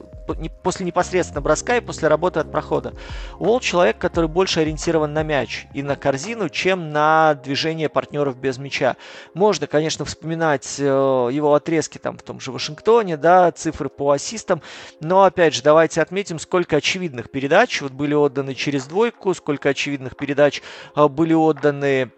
после 0.62 0.86
непосредственно 0.86 1.40
броска 1.40 1.76
и 1.76 1.80
после 1.80 2.08
работы 2.08 2.40
от 2.40 2.50
прохода. 2.50 2.94
Уолл 3.38 3.60
человек, 3.60 3.98
который 3.98 4.28
больше 4.28 4.60
ориентирован 4.60 5.12
на 5.12 5.22
мяч 5.22 5.66
и 5.74 5.82
на 5.82 5.96
корзину, 5.96 6.48
чем 6.48 6.90
на 6.90 7.34
движение 7.34 7.88
партнеров 7.88 8.36
без 8.36 8.58
мяча. 8.58 8.96
Можно, 9.34 9.66
конечно, 9.66 10.04
вспоминать 10.04 10.76
э, 10.78 10.84
его 10.84 11.54
отрезки 11.54 11.98
там 11.98 12.18
в 12.18 12.22
том 12.22 12.40
же 12.40 12.52
Вашингтоне, 12.52 13.16
да, 13.16 13.50
цифры 13.52 13.88
по 13.88 14.12
ассистам, 14.12 14.62
но 15.00 15.24
опять 15.24 15.54
же, 15.54 15.62
давайте 15.62 16.00
отметим, 16.00 16.38
сколько 16.38 16.76
очевидных 16.76 17.30
передач 17.30 17.80
вот 17.82 17.92
были 17.92 18.14
отданы 18.14 18.54
через 18.54 18.86
двойку, 18.86 19.34
сколько 19.34 19.68
очевидных 19.68 20.16
передач 20.16 20.62
э, 20.96 21.08
были 21.08 21.34
отданы 21.34 22.10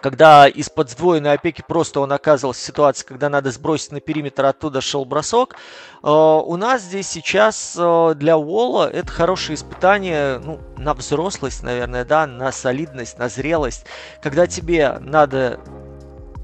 когда 0.00 0.48
из-под 0.48 0.90
сдвоенной 0.90 1.32
опеки 1.32 1.62
просто 1.66 2.00
он 2.00 2.12
оказывался 2.12 2.62
в 2.62 2.64
ситуации, 2.64 3.06
когда 3.06 3.28
надо 3.28 3.50
сбросить 3.50 3.92
на 3.92 4.00
периметр, 4.00 4.46
оттуда 4.46 4.80
шел 4.80 5.04
бросок. 5.04 5.56
Э, 6.02 6.08
у 6.08 6.56
нас 6.56 6.82
здесь 6.82 7.08
сейчас 7.08 7.76
э, 7.78 8.14
для 8.16 8.38
Уолла 8.38 8.90
это 8.90 9.08
хорошее 9.08 9.56
испытание 9.56 10.38
ну, 10.38 10.60
на 10.78 10.94
взрослость, 10.94 11.62
наверное, 11.62 12.04
да, 12.04 12.26
на 12.26 12.50
солидность, 12.52 13.18
на 13.18 13.28
зрелость. 13.28 13.84
Когда 14.22 14.46
тебе 14.46 14.98
надо 15.00 15.60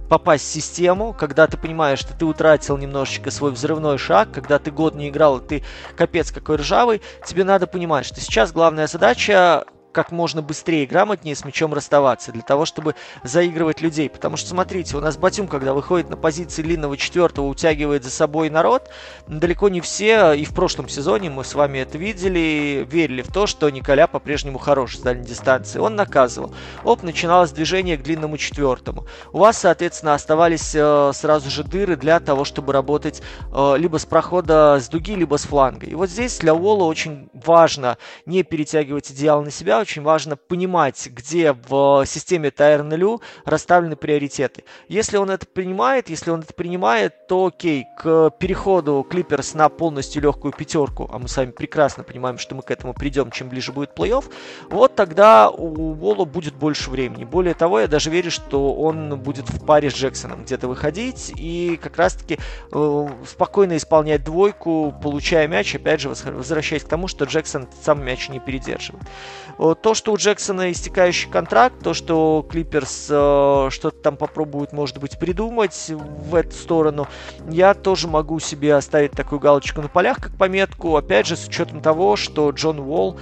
попасть 0.08 0.44
в 0.44 0.52
систему, 0.52 1.12
когда 1.12 1.46
ты 1.46 1.56
понимаешь, 1.56 1.98
что 1.98 2.16
ты 2.16 2.24
утратил 2.24 2.76
немножечко 2.76 3.30
свой 3.30 3.50
взрывной 3.50 3.98
шаг, 3.98 4.30
когда 4.32 4.58
ты 4.58 4.70
год 4.70 4.94
не 4.94 5.08
играл, 5.08 5.40
ты 5.40 5.64
капец 5.96 6.30
какой 6.30 6.56
ржавый, 6.56 7.02
тебе 7.24 7.42
надо 7.42 7.66
понимать, 7.66 8.06
что 8.06 8.20
сейчас 8.20 8.52
главная 8.52 8.86
задача 8.86 9.64
как 9.96 10.12
можно 10.12 10.42
быстрее 10.42 10.84
и 10.84 10.86
грамотнее 10.86 11.34
с 11.34 11.42
мячом 11.42 11.72
расставаться, 11.72 12.30
для 12.30 12.42
того, 12.42 12.66
чтобы 12.66 12.94
заигрывать 13.24 13.80
людей. 13.80 14.10
Потому 14.10 14.36
что, 14.36 14.50
смотрите, 14.50 14.94
у 14.94 15.00
нас 15.00 15.16
Батюм, 15.16 15.48
когда 15.48 15.72
выходит 15.72 16.10
на 16.10 16.18
позиции 16.18 16.60
длинного 16.60 16.98
четвертого, 16.98 17.46
утягивает 17.46 18.04
за 18.04 18.10
собой 18.10 18.50
народ, 18.50 18.90
далеко 19.26 19.70
не 19.70 19.80
все, 19.80 20.34
и 20.34 20.44
в 20.44 20.52
прошлом 20.52 20.90
сезоне 20.90 21.30
мы 21.30 21.44
с 21.44 21.54
вами 21.54 21.78
это 21.78 21.96
видели, 21.96 22.86
верили 22.86 23.22
в 23.22 23.32
то, 23.32 23.46
что 23.46 23.70
Николя 23.70 24.06
по-прежнему 24.06 24.58
хорош 24.58 24.96
с 24.96 25.00
дальней 25.00 25.24
дистанции. 25.24 25.78
Он 25.78 25.96
наказывал. 25.96 26.54
Оп, 26.84 27.02
начиналось 27.02 27.52
движение 27.52 27.96
к 27.96 28.02
длинному 28.02 28.36
четвертому. 28.36 29.06
У 29.32 29.38
вас, 29.38 29.56
соответственно, 29.56 30.12
оставались 30.12 30.74
э, 30.74 31.12
сразу 31.14 31.48
же 31.48 31.64
дыры 31.64 31.96
для 31.96 32.20
того, 32.20 32.44
чтобы 32.44 32.74
работать 32.74 33.22
э, 33.50 33.76
либо 33.78 33.96
с 33.96 34.04
прохода 34.04 34.78
с 34.78 34.90
дуги, 34.90 35.14
либо 35.14 35.38
с 35.38 35.44
фланга. 35.44 35.86
И 35.86 35.94
вот 35.94 36.10
здесь 36.10 36.36
для 36.36 36.54
Уолла 36.54 36.84
очень 36.84 37.30
важно 37.32 37.96
не 38.26 38.42
перетягивать 38.42 39.10
идеал 39.10 39.42
на 39.42 39.50
себя, 39.50 39.85
очень 39.86 40.02
важно 40.02 40.34
понимать, 40.36 41.08
где 41.12 41.52
в 41.52 42.04
системе 42.06 42.48
TireNLU 42.48 43.20
расставлены 43.44 43.94
приоритеты. 43.94 44.64
Если 44.88 45.16
он 45.16 45.30
это 45.30 45.46
принимает, 45.46 46.10
если 46.10 46.32
он 46.32 46.40
это 46.40 46.52
принимает, 46.52 47.28
то 47.28 47.46
окей, 47.46 47.86
к 47.96 48.30
переходу 48.30 49.06
Clippers 49.08 49.56
на 49.56 49.68
полностью 49.68 50.22
легкую 50.22 50.52
пятерку, 50.52 51.08
а 51.12 51.20
мы 51.20 51.28
с 51.28 51.36
вами 51.36 51.52
прекрасно 51.52 52.02
понимаем, 52.02 52.38
что 52.38 52.56
мы 52.56 52.62
к 52.62 52.72
этому 52.72 52.94
придем, 52.94 53.30
чем 53.30 53.48
ближе 53.48 53.70
будет 53.70 53.90
плей-офф, 53.96 54.24
вот 54.70 54.96
тогда 54.96 55.50
у 55.50 55.92
Вола 55.92 56.24
будет 56.24 56.56
больше 56.56 56.90
времени. 56.90 57.22
Более 57.22 57.54
того, 57.54 57.78
я 57.78 57.86
даже 57.86 58.10
верю, 58.10 58.32
что 58.32 58.74
он 58.74 59.16
будет 59.20 59.48
в 59.48 59.64
паре 59.64 59.88
с 59.88 59.94
Джексоном 59.94 60.42
где-то 60.42 60.66
выходить 60.66 61.32
и 61.36 61.78
как 61.80 61.96
раз-таки 61.96 62.40
э, 62.72 63.08
спокойно 63.24 63.76
исполнять 63.76 64.24
двойку, 64.24 64.92
получая 65.00 65.46
мяч, 65.46 65.76
опять 65.76 66.00
же, 66.00 66.08
возвращаясь 66.08 66.82
к 66.82 66.88
тому, 66.88 67.06
что 67.06 67.24
Джексон 67.24 67.68
сам 67.84 68.04
мяч 68.04 68.28
не 68.28 68.40
передерживает 68.40 69.04
то, 69.82 69.94
что 69.94 70.12
у 70.12 70.16
Джексона 70.16 70.72
истекающий 70.72 71.30
контракт, 71.30 71.76
то, 71.82 71.94
что 71.94 72.46
Клиперс 72.48 73.08
э, 73.10 73.68
что-то 73.70 73.96
там 74.02 74.16
попробуют, 74.16 74.72
может 74.72 74.98
быть, 74.98 75.18
придумать 75.18 75.90
в 75.90 76.34
эту 76.34 76.52
сторону, 76.52 77.08
я 77.48 77.74
тоже 77.74 78.08
могу 78.08 78.38
себе 78.40 78.74
оставить 78.74 79.12
такую 79.12 79.40
галочку 79.40 79.82
на 79.82 79.88
полях, 79.88 80.18
как 80.18 80.36
пометку, 80.36 80.96
опять 80.96 81.26
же, 81.26 81.36
с 81.36 81.46
учетом 81.46 81.80
того, 81.80 82.16
что 82.16 82.50
Джон 82.50 82.80
Уолл 82.80 83.18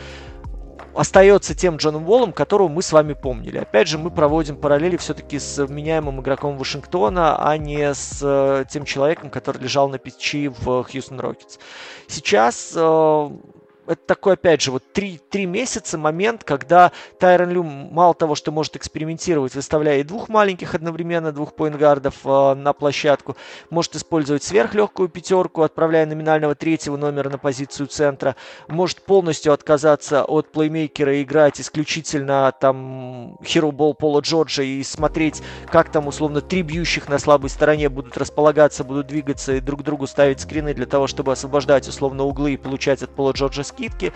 остается 0.95 1.55
тем 1.55 1.77
Джоном 1.77 2.09
Уоллом, 2.09 2.33
которого 2.33 2.69
мы 2.69 2.83
с 2.83 2.93
вами 2.93 3.15
помнили. 3.15 3.59
Опять 3.59 3.89
же, 3.89 3.99
мы 3.99 4.11
проводим 4.11 4.57
параллели 4.57 4.97
все-таки 4.97 5.39
с 5.39 5.65
вменяемым 5.65 6.21
игроком 6.21 6.57
Вашингтона, 6.57 7.37
а 7.37 7.57
не 7.59 7.95
с 7.95 8.21
э, 8.23 8.65
тем 8.71 8.85
человеком, 8.85 9.31
который 9.31 9.61
лежал 9.61 9.89
на 9.89 9.99
печи 9.99 10.49
в 10.49 10.85
Хьюстон 10.85 11.21
Рокетс. 11.21 11.59
Сейчас 12.07 12.73
э, 12.77 13.31
это 13.87 14.01
такой, 14.07 14.35
опять 14.35 14.63
же, 14.63 14.71
вот 14.71 14.83
три, 14.93 15.21
три 15.31 15.47
месяца 15.47 15.99
момент, 15.99 16.45
когда 16.45 16.93
Тайрон 17.19 17.51
Лю 17.51 17.63
мало 17.63 18.15
того, 18.15 18.35
что 18.35 18.53
может 18.53 18.77
экспериментировать, 18.77 19.55
выставляя 19.55 20.01
и 20.01 20.03
двух 20.03 20.29
маленьких 20.29 20.75
одновременно, 20.75 21.33
двух 21.33 21.55
поинтгардов 21.55 22.15
э, 22.25 22.55
на 22.55 22.73
площадку, 22.73 23.37
может 23.71 23.97
использовать 23.97 24.43
сверхлегкую 24.43 25.09
пятерку, 25.09 25.63
отправляя 25.63 26.07
номинального 26.07 26.55
третьего 26.55 26.97
номера 26.97 27.29
на 27.31 27.39
позицию 27.39 27.89
центра, 27.89 28.37
может 28.69 29.03
полностью 29.03 29.53
отказаться 29.53 30.25
от 30.25 30.51
плеймейкера 30.53 31.17
и 31.17 31.23
играть 31.23 31.61
исключительно 31.61 32.53
там 32.59 33.37
Ball 33.43 33.95
Пола 33.95 34.21
Джорджа 34.21 34.63
и 34.63 34.83
смотреть, 34.83 35.43
как 35.71 35.91
там 35.91 36.07
условно 36.07 36.41
три 36.41 36.63
бьющих 36.63 37.09
на 37.09 37.19
слабой 37.19 37.51
стороне 37.51 37.89
будут 37.89 38.17
располагаться, 38.17 38.85
будут 38.85 39.07
двигаться 39.09 39.55
и 39.55 39.61
друг 39.61 39.83
другу 39.83 40.07
ставить 40.07 40.41
скрины 40.41 40.75
для 40.75 40.87
того, 40.87 41.07
чтобы 41.07 41.33
освобождать 41.33 41.89
условно 41.89 42.25
углы 42.25 42.55
и 42.55 42.57
получать 42.57 43.03
от 43.03 43.11
Пола 43.11 43.33
Джорджа 43.33 43.63
скидки. 43.75 44.13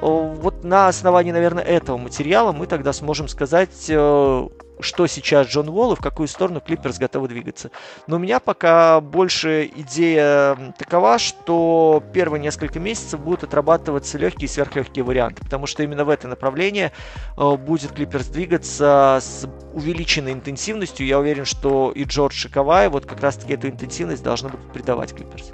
Вот 0.00 0.64
на 0.64 0.88
основании, 0.88 1.32
наверное, 1.32 1.62
этого 1.62 1.96
материала 1.96 2.52
мы 2.52 2.66
тогда 2.66 2.92
сможем 2.92 3.28
сказать, 3.28 3.86
э, 3.88 4.48
что 4.80 5.06
сейчас 5.06 5.46
Джон 5.48 5.70
Уолл 5.70 5.92
и 5.92 5.96
в 5.96 6.00
какую 6.00 6.28
сторону 6.28 6.60
Клиперс 6.60 6.98
готовы 6.98 7.28
двигаться. 7.28 7.70
Но 8.06 8.16
у 8.16 8.18
меня 8.18 8.40
пока 8.40 9.00
больше 9.00 9.70
идея 9.74 10.74
такова, 10.78 11.18
что 11.18 12.02
первые 12.12 12.42
несколько 12.42 12.78
месяцев 12.78 13.20
будут 13.20 13.44
отрабатываться 13.44 14.18
легкие 14.18 14.46
и 14.46 14.48
сверхлегкие 14.48 15.04
варианты, 15.04 15.42
потому 15.42 15.66
что 15.66 15.82
именно 15.82 16.04
в 16.04 16.10
это 16.10 16.28
направление 16.28 16.92
э, 17.36 17.56
будет 17.56 17.92
Клиперс 17.92 18.26
двигаться 18.26 19.18
с 19.22 19.48
увеличенной 19.72 20.32
интенсивностью. 20.32 21.06
Я 21.06 21.18
уверен, 21.18 21.44
что 21.44 21.90
и 21.92 22.04
Джордж 22.04 22.46
и 22.46 22.50
Кавай 22.50 22.88
вот 22.88 23.06
как 23.06 23.20
раз-таки 23.20 23.54
эту 23.54 23.68
интенсивность 23.68 24.22
должны 24.22 24.50
будут 24.50 24.72
придавать 24.72 25.14
Клиперс. 25.14 25.52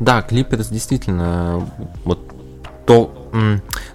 Да, 0.00 0.22
Клиперс 0.22 0.68
действительно 0.68 1.68
вот 2.04 2.18
то, 2.86 3.23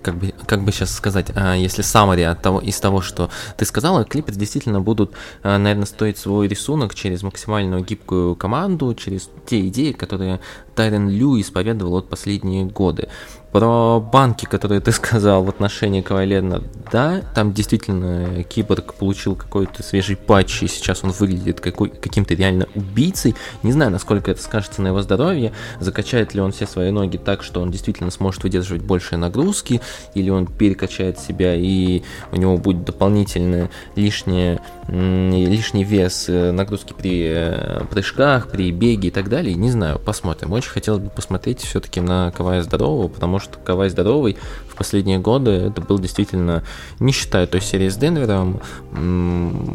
как 0.01 0.17
бы, 0.17 0.33
как 0.45 0.63
бы 0.63 0.71
сейчас 0.71 0.93
сказать, 0.93 1.27
а, 1.35 1.55
если 1.55 1.83
summary 1.83 2.23
от 2.23 2.41
того, 2.41 2.59
из 2.59 2.79
того, 2.79 3.01
что 3.01 3.29
ты 3.57 3.65
сказала, 3.65 4.03
Клиперс 4.03 4.37
действительно 4.37 4.81
будут, 4.81 5.13
а, 5.43 5.57
наверное, 5.57 5.85
стоить 5.85 6.17
свой 6.17 6.47
рисунок 6.47 6.93
через 6.93 7.23
максимальную 7.23 7.83
гибкую 7.83 8.35
команду, 8.35 8.93
через 8.93 9.29
те 9.45 9.67
идеи, 9.67 9.91
которые 9.91 10.39
Тайрен 10.79 11.09
Лью 11.09 11.39
исповедовал 11.41 11.91
вот 11.91 12.09
последние 12.09 12.63
годы. 12.63 13.09
Про 13.51 13.99
банки, 13.99 14.45
которые 14.45 14.79
ты 14.79 14.91
сказал 14.93 15.43
в 15.43 15.49
отношении 15.49 16.01
Кавалена, 16.01 16.63
да, 16.91 17.21
там 17.35 17.51
действительно 17.51 18.43
Киборг 18.43 18.93
получил 18.93 19.35
какой-то 19.35 19.83
свежий 19.83 20.15
патч, 20.15 20.63
и 20.63 20.67
сейчас 20.67 21.03
он 21.03 21.11
выглядит 21.11 21.59
каким-то 21.59 22.33
реально 22.33 22.67
убийцей. 22.75 23.35
Не 23.63 23.73
знаю, 23.73 23.91
насколько 23.91 24.31
это 24.31 24.41
скажется 24.41 24.81
на 24.81 24.87
его 24.87 25.01
здоровье, 25.01 25.51
закачает 25.79 26.33
ли 26.33 26.41
он 26.41 26.51
все 26.53 26.65
свои 26.65 26.91
ноги 26.91 27.17
так, 27.17 27.43
что 27.43 27.61
он 27.61 27.71
действительно 27.71 28.11
сможет 28.11 28.43
выдерживать 28.43 28.83
большие 28.83 29.17
нагрузки, 29.30 29.82
или 30.15 30.30
он 30.30 30.47
перекачает 30.47 31.19
себя, 31.19 31.55
и 31.55 32.01
у 32.32 32.36
него 32.36 32.57
будет 32.57 32.84
дополнительно 32.84 33.69
лишнее, 33.95 34.59
лишний 34.88 35.84
вес 35.84 36.25
э, 36.27 36.51
нагрузки 36.51 36.93
при 36.93 37.27
э, 37.30 37.86
прыжках, 37.89 38.49
при 38.49 38.71
беге 38.71 39.09
и 39.09 39.11
так 39.11 39.30
далее. 39.30 39.55
Не 39.55 39.71
знаю, 39.71 39.99
посмотрим. 39.99 40.51
Очень 40.51 40.71
хотелось 40.71 41.03
бы 41.03 41.09
посмотреть 41.09 41.61
все-таки 41.61 42.01
на 42.01 42.32
Кавая 42.32 42.63
здорового, 42.63 43.07
потому 43.07 43.39
что 43.39 43.59
Кавай 43.59 43.89
здоровый 43.89 44.38
в 44.67 44.75
последние 44.75 45.19
годы 45.19 45.51
это 45.51 45.82
был 45.82 45.99
действительно, 45.99 46.63
не 46.99 47.11
считая 47.11 47.45
той 47.45 47.61
серии 47.61 47.89
с 47.89 47.97
Денвером, 47.97 48.61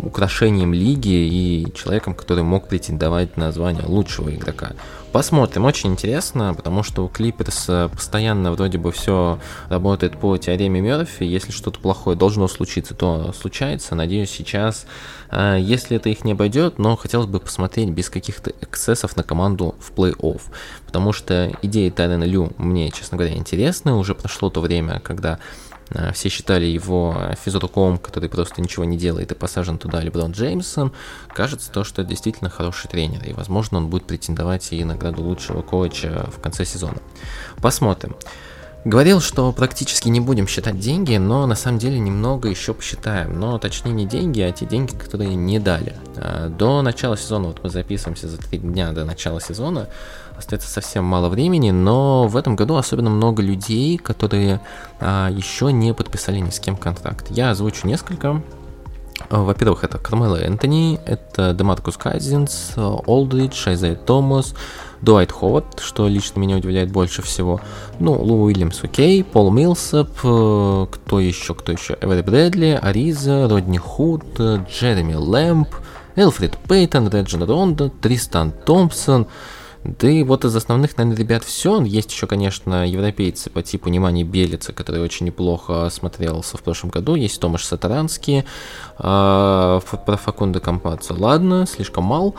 украшением 0.02 0.72
лиги 0.72 1.08
и 1.08 1.72
человеком, 1.74 2.14
который 2.14 2.42
мог 2.42 2.68
претендовать 2.68 3.36
на 3.36 3.52
звание 3.52 3.84
лучшего 3.86 4.34
игрока. 4.34 4.72
Посмотрим, 5.14 5.64
очень 5.64 5.92
интересно, 5.92 6.54
потому 6.54 6.82
что 6.82 7.04
у 7.04 7.08
Клиперс 7.08 7.70
постоянно 7.92 8.50
вроде 8.50 8.78
бы 8.78 8.90
все 8.90 9.38
работает 9.68 10.18
по 10.18 10.36
теореме 10.38 10.80
Мерфи. 10.80 11.22
Если 11.22 11.52
что-то 11.52 11.78
плохое 11.78 12.16
должно 12.16 12.48
случиться, 12.48 12.96
то 12.96 13.32
случается. 13.32 13.94
Надеюсь, 13.94 14.30
сейчас, 14.30 14.86
э, 15.30 15.58
если 15.60 15.98
это 15.98 16.08
их 16.08 16.24
не 16.24 16.32
обойдет, 16.32 16.80
но 16.80 16.96
хотелось 16.96 17.28
бы 17.28 17.38
посмотреть 17.38 17.90
без 17.90 18.10
каких-то 18.10 18.50
эксцессов 18.60 19.16
на 19.16 19.22
команду 19.22 19.76
в 19.78 19.92
плей-офф. 19.92 20.40
Потому 20.84 21.12
что 21.12 21.52
идеи 21.62 21.90
Тайрена 21.90 22.24
Лю 22.24 22.52
мне, 22.58 22.90
честно 22.90 23.16
говоря, 23.16 23.36
интересны. 23.36 23.92
Уже 23.92 24.16
прошло 24.16 24.50
то 24.50 24.60
время, 24.60 24.98
когда 24.98 25.38
Э, 25.38 25.73
все 26.12 26.28
считали 26.28 26.64
его 26.64 27.16
физруком, 27.44 27.98
который 27.98 28.28
просто 28.28 28.60
ничего 28.60 28.84
не 28.84 28.96
делает 28.96 29.32
и 29.32 29.34
посажен 29.34 29.78
туда 29.78 30.00
Леброн 30.00 30.32
Джеймсом. 30.32 30.92
Кажется 31.28 31.70
то, 31.70 31.84
что 31.84 32.02
это 32.02 32.10
действительно 32.10 32.50
хороший 32.50 32.88
тренер, 32.88 33.24
и, 33.24 33.32
возможно, 33.32 33.78
он 33.78 33.88
будет 33.88 34.04
претендовать 34.04 34.72
и 34.72 34.84
награду 34.84 35.22
лучшего 35.22 35.62
коуча 35.62 36.28
в 36.34 36.40
конце 36.40 36.64
сезона. 36.64 36.98
Посмотрим. 37.60 38.16
Говорил, 38.84 39.22
что 39.22 39.50
практически 39.52 40.10
не 40.10 40.20
будем 40.20 40.46
считать 40.46 40.78
деньги, 40.78 41.16
но 41.16 41.46
на 41.46 41.54
самом 41.54 41.78
деле 41.78 41.98
немного 41.98 42.50
еще 42.50 42.74
посчитаем. 42.74 43.40
Но 43.40 43.58
точнее 43.58 43.92
не 43.92 44.04
деньги, 44.04 44.42
а 44.42 44.52
те 44.52 44.66
деньги, 44.66 44.94
которые 44.94 45.34
не 45.34 45.58
дали. 45.58 45.96
А, 46.16 46.50
до 46.50 46.82
начала 46.82 47.16
сезона, 47.16 47.48
вот 47.48 47.62
мы 47.62 47.70
записываемся 47.70 48.28
за 48.28 48.36
три 48.36 48.58
дня 48.58 48.92
до 48.92 49.06
начала 49.06 49.40
сезона, 49.40 49.88
остается 50.36 50.68
совсем 50.68 51.04
мало 51.04 51.28
времени, 51.28 51.70
но 51.70 52.26
в 52.26 52.36
этом 52.36 52.56
году 52.56 52.76
особенно 52.76 53.10
много 53.10 53.42
людей, 53.42 53.98
которые 53.98 54.60
а, 55.00 55.30
еще 55.30 55.72
не 55.72 55.94
подписали 55.94 56.38
ни 56.38 56.50
с 56.50 56.60
кем 56.60 56.76
контракт. 56.76 57.26
Я 57.30 57.50
озвучу 57.50 57.86
несколько. 57.86 58.42
Во-первых, 59.30 59.84
это 59.84 59.98
Кармело 59.98 60.36
Энтони, 60.36 61.00
это 61.06 61.54
Демаркус 61.54 61.96
Казинс, 61.96 62.72
Олдридж, 62.76 63.68
Айзай 63.68 63.94
Томас, 63.94 64.54
Дуайт 65.00 65.32
Ховард, 65.32 65.80
что 65.80 66.08
лично 66.08 66.40
меня 66.40 66.56
удивляет 66.56 66.90
больше 66.90 67.22
всего. 67.22 67.60
Ну, 68.00 68.12
Лу 68.12 68.42
Уильямс, 68.42 68.82
окей, 68.82 69.22
Пол 69.22 69.50
Миллсэп, 69.50 70.10
э, 70.24 70.86
кто 70.90 71.20
еще, 71.20 71.54
кто 71.54 71.72
еще? 71.72 71.96
Эвери 72.00 72.22
Брэдли, 72.22 72.78
Ариза, 72.80 73.48
Родни 73.48 73.78
Худ, 73.78 74.24
Джереми 74.38 75.14
Лэмб, 75.14 75.68
Элфрид 76.16 76.56
Пейтон, 76.68 77.08
Раджон 77.08 77.42
Рондо, 77.44 77.90
Тристан 77.90 78.52
Томпсон, 78.52 79.26
да 79.84 80.08
и 80.08 80.22
вот 80.22 80.46
из 80.46 80.56
основных, 80.56 80.96
наверное, 80.96 81.18
ребят 81.18 81.44
все. 81.44 81.82
Есть 81.82 82.10
еще, 82.10 82.26
конечно, 82.26 82.88
европейцы 82.88 83.50
по 83.50 83.62
типу 83.62 83.90
Немани 83.90 84.24
Бьелицы, 84.24 84.72
который 84.72 85.02
очень 85.02 85.26
неплохо 85.26 85.90
смотрелся 85.90 86.56
в 86.56 86.62
прошлом 86.62 86.88
году. 86.88 87.14
Есть 87.14 87.38
Томаш 87.38 87.64
Саторански, 87.64 88.38
э, 88.38 88.44
про 88.98 90.16
Факундо 90.16 90.60
Кампаццо. 90.60 91.14
Ладно, 91.16 91.66
слишком 91.66 92.04
мал. 92.04 92.34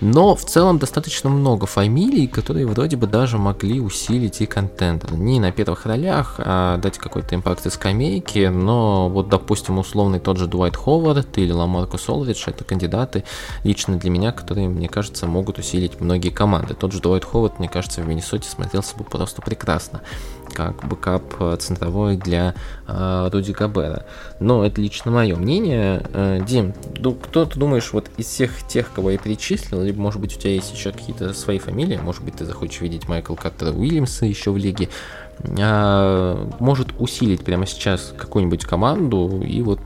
Но 0.00 0.34
в 0.34 0.44
целом 0.44 0.78
достаточно 0.78 1.28
много 1.28 1.66
фамилий, 1.66 2.26
которые 2.26 2.66
вроде 2.66 2.96
бы 2.96 3.06
даже 3.06 3.36
могли 3.36 3.80
усилить 3.80 4.40
контендера. 4.40 5.10
Не 5.10 5.40
на 5.40 5.52
первых 5.52 5.84
ролях, 5.84 6.36
а 6.38 6.78
дать 6.78 6.96
какой-то 6.98 7.34
impact 7.34 7.66
из 7.66 7.74
скамейки, 7.74 8.46
но 8.46 9.08
вот, 9.08 9.28
допустим, 9.28 9.78
условный 9.78 10.18
тот 10.18 10.38
же 10.38 10.46
Дуайт 10.46 10.76
Ховард 10.76 11.36
или 11.36 11.52
Ламаркус 11.52 12.08
Олдридж, 12.08 12.44
это 12.46 12.64
кандидаты 12.64 13.24
лично 13.62 13.96
для 13.98 14.10
меня, 14.10 14.32
которые, 14.32 14.68
мне 14.68 14.88
кажется, 14.88 15.26
могут 15.26 15.58
усилить 15.58 16.00
многие 16.00 16.30
команды. 16.30 16.74
Тот 16.74 16.92
же 16.92 17.00
Дуайт 17.00 17.24
Ховард, 17.24 17.58
мне 17.58 17.68
кажется, 17.68 18.00
в 18.00 18.08
Миннесоте 18.08 18.48
смотрелся 18.48 18.96
бы 18.96 19.04
просто 19.04 19.42
прекрасно 19.42 20.00
как 20.50 20.86
бэкап 20.86 21.34
э, 21.40 21.56
центровой 21.58 22.16
для 22.16 22.54
э, 22.86 23.28
Руди 23.32 23.52
Габера. 23.52 24.06
Но 24.40 24.64
это 24.64 24.80
лично 24.80 25.10
мое 25.10 25.36
мнение. 25.36 26.02
Э, 26.12 26.40
Дим, 26.46 26.72
кто 27.22 27.46
ты 27.46 27.58
думаешь, 27.58 27.92
вот 27.92 28.10
из 28.16 28.26
всех 28.26 28.66
тех, 28.66 28.92
кого 28.92 29.10
я 29.10 29.18
перечислил, 29.18 29.82
либо, 29.82 30.00
может 30.00 30.20
быть, 30.20 30.36
у 30.36 30.40
тебя 30.40 30.52
есть 30.52 30.72
еще 30.72 30.92
какие-то 30.92 31.32
свои 31.32 31.58
фамилии, 31.58 31.96
может 31.96 32.22
быть, 32.24 32.34
ты 32.34 32.44
захочешь 32.44 32.80
видеть 32.80 33.08
Майкла 33.08 33.34
Каттера 33.34 33.72
Уильямса 33.72 34.26
еще 34.26 34.50
в 34.50 34.56
лиге, 34.56 34.88
э, 35.40 36.48
может 36.58 36.88
усилить 36.98 37.44
прямо 37.44 37.66
сейчас 37.66 38.12
какую-нибудь 38.16 38.64
команду, 38.64 39.42
и 39.42 39.62
вот 39.62 39.80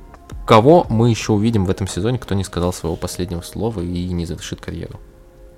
кого 0.47 0.87
мы 0.89 1.11
еще 1.11 1.33
увидим 1.33 1.65
в 1.65 1.71
этом 1.71 1.87
сезоне, 1.87 2.19
кто 2.19 2.35
не 2.35 2.45
сказал 2.45 2.73
своего 2.73 2.97
последнего 2.97 3.41
слова 3.41 3.81
и 3.81 4.09
не 4.09 4.27
завершит 4.27 4.61
карьеру? 4.61 5.01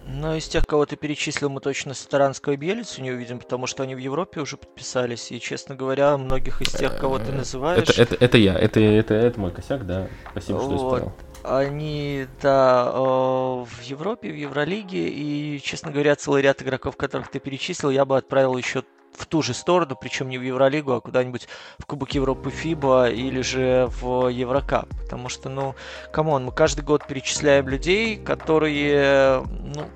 Ну, 0.09 0.37
из 0.37 0.47
тех, 0.47 0.65
кого 0.67 0.87
ты 0.87 0.95
перечислил, 0.95 1.51
мы 1.51 1.61
точно 1.61 1.93
Сатаранского 1.93 2.53
и 2.53 2.57
Белицу 2.57 3.03
не 3.03 3.11
увидим, 3.11 3.41
потому 3.41 3.67
что 3.67 3.83
они 3.83 3.97
в 3.97 3.99
Европе 3.99 4.41
уже 4.41 4.57
подписались. 4.57 5.33
И, 5.33 5.41
честно 5.41 5.75
говоря, 5.75 6.17
многих 6.17 6.63
из 6.63 6.71
тех, 6.71 6.97
кого 6.97 7.19
ты 7.19 7.33
называешь... 7.33 7.89
Это, 7.89 8.03
это, 8.03 8.17
это 8.21 8.39
я, 8.39 8.55
это, 8.55 8.79
это, 8.79 9.15
это 9.15 9.41
мой 9.41 9.51
косяк, 9.51 9.85
да. 9.85 10.07
Спасибо, 10.31 10.61
что 10.61 10.69
вот. 10.69 10.77
исправил. 10.77 11.13
Они, 11.43 12.27
да, 12.41 12.93
э, 12.93 12.99
в 12.99 13.83
Европе, 13.83 14.31
в 14.31 14.37
Евролиге, 14.37 15.09
и, 15.09 15.61
честно 15.63 15.91
говоря, 15.91 16.15
целый 16.15 16.43
ряд 16.43 16.63
игроков, 16.63 16.97
которых 16.97 17.29
ты 17.29 17.41
перечислил, 17.41 17.91
я 17.91 18.05
бы 18.05 18.17
отправил 18.17 18.57
еще 18.57 18.85
в 19.17 19.27
ту 19.27 19.43
же 19.43 19.55
сторону, 19.55 19.97
причем 20.01 20.29
не 20.29 20.39
в 20.39 20.43
Евролигу, 20.43 20.93
а 20.93 21.01
куда-нибудь 21.01 21.49
в 21.79 21.87
Кубок 21.87 22.13
Европы 22.13 22.51
ФИБА 22.51 23.11
или 23.11 23.41
же 23.41 23.89
в 24.01 24.29
Еврокап. 24.29 24.89
Потому 25.03 25.29
что, 25.29 25.49
ну, 25.49 25.75
come 26.13 26.31
on, 26.31 26.45
мы 26.45 26.53
каждый 26.53 26.85
год 26.85 27.07
перечисляем 27.07 27.69
людей, 27.69 28.17
которые, 28.17 29.43
ну, 29.43 29.87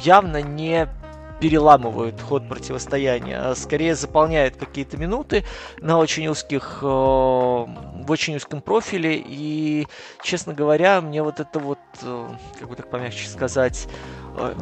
явно 0.00 0.42
не 0.42 0.88
переламывают 1.40 2.20
ход 2.20 2.46
противостояния, 2.48 3.40
а 3.40 3.54
скорее 3.54 3.94
заполняют 3.94 4.56
какие-то 4.56 4.98
минуты 4.98 5.44
на 5.80 5.98
очень 5.98 6.28
узких, 6.28 6.80
э, 6.82 6.86
в 6.86 8.06
очень 8.08 8.36
узком 8.36 8.60
профиле. 8.60 9.22
И, 9.26 9.88
честно 10.22 10.52
говоря, 10.52 11.00
мне 11.00 11.22
вот 11.22 11.40
это 11.40 11.58
вот, 11.58 11.78
э, 12.02 12.28
как 12.58 12.68
бы 12.68 12.76
так 12.76 12.90
помягче 12.90 13.26
сказать, 13.26 13.88
э, 14.36 14.54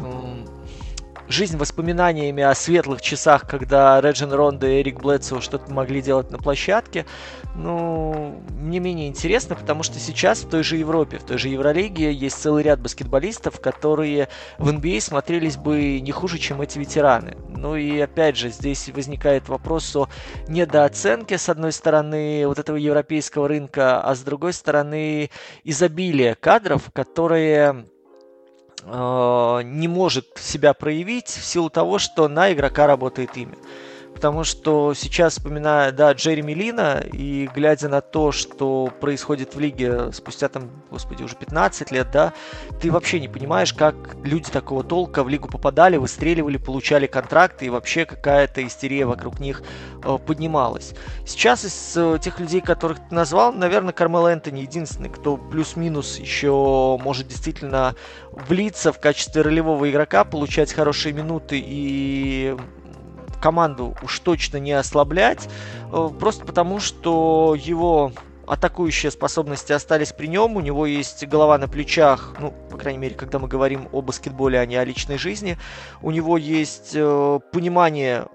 жизнь 1.29 1.57
воспоминаниями 1.57 2.43
о 2.43 2.55
светлых 2.55 3.03
часах, 3.03 3.47
когда 3.47 4.01
Реджин 4.01 4.33
Ронда 4.33 4.67
и 4.67 4.81
Эрик 4.81 5.01
Блэдсоу 5.01 5.41
что-то 5.41 5.71
могли 5.73 6.01
делать 6.01 6.31
на 6.31 6.39
площадке, 6.39 7.07
ну, 7.55 8.43
не 8.51 8.79
менее 8.79 9.09
интересно, 9.09 9.57
потому 9.57 9.83
что 9.83 9.99
сейчас 9.99 10.45
в 10.45 10.49
той 10.49 10.63
же 10.63 10.77
Европе, 10.77 11.19
в 11.19 11.25
той 11.25 11.39
же 11.39 11.49
Евролиге 11.49 12.13
есть 12.13 12.41
целый 12.41 12.63
ряд 12.63 12.81
баскетболистов, 12.81 13.61
которые 13.61 14.29
в 14.59 14.69
NBA 14.69 14.99
а 14.99 15.01
смотрелись 15.01 15.57
бы 15.57 16.01
не 16.01 16.13
хуже, 16.13 16.39
чем 16.39 16.61
эти 16.61 16.79
ветераны. 16.79 17.37
Ну 17.49 17.77
и 17.77 17.99
опять 17.99 18.37
же, 18.37 18.51
здесь 18.51 18.89
возникает 18.89 19.49
вопрос 19.49 19.95
о 19.97 20.09
недооценке, 20.49 21.37
с 21.37 21.49
одной 21.49 21.73
стороны, 21.73 22.47
вот 22.47 22.59
этого 22.59 22.77
европейского 22.77 23.49
рынка, 23.49 24.01
а 24.01 24.15
с 24.15 24.21
другой 24.21 24.53
стороны, 24.53 25.31
изобилие 25.65 26.37
кадров, 26.37 26.91
которые 26.93 27.87
не 28.91 29.89
может 29.89 30.27
себя 30.37 30.73
проявить 30.73 31.29
в 31.29 31.45
силу 31.45 31.71
того, 31.71 31.99
что 31.99 32.29
на 32.29 32.53
игрока 32.53 32.87
работает 32.87 33.37
имя 33.37 33.57
потому 34.19 34.43
что 34.43 34.95
сейчас, 34.95 35.35
вспоминая, 35.35 35.93
да, 35.93 36.11
Джереми 36.11 36.51
Лина, 36.51 37.01
и 37.13 37.49
глядя 37.55 37.89
на 37.89 38.01
то, 38.01 38.33
что 38.33 38.93
происходит 39.01 39.55
в 39.55 39.61
лиге 39.61 40.11
спустя 40.11 40.49
там, 40.49 40.71
господи, 40.91 41.23
уже 41.23 41.37
15 41.37 41.93
лет, 41.93 42.11
да, 42.11 42.33
ты 42.83 42.91
вообще 42.91 43.21
не 43.21 43.29
понимаешь, 43.29 43.73
как 43.73 44.17
люди 44.25 44.51
такого 44.51 44.83
толка 44.83 45.23
в 45.23 45.29
лигу 45.29 45.47
попадали, 45.47 45.99
выстреливали, 45.99 46.57
получали 46.57 47.07
контракты, 47.07 47.67
и 47.67 47.69
вообще 47.69 48.07
какая-то 48.07 48.67
истерия 48.67 49.07
вокруг 49.07 49.39
них 49.39 49.63
э, 50.03 50.19
поднималась. 50.27 50.95
Сейчас 51.25 51.65
из 51.65 51.97
э, 51.97 52.19
тех 52.21 52.41
людей, 52.41 52.61
которых 52.61 52.99
ты 52.99 53.15
назвал, 53.15 53.53
наверное, 53.53 53.93
Кармел 53.93 54.27
Энтони 54.27 54.63
единственный, 54.63 55.11
кто 55.11 55.37
плюс-минус 55.37 56.19
еще 56.19 56.99
может 57.01 57.29
действительно 57.29 57.95
влиться 58.33 58.93
в 58.93 58.99
качестве 58.99 59.43
ролевого 59.43 59.89
игрока, 59.89 60.25
получать 60.25 60.73
хорошие 60.73 61.13
минуты 61.13 61.63
и 61.65 62.57
команду 63.41 63.97
уж 64.03 64.19
точно 64.21 64.59
не 64.59 64.73
ослаблять, 64.73 65.49
э, 65.93 66.11
просто 66.19 66.45
потому 66.45 66.81
что 66.81 67.57
его 67.59 68.13
атакующие 68.47 69.13
способности 69.13 69.73
остались 69.73 70.13
при 70.13 70.27
нем, 70.27 70.57
у 70.57 70.61
него 70.61 70.87
есть 70.87 71.27
голова 71.27 71.59
на 71.59 71.69
плечах, 71.69 72.35
ну, 72.41 72.55
по 72.71 72.79
крайней 72.79 72.99
мере, 72.99 73.15
когда 73.15 73.39
мы 73.39 73.47
говорим 73.47 73.89
о 73.93 74.01
баскетболе, 74.01 74.59
а 74.59 74.67
не 74.67 74.77
о 74.77 74.85
личной 74.85 75.19
жизни, 75.19 75.59
у 76.03 76.11
него 76.11 76.39
есть 76.39 76.93
э, 76.95 77.41
понимание 77.53 78.27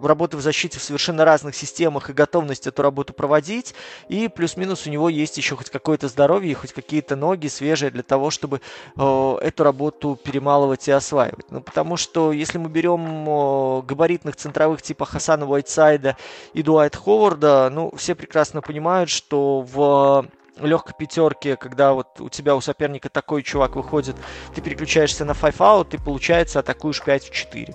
работы 0.00 0.36
в 0.36 0.40
защите 0.40 0.78
в 0.78 0.82
совершенно 0.82 1.24
разных 1.24 1.54
системах 1.54 2.10
и 2.10 2.12
готовность 2.12 2.66
эту 2.66 2.82
работу 2.82 3.12
проводить. 3.12 3.74
И 4.08 4.28
плюс-минус 4.28 4.86
у 4.86 4.90
него 4.90 5.08
есть 5.08 5.36
еще 5.36 5.56
хоть 5.56 5.70
какое-то 5.70 6.08
здоровье, 6.08 6.54
хоть 6.54 6.72
какие-то 6.72 7.16
ноги 7.16 7.48
свежие 7.48 7.90
для 7.90 8.02
того, 8.02 8.30
чтобы 8.30 8.60
э, 8.96 9.36
эту 9.42 9.64
работу 9.64 10.18
перемалывать 10.22 10.88
и 10.88 10.92
осваивать. 10.92 11.50
Ну, 11.50 11.60
потому 11.60 11.96
что 11.96 12.32
если 12.32 12.58
мы 12.58 12.68
берем 12.68 13.28
э, 13.28 13.82
габаритных 13.82 14.36
центровых 14.36 14.82
типа 14.82 15.06
Хасана 15.06 15.46
Уайтсайда 15.46 16.16
и 16.52 16.62
Дуайт 16.62 16.96
Ховарда, 16.96 17.70
ну, 17.70 17.92
все 17.96 18.14
прекрасно 18.14 18.60
понимают, 18.60 19.10
что 19.10 19.60
в 19.62 20.26
легкой 20.60 20.94
пятерке, 20.98 21.56
когда 21.56 21.92
вот 21.92 22.20
у 22.20 22.28
тебя 22.28 22.56
у 22.56 22.60
соперника 22.60 23.08
такой 23.08 23.42
чувак 23.42 23.76
выходит, 23.76 24.16
ты 24.54 24.60
переключаешься 24.60 25.24
на 25.24 25.34
5 25.34 25.54
out, 25.56 25.94
и 25.94 25.98
получается 25.98 26.60
атакуешь 26.60 27.02
5 27.02 27.24
в 27.24 27.30
4. 27.30 27.74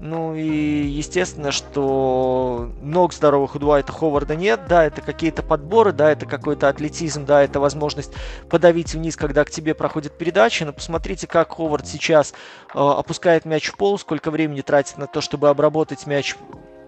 Ну 0.00 0.36
и 0.36 0.46
естественно, 0.46 1.50
что 1.50 2.70
ног 2.80 3.12
здоровых 3.12 3.56
у 3.56 3.58
Дуайта 3.58 3.90
Ховарда 3.90 4.36
нет. 4.36 4.60
Да, 4.68 4.84
это 4.84 5.00
какие-то 5.00 5.42
подборы, 5.42 5.92
да, 5.92 6.12
это 6.12 6.24
какой-то 6.24 6.68
атлетизм, 6.68 7.24
да, 7.24 7.42
это 7.42 7.58
возможность 7.58 8.12
подавить 8.48 8.94
вниз, 8.94 9.16
когда 9.16 9.44
к 9.44 9.50
тебе 9.50 9.74
проходит 9.74 10.16
передача. 10.16 10.64
Но 10.64 10.72
посмотрите, 10.72 11.26
как 11.26 11.50
Ховард 11.52 11.88
сейчас 11.88 12.32
э, 12.74 12.78
опускает 12.78 13.44
мяч 13.44 13.66
в 13.66 13.76
пол, 13.76 13.98
сколько 13.98 14.30
времени 14.30 14.60
тратит 14.60 14.98
на 14.98 15.08
то, 15.08 15.20
чтобы 15.20 15.48
обработать 15.48 16.06
мяч 16.06 16.36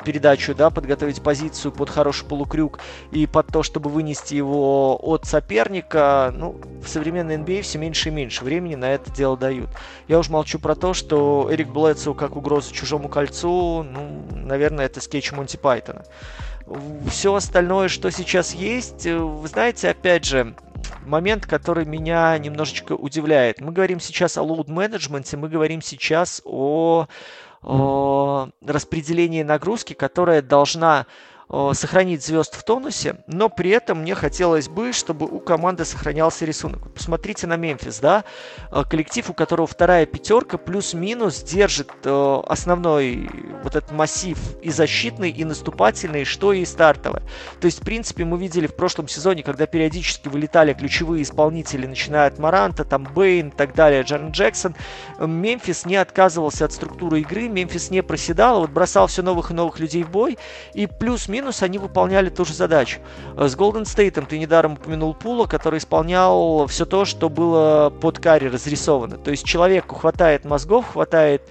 передачу, 0.04 0.54
да, 0.54 0.70
подготовить 0.70 1.22
позицию 1.22 1.72
под 1.72 1.90
хороший 1.90 2.26
полукрюк 2.26 2.80
и 3.10 3.26
под 3.26 3.48
то, 3.48 3.62
чтобы 3.62 3.90
вынести 3.90 4.34
его 4.34 4.98
от 5.00 5.26
соперника, 5.26 6.32
ну, 6.34 6.60
в 6.82 6.88
современной 6.88 7.36
NBA 7.36 7.60
а 7.60 7.62
все 7.62 7.78
меньше 7.78 8.08
и 8.08 8.12
меньше 8.12 8.44
времени 8.44 8.74
на 8.74 8.92
это 8.92 9.10
дело 9.10 9.36
дают. 9.36 9.70
Я 10.08 10.18
уж 10.18 10.28
молчу 10.28 10.58
про 10.58 10.74
то, 10.74 10.94
что 10.94 11.48
Эрик 11.50 11.68
Блэдсоу 11.68 12.14
как 12.14 12.36
угроза 12.36 12.72
чужому 12.72 13.08
кольцу, 13.08 13.82
ну, 13.82 14.26
наверное, 14.32 14.86
это 14.86 15.00
скетч 15.00 15.32
Монти 15.32 15.56
Пайтона. 15.56 16.04
Все 17.08 17.34
остальное, 17.34 17.88
что 17.88 18.10
сейчас 18.10 18.54
есть, 18.54 19.04
вы 19.06 19.48
знаете, 19.48 19.90
опять 19.90 20.24
же, 20.24 20.54
момент, 21.04 21.46
который 21.46 21.84
меня 21.84 22.36
немножечко 22.38 22.92
удивляет. 22.92 23.60
Мы 23.60 23.72
говорим 23.72 24.00
сейчас 24.00 24.36
о 24.36 24.42
load 24.42 24.68
менеджменте, 24.68 25.36
мы 25.36 25.48
говорим 25.48 25.82
сейчас 25.82 26.40
о 26.44 27.06
распределении 27.62 29.42
нагрузки, 29.42 29.92
которая 29.92 30.42
должна 30.42 31.06
сохранить 31.74 32.24
звезд 32.24 32.54
в 32.54 32.62
тонусе, 32.62 33.16
но 33.26 33.48
при 33.48 33.70
этом 33.70 34.02
мне 34.02 34.14
хотелось 34.14 34.68
бы, 34.68 34.92
чтобы 34.92 35.26
у 35.26 35.40
команды 35.40 35.84
сохранялся 35.84 36.44
рисунок. 36.44 36.92
Посмотрите 36.94 37.46
на 37.48 37.56
Мемфис, 37.56 37.98
да, 37.98 38.24
э, 38.70 38.84
коллектив, 38.88 39.28
у 39.30 39.34
которого 39.34 39.66
вторая 39.66 40.06
пятерка 40.06 40.58
плюс-минус 40.58 41.42
держит 41.42 41.90
э, 42.04 42.42
основной 42.46 43.28
вот 43.64 43.74
этот 43.74 43.90
массив 43.90 44.38
и 44.62 44.70
защитный, 44.70 45.30
и 45.30 45.44
наступательный, 45.44 46.24
что 46.24 46.52
и 46.52 46.64
стартовый. 46.64 47.22
То 47.60 47.66
есть, 47.66 47.80
в 47.80 47.84
принципе, 47.84 48.24
мы 48.24 48.38
видели 48.38 48.68
в 48.68 48.76
прошлом 48.76 49.08
сезоне, 49.08 49.42
когда 49.42 49.66
периодически 49.66 50.28
вылетали 50.28 50.72
ключевые 50.72 51.24
исполнители, 51.24 51.86
начиная 51.86 52.28
от 52.28 52.38
Маранта, 52.38 52.84
там 52.84 53.04
Бейн 53.04 53.48
и 53.48 53.50
так 53.50 53.74
далее, 53.74 54.02
Джарен 54.02 54.30
Джексон, 54.30 54.76
Мемфис 55.18 55.84
не 55.84 55.96
отказывался 55.96 56.66
от 56.66 56.72
структуры 56.72 57.20
игры, 57.20 57.48
Мемфис 57.48 57.90
не 57.90 58.04
проседал, 58.04 58.60
вот 58.60 58.70
бросал 58.70 59.08
все 59.08 59.22
новых 59.22 59.50
и 59.50 59.54
новых 59.54 59.80
людей 59.80 60.04
в 60.04 60.10
бой, 60.10 60.38
и 60.74 60.86
плюс-минус 60.86 61.39
плюс-минус 61.40 61.62
они 61.62 61.78
выполняли 61.78 62.28
ту 62.28 62.44
же 62.44 62.52
задачу. 62.52 63.00
Э, 63.36 63.48
с 63.48 63.56
Golden 63.56 63.82
State 63.82 64.24
ты 64.26 64.38
недаром 64.38 64.74
упомянул 64.74 65.14
Пула, 65.14 65.46
который 65.46 65.78
исполнял 65.78 66.66
все 66.66 66.84
то, 66.84 67.04
что 67.04 67.28
было 67.28 67.90
под 67.90 68.18
карри 68.18 68.48
разрисовано. 68.48 69.16
То 69.16 69.30
есть 69.30 69.44
человеку 69.44 69.94
хватает 69.94 70.44
мозгов, 70.44 70.92
хватает 70.92 71.42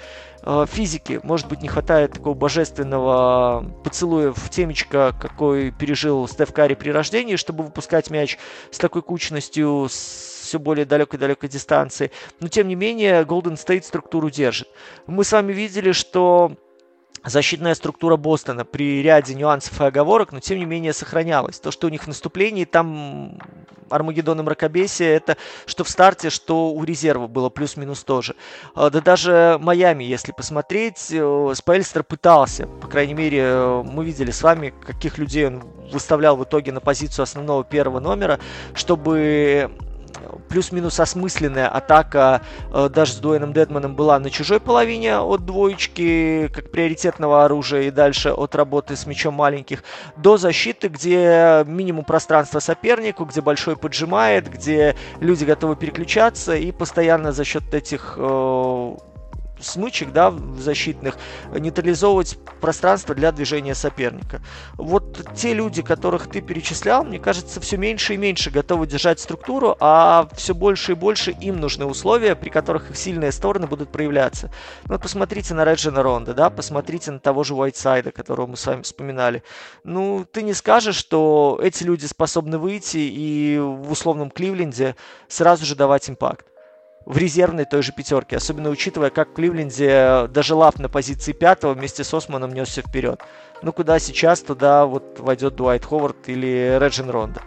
э, 0.43 0.65
физики, 0.71 1.19
может 1.23 1.47
быть, 1.47 1.61
не 1.61 1.67
хватает 1.67 2.13
такого 2.13 2.35
божественного 2.35 3.65
поцелуя 3.83 4.31
в 4.31 4.49
темечко, 4.49 5.15
какой 5.19 5.71
пережил 5.71 6.27
Стеф 6.27 6.53
Карри 6.53 6.75
при 6.75 6.91
рождении, 6.91 7.35
чтобы 7.35 7.63
выпускать 7.63 8.11
мяч 8.11 8.37
с 8.71 8.77
такой 8.77 9.01
кучностью, 9.01 9.87
с 9.89 10.29
все 10.49 10.57
более 10.57 10.85
далекой-далекой 10.85 11.47
дистанции. 11.47 12.11
Но, 12.39 12.47
тем 12.47 12.67
не 12.67 12.75
менее, 12.75 13.21
Golden 13.21 13.53
State 13.53 13.83
структуру 13.83 14.31
держит. 14.31 14.67
Мы 15.05 15.23
с 15.23 15.31
вами 15.31 15.53
видели, 15.53 15.91
что 15.91 16.53
защитная 17.23 17.75
структура 17.75 18.15
Бостона 18.15 18.65
при 18.65 19.01
ряде 19.01 19.35
нюансов 19.35 19.79
и 19.81 19.83
оговорок, 19.83 20.31
но 20.31 20.39
тем 20.39 20.59
не 20.59 20.65
менее 20.65 20.93
сохранялась. 20.93 21.59
То, 21.59 21.71
что 21.71 21.87
у 21.87 21.89
них 21.89 22.03
в 22.03 22.07
наступлении 22.07 22.65
там 22.65 23.39
Армагеддон 23.89 24.39
и 24.39 24.43
Мракобесие, 24.43 25.09
это 25.09 25.37
что 25.65 25.83
в 25.83 25.89
старте, 25.89 26.29
что 26.29 26.71
у 26.71 26.83
резерва 26.83 27.27
было 27.27 27.49
плюс-минус 27.49 28.03
тоже. 28.03 28.35
А, 28.75 28.89
да 28.89 29.01
даже 29.01 29.57
Майами, 29.59 30.03
если 30.03 30.31
посмотреть, 30.31 31.07
э, 31.11 31.53
Спельстер 31.55 32.03
пытался, 32.03 32.67
по 32.67 32.87
крайней 32.87 33.13
мере, 33.13 33.39
э, 33.41 33.83
мы 33.83 34.05
видели 34.05 34.31
с 34.31 34.41
вами, 34.41 34.73
каких 34.85 35.17
людей 35.17 35.47
он 35.47 35.63
выставлял 35.91 36.37
в 36.37 36.43
итоге 36.43 36.71
на 36.71 36.81
позицию 36.81 37.23
основного 37.23 37.63
первого 37.63 37.99
номера, 37.99 38.39
чтобы 38.73 39.71
плюс-минус 40.49 40.99
осмысленная 40.99 41.67
атака 41.67 42.41
э, 42.73 42.89
даже 42.89 43.13
с 43.13 43.15
Дуэном 43.17 43.53
Дедманом 43.53 43.95
была 43.95 44.19
на 44.19 44.29
чужой 44.29 44.59
половине 44.59 45.17
от 45.17 45.45
двоечки, 45.45 46.49
как 46.53 46.71
приоритетного 46.71 47.45
оружия, 47.45 47.83
и 47.83 47.91
дальше 47.91 48.29
от 48.31 48.55
работы 48.55 48.95
с 48.95 49.05
мячом 49.05 49.33
маленьких, 49.33 49.83
до 50.17 50.37
защиты, 50.37 50.87
где 50.87 51.63
минимум 51.65 52.05
пространства 52.05 52.59
сопернику, 52.59 53.25
где 53.25 53.41
большой 53.41 53.77
поджимает, 53.77 54.49
где 54.49 54.95
люди 55.19 55.45
готовы 55.45 55.75
переключаться, 55.75 56.55
и 56.55 56.71
постоянно 56.71 57.31
за 57.31 57.43
счет 57.43 57.73
этих 57.73 58.15
э, 58.17 58.95
смычек, 59.61 60.11
да, 60.11 60.33
защитных, 60.57 61.17
нейтрализовывать 61.53 62.37
пространство 62.61 63.15
для 63.15 63.31
движения 63.31 63.75
соперника. 63.75 64.41
Вот 64.75 65.27
те 65.35 65.53
люди, 65.53 65.81
которых 65.81 66.27
ты 66.27 66.41
перечислял, 66.41 67.03
мне 67.03 67.19
кажется, 67.19 67.59
все 67.59 67.77
меньше 67.77 68.13
и 68.13 68.17
меньше 68.17 68.51
готовы 68.51 68.87
держать 68.87 69.19
структуру, 69.19 69.75
а 69.79 70.27
все 70.35 70.53
больше 70.53 70.93
и 70.93 70.95
больше 70.95 71.31
им 71.31 71.59
нужны 71.59 71.85
условия, 71.85 72.35
при 72.35 72.49
которых 72.49 72.91
их 72.91 72.97
сильные 72.97 73.31
стороны 73.31 73.67
будут 73.67 73.91
проявляться. 73.91 74.51
Ну, 74.85 74.93
вот 74.93 75.01
посмотрите 75.01 75.53
на 75.53 75.65
Реджина 75.65 76.03
Ронда, 76.03 76.33
да, 76.33 76.49
посмотрите 76.49 77.11
на 77.11 77.19
того 77.19 77.43
же 77.43 77.55
Уайтсайда, 77.55 78.11
которого 78.11 78.47
мы 78.47 78.57
с 78.57 78.65
вами 78.65 78.81
вспоминали. 78.81 79.43
Ну, 79.83 80.25
ты 80.31 80.43
не 80.43 80.53
скажешь, 80.53 80.95
что 80.95 81.59
эти 81.61 81.83
люди 81.83 82.05
способны 82.05 82.57
выйти 82.57 82.97
и 82.97 83.57
в 83.59 83.91
условном 83.91 84.29
Кливленде 84.29 84.95
сразу 85.27 85.65
же 85.65 85.75
давать 85.75 86.09
impact 86.09 86.45
в 87.05 87.17
резервной 87.17 87.65
той 87.65 87.81
же 87.81 87.91
пятерке, 87.91 88.37
особенно 88.37 88.69
учитывая, 88.69 89.09
как 89.09 89.29
в 89.29 89.33
Кливленде 89.33 90.27
даже 90.29 90.55
Лав 90.55 90.77
на 90.79 90.89
позиции 90.89 91.31
пятого 91.31 91.73
вместе 91.73 92.03
с 92.03 92.13
Османом 92.13 92.53
несся 92.53 92.81
вперед. 92.81 93.21
Ну, 93.61 93.73
куда 93.73 93.99
сейчас, 93.99 94.41
туда 94.41 94.85
вот 94.85 95.19
войдет 95.19 95.55
Дуайт 95.55 95.85
Ховард 95.85 96.27
или 96.27 96.77
Раджон 96.79 97.09
Рондо. 97.09 97.41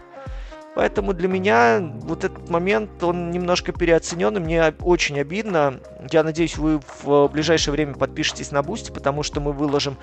Поэтому 0.75 1.13
для 1.13 1.29
меня 1.29 1.81
вот 2.03 2.25
этот 2.25 2.49
момент, 2.49 3.03
он 3.03 3.31
немножко 3.31 3.73
переоценен, 3.73 4.37
и 4.37 4.41
мне 4.41 4.75
очень 4.81 5.21
обидно. 5.21 5.81
Я 6.11 6.23
надеюсь, 6.23 6.57
вы 6.57 6.81
в 7.03 7.29
ближайшее 7.29 7.73
время 7.73 7.95
подпишетесь 7.95 8.53
на 8.53 8.63
Бусти, 8.63 8.91
потому 8.91 9.23
что 9.23 9.41
мы 9.41 9.53
выложим 9.53 9.99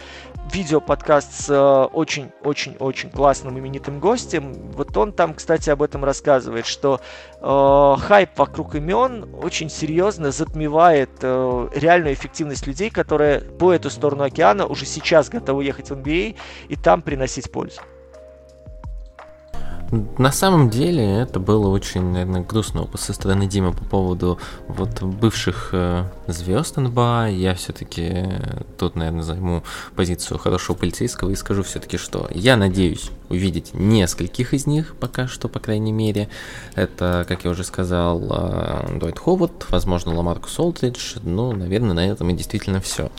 видео-подкаст 0.53 1.45
с 1.45 1.87
очень-очень-очень 1.91 3.09
классным 3.09 3.57
именитым 3.57 3.99
гостем. 3.99 4.53
Вот 4.73 4.95
он 4.95 5.11
там, 5.11 5.33
кстати, 5.33 5.71
об 5.71 5.81
этом 5.81 6.05
рассказывает, 6.05 6.67
что 6.67 7.01
э, 7.41 7.95
хайп 8.01 8.37
вокруг 8.37 8.75
имен 8.75 9.27
очень 9.41 9.71
серьезно 9.71 10.31
затмевает 10.31 11.09
э, 11.21 11.69
реальную 11.73 12.13
эффективность 12.13 12.67
людей, 12.67 12.91
которые 12.91 13.39
по 13.41 13.73
эту 13.73 13.89
сторону 13.89 14.23
океана 14.23 14.67
уже 14.67 14.85
сейчас 14.85 15.29
готовы 15.29 15.63
ехать 15.63 15.89
в 15.89 15.93
NBA 15.93 16.35
и 16.67 16.75
там 16.75 17.01
приносить 17.01 17.51
пользу. 17.51 17.81
На 19.91 20.31
самом 20.31 20.69
деле 20.69 21.03
это 21.03 21.39
было 21.39 21.67
очень, 21.69 22.03
наверное, 22.03 22.41
грустно 22.41 22.87
со 22.95 23.13
стороны 23.13 23.47
Димы 23.47 23.73
по 23.73 23.83
поводу 23.83 24.39
вот 24.67 25.01
бывших 25.01 25.69
э, 25.71 26.05
звезд 26.27 26.77
НБА. 26.77 27.29
Я 27.31 27.55
все-таки 27.55 28.03
э, 28.03 28.61
тут, 28.77 28.95
наверное, 28.95 29.23
займу 29.23 29.63
позицию 29.95 30.37
хорошего 30.37 30.75
полицейского 30.75 31.31
и 31.31 31.35
скажу 31.35 31.63
все-таки, 31.63 31.97
что 31.97 32.27
я 32.31 32.55
надеюсь 32.55 33.09
увидеть 33.29 33.73
нескольких 33.73 34.53
из 34.53 34.65
них 34.67 34.95
пока 34.99 35.27
что, 35.27 35.47
по 35.47 35.59
крайней 35.59 35.91
мере. 35.91 36.29
Это, 36.75 37.25
как 37.27 37.45
я 37.45 37.51
уже 37.51 37.63
сказал, 37.63 38.21
э, 38.29 38.97
Дуайт 38.99 39.17
Ховард, 39.17 39.65
возможно, 39.69 40.15
Ламаркус 40.15 40.59
Олтридж. 40.59 41.17
Ну, 41.23 41.51
наверное, 41.53 41.93
на 41.93 42.07
этом 42.07 42.29
и 42.29 42.33
действительно 42.33 42.79
все. 42.79 43.11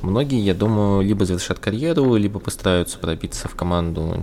Многие, 0.00 0.40
я 0.40 0.54
думаю, 0.54 1.02
либо 1.02 1.26
завершат 1.26 1.58
карьеру, 1.58 2.14
либо 2.16 2.40
постараются 2.40 2.98
пробиться 2.98 3.48
в 3.48 3.54
команду 3.54 4.22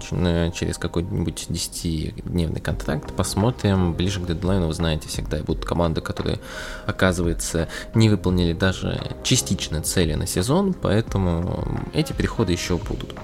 через 0.56 0.80
какой-нибудь 0.80 1.46
10 1.50 1.91
дневный 2.26 2.62
контракт. 2.62 3.14
Посмотрим. 3.14 3.94
Ближе 3.94 4.20
к 4.20 4.26
дедлайну, 4.26 4.68
вы 4.68 4.74
знаете, 4.74 5.08
всегда 5.08 5.38
будут 5.40 5.66
команды, 5.66 6.02
которые, 6.02 6.40
оказывается, 6.86 7.68
не 7.94 8.10
выполнили 8.10 8.54
даже 8.54 9.00
частично 9.24 9.82
цели 9.82 10.14
на 10.14 10.28
сезон, 10.28 10.74
поэтому 10.74 11.66
эти 11.94 12.14
переходы 12.14 12.52
еще 12.52 12.78
будут. 12.78 13.16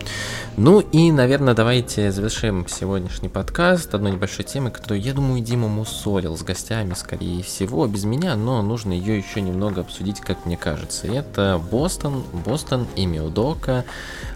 Ну 0.58 0.80
и, 0.80 1.12
наверное, 1.12 1.54
давайте 1.54 2.12
завершим 2.12 2.68
сегодняшний 2.68 3.30
подкаст 3.30 3.94
одной 3.94 4.12
небольшой 4.14 4.46
темой, 4.46 4.72
которую, 4.72 5.02
я 5.02 5.14
думаю, 5.14 5.42
Дима 5.42 5.68
мусорил 5.68 6.36
с 6.36 6.42
гостями, 6.42 6.94
скорее 6.96 7.44
всего, 7.44 7.86
без 7.88 8.06
меня, 8.06 8.36
но 8.36 8.62
нужно 8.62 8.94
ее 8.94 9.18
еще 9.18 9.42
немного 9.42 9.82
обсудить, 9.82 10.20
как 10.20 10.46
мне 10.46 10.58
кажется. 10.58 11.08
Это 11.08 11.62
Бостон, 11.72 12.24
Бостон 12.46 12.88
и 12.96 13.06
Милдока. 13.06 13.86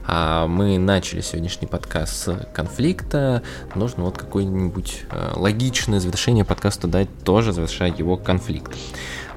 А 0.08 0.48
мы 0.48 0.78
начали 0.78 1.22
сегодняшний 1.22 1.68
подкаст 1.68 2.14
с 2.14 2.48
конфликта. 2.54 3.44
Нужно 3.76 4.06
вот 4.06 4.18
какое-нибудь 4.18 5.04
э, 5.12 5.34
логичное 5.36 6.00
завершение 6.00 6.44
подкаста 6.44 6.88
дать, 6.88 7.10
тоже 7.24 7.54
завершая 7.54 7.94
его 7.94 8.18
конфликт. 8.18 8.76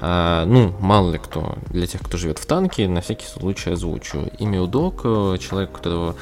А, 0.00 0.44
ну, 0.46 0.74
мало 0.80 1.12
ли 1.12 1.18
кто, 1.18 1.58
для 1.70 1.86
тех, 1.86 2.00
кто 2.00 2.16
живет 2.16 2.38
в 2.38 2.46
танке, 2.46 2.88
на 2.88 3.00
всякий 3.00 3.26
случай 3.26 3.70
озвучу. 3.70 4.30
Имя 4.38 4.62
Удок, 4.62 5.02
человек, 5.02 5.70
у 5.70 5.76
которого 5.76 6.16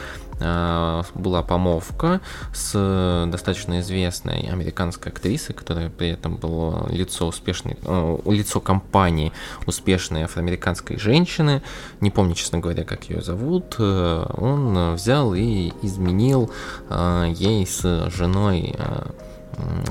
была 1.15 1.43
помолвка 1.43 2.21
с 2.53 3.29
достаточно 3.31 3.81
известной 3.81 4.49
американской 4.51 5.13
актрисой, 5.13 5.55
которая 5.55 5.91
при 5.91 6.09
этом 6.09 6.37
было 6.37 6.89
лицо 6.91 7.27
успешной, 7.27 7.77
э, 7.83 8.19
лицо 8.27 8.61
компании 8.61 9.33
успешной 9.67 10.25
афроамериканской 10.25 10.99
женщины. 10.99 11.63
Не 12.01 12.11
помню, 12.11 12.35
честно 12.35 12.59
говоря, 12.59 12.85
как 12.85 13.05
ее 13.05 13.23
зовут. 13.23 13.77
Э, 13.79 14.27
он 14.37 14.95
взял 14.95 15.35
и 15.35 15.73
изменил 15.83 16.51
э, 16.89 17.33
ей 17.35 17.67
с 17.67 18.11
женой 18.11 18.75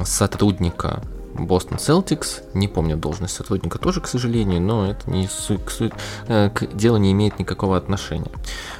сотрудника 0.03 1.03
Бостон 1.35 1.77
Celtics, 1.77 2.43
не 2.53 2.67
помню 2.67 2.97
должность 2.97 3.35
сотрудника 3.35 3.77
тоже, 3.77 4.01
к 4.01 4.07
сожалению, 4.07 4.59
но 4.61 4.89
это 4.89 5.09
не 5.09 5.27
к, 5.27 5.91
к 6.27 6.75
делу 6.75 6.97
не 6.97 7.11
имеет 7.11 7.39
никакого 7.39 7.77
отношения. 7.77 8.31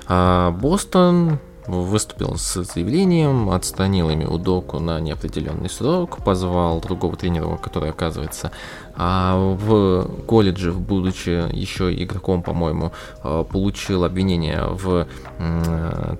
А 0.07 0.51
Бостон 0.51 1.39
выступил 1.67 2.37
с 2.37 2.63
заявлением, 2.63 3.49
отстранил 3.49 4.09
ими 4.09 4.25
Удоку 4.25 4.79
на 4.79 4.99
неопределенный 4.99 5.69
срок, 5.69 6.23
позвал 6.23 6.81
другого 6.81 7.15
тренера, 7.15 7.57
который, 7.57 7.89
оказывается, 7.89 8.51
а 8.95 9.55
в 9.55 10.09
колледже, 10.25 10.71
будучи 10.71 11.49
еще 11.55 11.93
игроком, 11.93 12.43
по-моему, 12.43 12.91
а, 13.23 13.43
получил 13.43 14.03
обвинение 14.03 14.63
в 14.69 15.07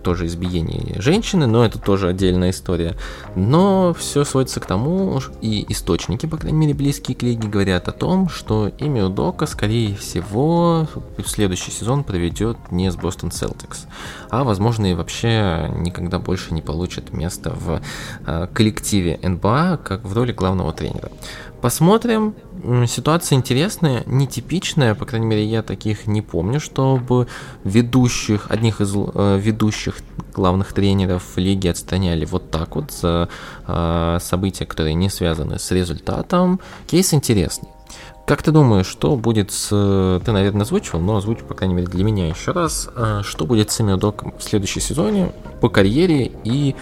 тоже 0.04 0.26
избиении 0.26 1.00
женщины, 1.00 1.46
но 1.46 1.64
это 1.64 1.80
тоже 1.80 2.08
отдельная 2.08 2.50
история. 2.50 2.96
Но 3.36 3.94
все 3.94 4.24
сводится 4.24 4.60
к 4.60 4.66
тому, 4.66 5.20
и 5.42 5.66
источники, 5.70 6.26
по 6.26 6.38
крайней 6.38 6.58
мере, 6.58 6.74
близкие 6.74 7.16
к 7.16 7.22
лиге, 7.22 7.48
говорят 7.48 7.88
о 7.88 7.92
том, 7.92 8.30
что 8.30 8.68
имя 8.80 9.06
Удока, 9.06 9.46
скорее 9.46 9.96
всего, 9.96 10.88
в 11.18 11.28
следующий 11.28 11.72
сезон 11.72 12.04
проведет 12.04 12.58
не 12.72 12.92
с 12.92 12.96
Бостон 12.96 13.32
Селтикс, 13.32 13.86
а, 14.30 14.44
возможно, 14.44 14.92
и 14.92 14.96
вообще 14.96 15.72
никогда 15.78 16.20
больше 16.20 16.54
не 16.54 16.62
получит 16.62 17.14
место 17.14 17.52
в 17.52 17.82
а, 18.26 18.48
коллективе 18.48 19.20
НБА, 19.22 19.80
как 19.84 20.04
в 20.04 20.14
роли 20.14 20.32
главного 20.32 20.74
тренера. 20.74 21.10
Посмотрим. 21.62 22.34
Ситуация 22.88 23.38
интересная, 23.38 24.04
нетипичная, 24.06 24.96
по 24.96 25.06
крайней 25.06 25.28
мере, 25.28 25.46
я 25.46 25.62
таких 25.62 26.08
не 26.08 26.22
помню, 26.22 26.60
чтобы 26.60 27.28
ведущих, 27.64 28.50
одних 28.50 28.82
из 28.82 28.94
э, 28.96 29.40
ведущих 29.40 29.98
главных 30.34 30.74
тренеров 30.74 31.24
лиги 31.38 31.68
отстраняли 31.68 32.26
вот 32.26 32.52
так 32.52 32.76
вот 32.76 32.92
за 32.92 33.30
э, 33.68 34.18
события, 34.22 34.66
которые 34.66 34.96
не 34.96 35.10
связаны 35.10 35.60
с 35.60 35.72
результатом. 35.72 36.60
Кейс 36.88 37.14
интересный. 37.14 37.70
Как 38.26 38.44
ты 38.44 38.52
думаешь, 38.52 38.88
что 38.88 39.16
будет 39.16 39.52
с... 39.52 39.70
Ты, 40.24 40.32
наверное, 40.32 40.62
озвучивал, 40.62 41.02
но 41.02 41.18
озвучу, 41.18 41.44
по 41.46 41.54
крайней 41.54 41.74
мере, 41.76 41.88
для 41.88 42.04
меня 42.04 42.28
еще 42.28 42.52
раз. 42.52 42.90
Э, 42.96 43.22
что 43.24 43.46
будет 43.46 43.72
с 43.72 43.76
Семидоком 43.76 44.34
в 44.38 44.44
следующем 44.44 44.82
сезоне 44.82 45.32
по 45.60 45.70
карьере 45.70 46.32
и 46.44 46.76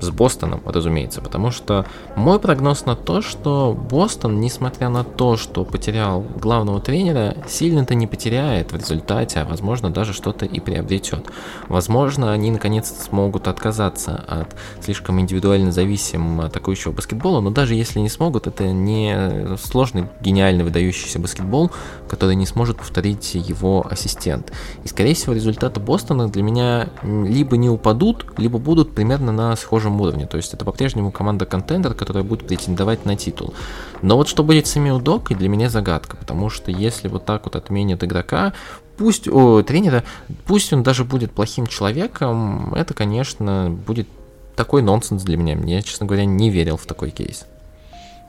с 0.00 0.10
Бостоном, 0.10 0.62
разумеется, 0.64 1.20
потому 1.20 1.50
что 1.50 1.86
мой 2.16 2.38
прогноз 2.38 2.86
на 2.86 2.96
то, 2.96 3.22
что 3.22 3.72
Бостон, 3.72 4.40
несмотря 4.40 4.88
на 4.88 5.04
то, 5.04 5.36
что 5.36 5.64
потерял 5.64 6.20
главного 6.20 6.80
тренера, 6.80 7.36
сильно-то 7.48 7.94
не 7.94 8.06
потеряет 8.06 8.72
в 8.72 8.76
результате, 8.76 9.40
а 9.40 9.44
возможно 9.44 9.90
даже 9.90 10.12
что-то 10.12 10.44
и 10.44 10.60
приобретет. 10.60 11.26
Возможно, 11.68 12.32
они 12.32 12.50
наконец 12.50 12.92
смогут 13.04 13.48
отказаться 13.48 14.24
от 14.26 14.54
слишком 14.82 15.20
индивидуально 15.20 15.72
зависимого 15.72 16.46
атакующего 16.46 16.92
баскетбола, 16.92 17.40
но 17.40 17.50
даже 17.50 17.74
если 17.74 18.00
не 18.00 18.08
смогут, 18.08 18.46
это 18.46 18.64
не 18.64 19.56
сложный, 19.62 20.08
гениальный, 20.20 20.64
выдающийся 20.64 21.18
баскетбол, 21.18 21.70
который 22.08 22.36
не 22.36 22.46
сможет 22.46 22.78
повторить 22.78 23.34
его 23.34 23.86
ассистент. 23.88 24.52
И, 24.84 24.88
скорее 24.88 25.14
всего, 25.14 25.34
результаты 25.34 25.80
Бостона 25.80 26.28
для 26.28 26.42
меня 26.42 26.88
либо 27.02 27.56
не 27.56 27.68
упадут, 27.68 28.26
либо 28.36 28.58
будут 28.58 28.94
примерно 28.94 29.32
на 29.32 29.56
схожем 29.56 29.87
похожем 29.88 30.00
уровне. 30.00 30.26
То 30.26 30.36
есть 30.36 30.54
это 30.54 30.64
по-прежнему 30.64 31.10
команда 31.10 31.46
контендер, 31.46 31.94
которая 31.94 32.24
будет 32.24 32.46
претендовать 32.46 33.04
на 33.06 33.16
титул. 33.16 33.54
Но 34.02 34.16
вот 34.16 34.28
что 34.28 34.44
будет 34.44 34.66
с 34.66 34.76
Эмил 34.76 35.00
Док, 35.00 35.30
для 35.30 35.48
меня 35.48 35.70
загадка, 35.70 36.16
потому 36.16 36.50
что 36.50 36.70
если 36.70 37.08
вот 37.08 37.24
так 37.24 37.44
вот 37.44 37.56
отменят 37.56 38.04
игрока, 38.04 38.52
пусть, 38.96 39.28
о, 39.28 39.62
тренера, 39.62 40.04
пусть 40.46 40.72
он 40.72 40.82
даже 40.82 41.04
будет 41.04 41.32
плохим 41.32 41.66
человеком, 41.66 42.74
это, 42.74 42.94
конечно, 42.94 43.70
будет 43.86 44.08
такой 44.56 44.82
нонсенс 44.82 45.22
для 45.22 45.36
меня. 45.36 45.56
Мне, 45.56 45.82
честно 45.82 46.06
говоря, 46.06 46.24
не 46.24 46.50
верил 46.50 46.76
в 46.76 46.86
такой 46.86 47.10
кейс. 47.10 47.46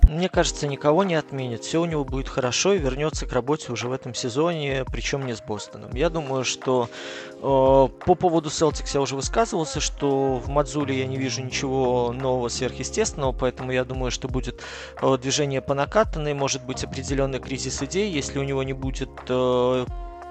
Мне 0.04 0.30
кажется, 0.30 0.68
никого 0.68 1.04
не 1.04 1.16
отменит. 1.16 1.64
Все 1.64 1.82
у 1.82 1.86
него 1.86 2.04
будет 2.04 2.30
хорошо 2.30 2.74
и 2.74 2.80
вернется 2.80 3.26
к 3.26 3.34
работе 3.34 3.72
уже 3.72 3.88
в 3.88 3.92
этом 3.92 4.14
сезоне, 4.14 4.86
причем 4.92 5.26
не 5.26 5.36
с 5.36 5.42
Бостоном. 5.42 5.94
Я 5.94 6.10
думаю, 6.10 6.44
что 6.44 6.90
э, 7.36 7.40
по 7.40 8.16
поводу 8.16 8.50
Celtics 8.50 8.92
я 8.94 9.02
уже 9.02 9.16
высказывался, 9.16 9.80
что 9.80 10.36
в 10.36 10.50
Мадзуле 10.50 10.98
я 10.98 11.06
не 11.06 11.18
вижу 11.18 11.44
ничего 11.44 12.12
нового 12.12 12.50
сверхъестественного, 12.50 13.32
поэтому 13.34 13.72
я 13.72 13.86
думаю, 13.86 14.12
что 14.12 14.28
будет 14.28 14.62
э, 15.02 15.18
движение 15.22 15.62
по 15.62 15.74
накатанной, 15.74 16.34
может 16.34 16.64
быть 16.66 16.84
определенный 16.84 17.40
кризис 17.40 17.82
идей, 17.84 18.12
если 18.12 18.40
у 18.40 18.44
него 18.44 18.64
не 18.64 18.74
будет 18.74 19.10
э, 19.28 19.86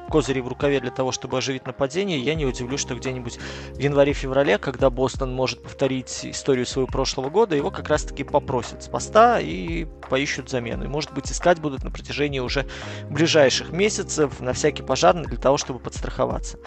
козырей 0.09 0.43
в 0.43 0.49
рукаве 0.49 0.81
для 0.81 0.91
того, 0.91 1.13
чтобы 1.13 1.39
оживить 1.39 1.67
нападение, 1.67 2.19
я 2.19 2.35
не 2.35 2.47
удивлюсь, 2.47 2.81
что 2.81 2.95
где-нибудь 2.95 3.39
в 3.75 3.79
январе-феврале, 3.79 4.59
когда 4.59 4.91
Бостон 4.91 5.35
может 5.35 5.63
повторить 5.63 6.25
историю 6.25 6.67
своего 6.67 6.87
прошлого 6.87 7.31
года, 7.31 7.55
его 7.55 7.71
как 7.71 7.89
раз-таки 7.89 8.25
попросят 8.25 8.83
с 8.83 8.89
поста 8.89 9.39
и 9.41 9.85
поищут 10.09 10.49
замену. 10.51 10.85
И, 10.85 10.89
может 10.89 11.13
быть, 11.13 11.31
искать 11.31 11.61
будут 11.61 11.85
на 11.85 11.91
протяжении 11.91 12.41
уже 12.41 12.67
ближайших 13.11 13.71
месяцев 13.71 14.41
на 14.41 14.53
всякий 14.53 14.83
пожарный 14.83 15.27
для 15.27 15.39
того, 15.39 15.59
чтобы 15.59 15.79
подстраховаться. 15.79 16.59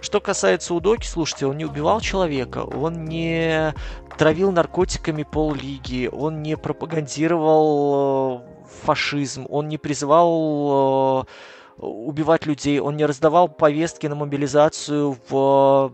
Что 0.00 0.20
касается 0.20 0.74
Удоки, 0.74 1.06
слушайте, 1.06 1.46
он 1.46 1.56
не 1.56 1.64
убивал 1.64 2.00
человека, 2.00 2.64
он 2.64 3.04
не 3.04 3.74
травил 4.18 4.52
наркотиками 4.52 5.22
пол 5.22 5.54
лиги, 5.54 6.08
он 6.12 6.42
не 6.42 6.56
пропагандировал 6.56 8.42
э, 8.44 8.66
фашизм, 8.84 9.46
он 9.48 9.68
не 9.68 9.78
призывал 9.78 11.22
э, 11.22 11.59
убивать 11.80 12.46
людей, 12.46 12.80
он 12.80 12.96
не 12.96 13.06
раздавал 13.06 13.48
повестки 13.48 14.06
на 14.06 14.14
мобилизацию 14.14 15.16
в 15.28 15.92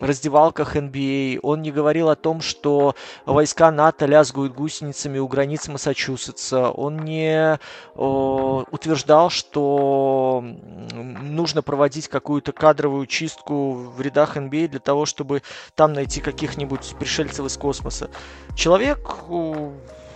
раздевалках 0.00 0.76
NBA. 0.76 1.38
Он 1.42 1.62
не 1.62 1.70
говорил 1.70 2.08
о 2.08 2.16
том, 2.16 2.40
что 2.40 2.94
войска 3.26 3.70
НАТО 3.70 4.06
лязгают 4.06 4.54
гусеницами 4.54 5.18
у 5.18 5.28
границ 5.28 5.68
Массачусетса. 5.68 6.70
Он 6.70 7.04
не 7.04 7.58
о, 7.94 8.64
утверждал, 8.70 9.30
что 9.30 10.42
нужно 10.42 11.62
проводить 11.62 12.08
какую-то 12.08 12.52
кадровую 12.52 13.06
чистку 13.06 13.74
в 13.74 14.00
рядах 14.00 14.36
NBA 14.36 14.68
для 14.68 14.80
того, 14.80 15.06
чтобы 15.06 15.42
там 15.74 15.92
найти 15.92 16.20
каких-нибудь 16.20 16.94
пришельцев 16.98 17.46
из 17.46 17.56
космоса. 17.56 18.10
Человек 18.56 19.16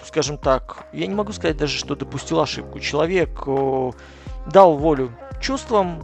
скажем 0.05 0.39
так, 0.39 0.87
я 0.95 1.07
не 1.07 1.15
могу 1.15 1.33
сказать 1.33 1.59
даже, 1.59 1.77
что 1.79 1.95
допустил 1.95 2.41
ошибку. 2.41 2.81
Человек 2.81 3.47
дал 4.53 4.77
волю 4.77 5.13
чувствам, 5.41 6.03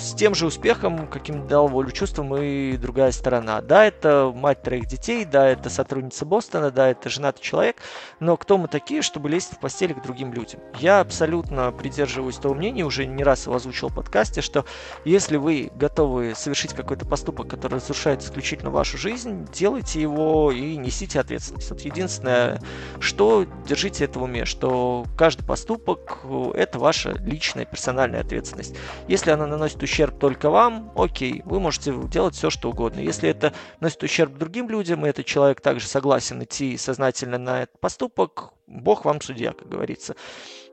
с 0.00 0.14
тем 0.14 0.34
же 0.34 0.46
успехом, 0.46 1.06
каким 1.06 1.46
дал 1.46 1.68
волю 1.68 1.90
чувствам 1.90 2.36
и 2.36 2.76
другая 2.76 3.12
сторона. 3.12 3.60
Да, 3.60 3.84
это 3.84 4.32
мать 4.34 4.62
троих 4.62 4.86
детей, 4.86 5.24
да, 5.24 5.48
это 5.48 5.70
сотрудница 5.70 6.24
Бостона, 6.24 6.70
да, 6.70 6.88
это 6.88 7.08
женатый 7.08 7.42
человек, 7.42 7.76
но 8.18 8.36
кто 8.36 8.58
мы 8.58 8.68
такие, 8.68 9.02
чтобы 9.02 9.28
лезть 9.28 9.54
в 9.54 9.58
постели 9.58 9.92
к 9.92 10.02
другим 10.02 10.32
людям? 10.32 10.60
Я 10.78 11.00
абсолютно 11.00 11.72
придерживаюсь 11.72 12.36
того 12.36 12.54
мнения, 12.54 12.84
уже 12.84 13.06
не 13.06 13.24
раз 13.24 13.46
его 13.46 13.56
озвучил 13.56 13.88
в 13.88 13.94
подкасте, 13.94 14.42
что 14.42 14.64
если 15.04 15.36
вы 15.36 15.70
готовы 15.74 16.34
совершить 16.34 16.74
какой-то 16.74 17.06
поступок, 17.06 17.48
который 17.48 17.76
разрушает 17.76 18.22
исключительно 18.22 18.70
вашу 18.70 18.98
жизнь, 18.98 19.46
делайте 19.52 20.00
его 20.00 20.52
и 20.52 20.76
несите 20.76 21.20
ответственность. 21.20 21.70
Вот 21.70 21.80
единственное, 21.80 22.60
что 22.98 23.46
держите 23.66 24.04
это 24.04 24.18
в 24.18 24.22
уме, 24.22 24.44
что 24.44 25.06
каждый 25.16 25.46
поступок– 25.46 26.18
это 26.54 26.78
ваша 26.78 27.12
личная 27.12 27.64
персональная 27.64 28.20
ответственность. 28.20 28.76
Если 29.08 29.30
она 29.30 29.46
наносит 29.46 29.60
наносит 29.60 29.82
ущерб 29.90 30.18
только 30.18 30.50
вам, 30.50 30.92
окей, 30.96 31.42
вы 31.44 31.58
можете 31.58 31.92
делать 32.08 32.34
все, 32.34 32.48
что 32.48 32.70
угодно. 32.70 33.00
Если 33.00 33.28
это 33.28 33.52
наносит 33.80 34.02
ущерб 34.04 34.36
другим 34.38 34.70
людям, 34.70 35.04
и 35.04 35.08
этот 35.08 35.26
человек 35.26 35.60
также 35.60 35.86
согласен 35.86 36.42
идти 36.42 36.76
сознательно 36.76 37.38
на 37.38 37.62
этот 37.62 37.80
поступок, 37.80 38.52
бог 38.68 39.04
вам 39.04 39.20
судья, 39.20 39.52
как 39.52 39.68
говорится. 39.68 40.14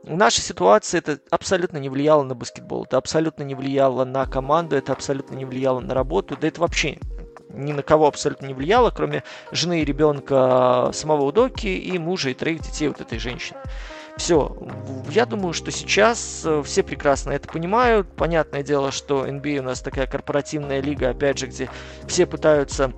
В 0.03 0.15
нашей 0.15 0.41
ситуации 0.41 0.99
это 0.99 1.19
абсолютно 1.31 1.77
не 1.77 1.89
влияло 1.89 2.23
на 2.23 2.35
баскетбол, 2.35 2.83
это 2.83 2.97
абсолютно 2.97 3.43
не 3.43 3.55
влияло 3.55 4.05
на 4.05 4.25
команду, 4.27 4.75
это 4.75 4.93
абсолютно 4.93 5.35
не 5.35 5.45
влияло 5.45 5.79
на 5.79 5.95
работу, 5.95 6.37
да 6.39 6.47
это 6.47 6.61
вообще 6.61 6.99
ни 7.49 7.71
на 7.71 7.81
кого 7.81 8.07
абсолютно 8.07 8.45
не 8.45 8.53
влияло, 8.53 8.91
кроме 8.91 9.23
жены 9.51 9.81
и 9.81 9.85
ребенка 9.85 10.91
самого 10.93 11.23
Удоки 11.23 11.67
и 11.67 11.97
мужа 11.97 12.29
и 12.29 12.35
троих 12.35 12.61
детей 12.61 12.87
вот 12.87 13.01
этой 13.01 13.17
женщины. 13.17 13.57
Все, 14.17 14.57
я 15.11 15.25
думаю, 15.25 15.53
что 15.53 15.71
сейчас 15.71 16.41
э, 16.43 16.63
все 16.65 16.81
прекрасно 16.83 17.31
это 17.31 17.47
понимают. 17.47 18.07
Понятное 18.15 18.63
дело, 18.63 18.91
что 18.91 19.27
NBA 19.27 19.59
у 19.59 19.63
нас 19.63 19.81
такая 19.81 20.07
корпоративная 20.07 20.81
лига, 20.81 21.09
опять 21.09 21.37
же, 21.37 21.45
где 21.45 21.69
все 22.07 22.25
пытаются 22.25 22.93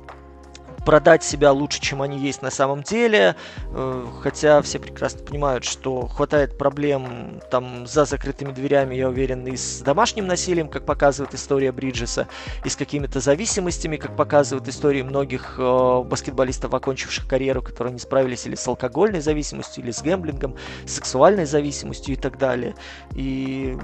продать 0.85 1.23
себя 1.23 1.51
лучше, 1.51 1.81
чем 1.81 2.01
они 2.01 2.17
есть 2.17 2.41
на 2.41 2.51
самом 2.51 2.83
деле, 2.83 3.35
э, 3.71 4.05
хотя 4.21 4.61
все 4.61 4.79
прекрасно 4.79 5.23
понимают, 5.23 5.63
что 5.63 6.07
хватает 6.07 6.57
проблем 6.57 7.41
там 7.51 7.87
за 7.87 8.05
закрытыми 8.05 8.51
дверями, 8.51 8.95
я 8.95 9.09
уверен, 9.09 9.45
и 9.47 9.55
с 9.55 9.81
домашним 9.81 10.27
насилием, 10.27 10.69
как 10.69 10.85
показывает 10.85 11.33
история 11.33 11.71
Бриджеса, 11.71 12.27
и 12.63 12.69
с 12.69 12.75
какими-то 12.75 13.19
зависимостями, 13.19 13.97
как 13.97 14.15
показывают 14.15 14.67
истории 14.67 15.01
многих 15.01 15.55
э, 15.57 16.03
баскетболистов, 16.03 16.73
окончивших 16.73 17.27
карьеру, 17.27 17.61
которые 17.61 17.93
не 17.93 17.99
справились 17.99 18.45
или 18.45 18.55
с 18.55 18.67
алкогольной 18.67 19.21
зависимостью, 19.21 19.83
или 19.83 19.91
с 19.91 20.01
гэмблингом, 20.01 20.55
сексуальной 20.85 21.45
зависимостью 21.45 22.15
и 22.15 22.17
так 22.17 22.37
далее. 22.37 22.75
И 23.15 23.77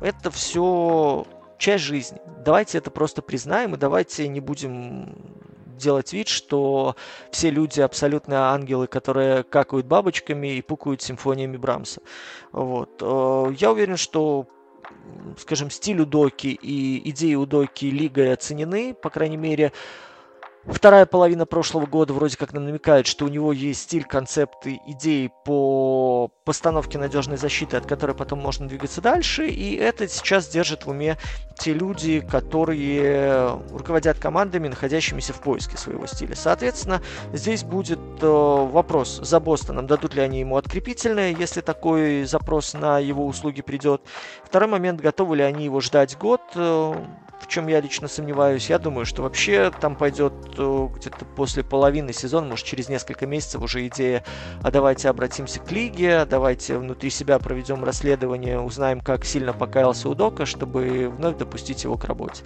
это 0.00 0.30
все 0.30 1.26
часть 1.58 1.84
жизни. 1.84 2.18
Давайте 2.44 2.78
это 2.78 2.90
просто 2.90 3.20
признаем 3.20 3.74
и 3.74 3.78
давайте 3.78 4.28
не 4.28 4.40
будем 4.40 5.14
делать 5.78 6.12
вид, 6.12 6.28
что 6.28 6.96
все 7.30 7.50
люди 7.50 7.80
абсолютно 7.80 8.50
ангелы, 8.52 8.86
которые 8.86 9.42
какают 9.42 9.86
бабочками 9.86 10.56
и 10.56 10.62
пукают 10.62 11.02
симфониями 11.02 11.56
Брамса. 11.56 12.00
Вот. 12.52 13.00
Э, 13.00 13.52
я 13.58 13.72
уверен, 13.72 13.96
что 13.96 14.46
скажем, 15.38 15.70
стиль 15.70 16.00
Удоки 16.00 16.48
и 16.48 17.08
идеи 17.10 17.34
Удоки 17.34 17.86
лигой 17.86 18.32
оценены, 18.32 18.94
по 18.94 19.10
крайней 19.10 19.36
мере, 19.36 19.72
Вторая 20.70 21.06
половина 21.06 21.46
прошлого 21.46 21.86
года 21.86 22.12
вроде 22.12 22.36
как 22.36 22.52
нам 22.52 22.66
намекает, 22.66 23.06
что 23.06 23.24
у 23.24 23.28
него 23.28 23.52
есть 23.52 23.82
стиль, 23.82 24.04
концепты, 24.04 24.80
идеи 24.86 25.32
по 25.44 26.30
постановке 26.44 26.98
надежной 26.98 27.38
защиты, 27.38 27.78
от 27.78 27.86
которой 27.86 28.14
потом 28.14 28.40
можно 28.40 28.68
двигаться 28.68 29.00
дальше. 29.00 29.48
И 29.48 29.76
это 29.76 30.06
сейчас 30.08 30.46
держит 30.48 30.84
в 30.84 30.90
уме 30.90 31.16
те 31.58 31.72
люди, 31.72 32.20
которые 32.20 33.58
руководят 33.72 34.18
командами, 34.18 34.68
находящимися 34.68 35.32
в 35.32 35.40
поиске 35.40 35.78
своего 35.78 36.06
стиля. 36.06 36.36
Соответственно, 36.36 37.00
здесь 37.32 37.64
будет 37.64 37.98
э, 38.20 38.26
вопрос 38.26 39.20
за 39.22 39.40
Бостоном, 39.40 39.86
дадут 39.86 40.14
ли 40.14 40.20
они 40.20 40.40
ему 40.40 40.56
открепительное, 40.56 41.34
если 41.34 41.62
такой 41.62 42.24
запрос 42.24 42.74
на 42.74 42.98
его 42.98 43.26
услуги 43.26 43.62
придет. 43.62 44.02
Второй 44.44 44.68
момент, 44.68 45.00
готовы 45.00 45.38
ли 45.38 45.42
они 45.42 45.64
его 45.64 45.80
ждать 45.80 46.16
год, 46.18 46.42
э, 46.54 46.94
в 47.40 47.46
чем 47.46 47.68
я 47.68 47.80
лично 47.80 48.08
сомневаюсь. 48.08 48.68
Я 48.68 48.78
думаю, 48.78 49.06
что 49.06 49.22
вообще 49.22 49.70
там 49.80 49.96
пойдет 49.96 50.32
э, 50.56 50.88
где-то 50.96 51.24
после 51.36 51.62
половины 51.62 52.12
сезона, 52.12 52.48
может 52.48 52.66
через 52.66 52.88
несколько 52.88 53.26
месяцев 53.26 53.62
уже 53.62 53.86
идея, 53.86 54.24
а 54.62 54.70
давайте 54.70 55.08
обратимся 55.08 55.60
к 55.60 55.70
лиге, 55.70 56.24
давайте 56.24 56.78
внутри 56.78 57.10
себя 57.10 57.38
проведем 57.38 57.84
расследование, 57.84 58.60
узнаем, 58.60 59.00
как 59.00 59.24
сильно 59.24 59.52
покаялся 59.52 60.08
Удока, 60.08 60.46
чтобы 60.46 61.12
вновь 61.16 61.36
допустить 61.38 61.84
его 61.84 61.96
к 61.96 62.04
работе. 62.04 62.42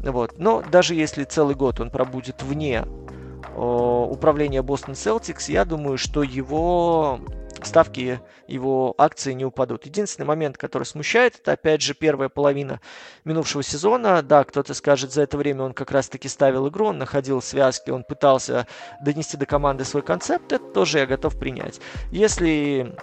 Вот. 0.00 0.34
Но 0.38 0.62
даже 0.62 0.94
если 0.94 1.24
целый 1.24 1.54
год 1.54 1.80
он 1.80 1.90
пробудет 1.90 2.42
вне 2.42 2.84
э, 2.84 3.58
управления 3.58 4.62
Бостон 4.62 4.94
Celtics, 4.94 5.50
я 5.50 5.64
думаю, 5.64 5.96
что 5.96 6.22
его 6.22 7.20
ставки 7.66 8.20
его 8.46 8.94
акции 8.98 9.32
не 9.32 9.44
упадут. 9.44 9.86
Единственный 9.86 10.26
момент, 10.26 10.56
который 10.56 10.84
смущает, 10.84 11.36
это 11.40 11.52
опять 11.52 11.82
же 11.82 11.94
первая 11.94 12.28
половина 12.28 12.80
минувшего 13.24 13.62
сезона. 13.62 14.22
Да, 14.22 14.44
кто-то 14.44 14.74
скажет, 14.74 15.12
за 15.12 15.22
это 15.22 15.36
время 15.36 15.64
он 15.64 15.72
как 15.72 15.90
раз-таки 15.90 16.28
ставил 16.28 16.68
игру, 16.68 16.86
он 16.86 16.98
находил 16.98 17.40
связки, 17.42 17.90
он 17.90 18.04
пытался 18.04 18.66
донести 19.02 19.36
до 19.36 19.46
команды 19.46 19.84
свой 19.84 20.02
концепт, 20.02 20.52
это 20.52 20.64
тоже 20.64 20.98
я 20.98 21.06
готов 21.06 21.38
принять. 21.38 21.80
Если 22.10 22.94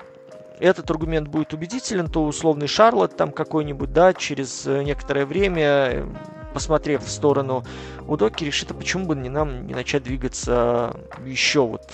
этот 0.59 0.89
аргумент 0.91 1.27
будет 1.27 1.53
убедителен, 1.53 2.07
то 2.07 2.23
условный 2.23 2.67
Шарлот 2.67 3.17
там 3.17 3.31
какой-нибудь, 3.31 3.91
да, 3.91 4.13
через 4.13 4.65
некоторое 4.65 5.25
время 5.25 6.07
посмотрев 6.53 7.03
в 7.03 7.09
сторону 7.09 7.63
Удоки, 8.07 8.43
решит, 8.43 8.71
а 8.71 8.73
почему 8.73 9.05
бы 9.05 9.15
не 9.15 9.29
нам 9.29 9.65
не 9.65 9.73
начать 9.73 10.03
двигаться 10.03 10.99
еще 11.25 11.61
вот 11.61 11.89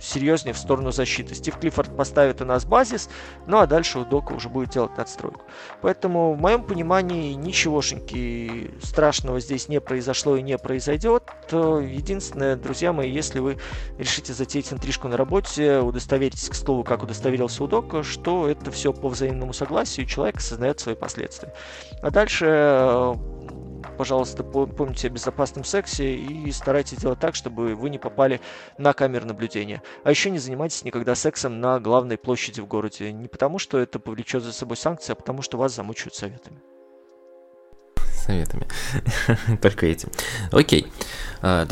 серьезнее 0.00 0.54
в 0.54 0.58
сторону 0.58 0.90
защиты. 0.92 1.34
Стив 1.34 1.56
Клиффорд 1.58 1.96
поставит 1.96 2.40
у 2.40 2.44
нас 2.44 2.64
базис, 2.64 3.08
ну 3.46 3.58
а 3.58 3.66
дальше 3.66 3.98
у 3.98 4.04
Дока 4.04 4.32
уже 4.32 4.48
будет 4.48 4.70
делать 4.70 4.96
надстройку. 4.96 5.42
Поэтому 5.82 6.34
в 6.34 6.40
моем 6.40 6.64
понимании 6.64 7.34
ничегошеньки 7.34 8.70
страшного 8.82 9.40
здесь 9.40 9.68
не 9.68 9.80
произошло 9.80 10.36
и 10.36 10.42
не 10.42 10.58
произойдет. 10.58 11.24
Единственное, 11.50 12.56
друзья 12.56 12.92
мои, 12.92 13.10
если 13.10 13.40
вы 13.40 13.58
решите 13.98 14.32
затеять 14.32 14.72
интрижку 14.72 15.08
на 15.08 15.16
работе, 15.16 15.78
удостоверитесь, 15.78 16.48
к 16.48 16.54
слову, 16.54 16.84
как 16.84 17.02
удостоверился 17.02 17.64
у 17.64 17.66
Дока, 17.66 18.02
что 18.02 18.48
это 18.48 18.70
все 18.70 18.92
по 18.92 19.08
взаимному 19.08 19.52
согласию, 19.52 20.06
и 20.06 20.08
человек 20.08 20.36
осознает 20.36 20.80
свои 20.80 20.94
последствия. 20.94 21.52
А 22.02 22.10
дальше 22.10 23.16
пожалуйста, 24.00 24.42
помните 24.42 25.08
о 25.08 25.10
безопасном 25.10 25.62
сексе 25.62 26.14
и 26.14 26.50
старайтесь 26.52 26.96
делать 26.96 27.18
так, 27.18 27.34
чтобы 27.34 27.74
вы 27.74 27.90
не 27.90 27.98
попали 27.98 28.40
на 28.78 28.94
камеры 28.94 29.26
наблюдения. 29.26 29.82
А 30.04 30.10
еще 30.10 30.30
не 30.30 30.38
занимайтесь 30.38 30.84
никогда 30.84 31.14
сексом 31.14 31.60
на 31.60 31.78
главной 31.80 32.16
площади 32.16 32.62
в 32.62 32.66
городе. 32.66 33.12
Не 33.12 33.28
потому, 33.28 33.58
что 33.58 33.78
это 33.78 33.98
повлечет 33.98 34.42
за 34.42 34.54
собой 34.54 34.78
санкции, 34.78 35.12
а 35.12 35.16
потому, 35.16 35.42
что 35.42 35.58
вас 35.58 35.74
замучают 35.74 36.14
советами. 36.14 36.62
Советами. 38.24 38.66
Только 39.60 39.84
этим. 39.84 40.08
Окей. 40.50 40.90
А, 41.42 41.66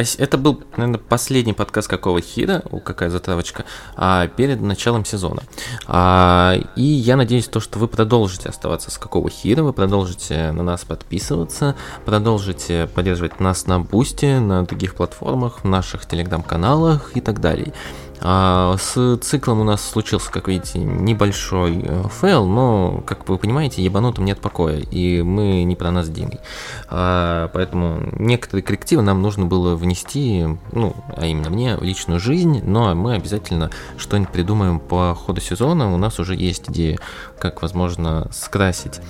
это 0.00 0.38
был, 0.38 0.62
наверное, 0.76 1.00
последний 1.00 1.52
подкаст 1.52 1.88
какого 1.88 2.20
хида, 2.20 2.64
какая 2.84 3.10
затравочка, 3.10 3.64
а, 3.96 4.26
перед 4.28 4.60
началом 4.60 5.04
сезона. 5.04 5.42
А, 5.86 6.56
и 6.76 6.82
я 6.82 7.16
надеюсь, 7.16 7.46
то, 7.48 7.60
что 7.60 7.78
вы 7.78 7.88
продолжите 7.88 8.48
оставаться 8.48 8.90
с 8.90 8.98
какого 8.98 9.30
хида, 9.30 9.62
вы 9.62 9.72
продолжите 9.72 10.52
на 10.52 10.62
нас 10.62 10.84
подписываться, 10.84 11.76
продолжите 12.04 12.88
поддерживать 12.94 13.40
нас 13.40 13.66
на 13.66 13.80
Boosty, 13.80 14.40
на 14.40 14.64
других 14.64 14.94
платформах, 14.94 15.64
в 15.64 15.68
наших 15.68 16.06
телеграм-каналах 16.06 17.16
и 17.16 17.20
так 17.20 17.40
далее. 17.40 17.72
А 18.20 18.76
с 18.76 19.18
циклом 19.18 19.60
у 19.60 19.64
нас 19.64 19.82
случился, 19.82 20.30
как 20.30 20.48
видите, 20.48 20.78
небольшой 20.78 21.80
э, 21.82 22.04
fail, 22.20 22.46
но, 22.46 23.02
как 23.06 23.28
вы 23.28 23.38
понимаете, 23.38 23.82
ебанутым 23.82 24.24
нет 24.24 24.40
покоя, 24.40 24.78
и 24.78 25.22
мы 25.22 25.62
не 25.64 25.76
про 25.76 25.90
нас 25.90 26.08
с. 26.08 26.40
А, 26.88 27.48
поэтому 27.52 28.08
некоторые 28.18 28.62
коррективы 28.62 29.02
нам 29.02 29.22
нужно 29.22 29.46
было 29.46 29.76
внести, 29.76 30.46
ну, 30.72 30.96
а 31.16 31.26
именно 31.26 31.50
мне, 31.50 31.76
в 31.76 31.82
личную 31.82 32.18
жизнь, 32.18 32.62
но 32.64 32.94
мы 32.94 33.14
обязательно 33.14 33.70
что-нибудь 33.96 34.32
придумаем 34.32 34.80
по 34.80 35.14
ходу 35.14 35.40
сезона. 35.40 35.92
У 35.94 35.96
нас 35.96 36.18
уже 36.18 36.34
есть 36.34 36.70
идея, 36.70 36.98
как, 37.38 37.62
возможно, 37.62 38.28
скрасить 38.32 39.00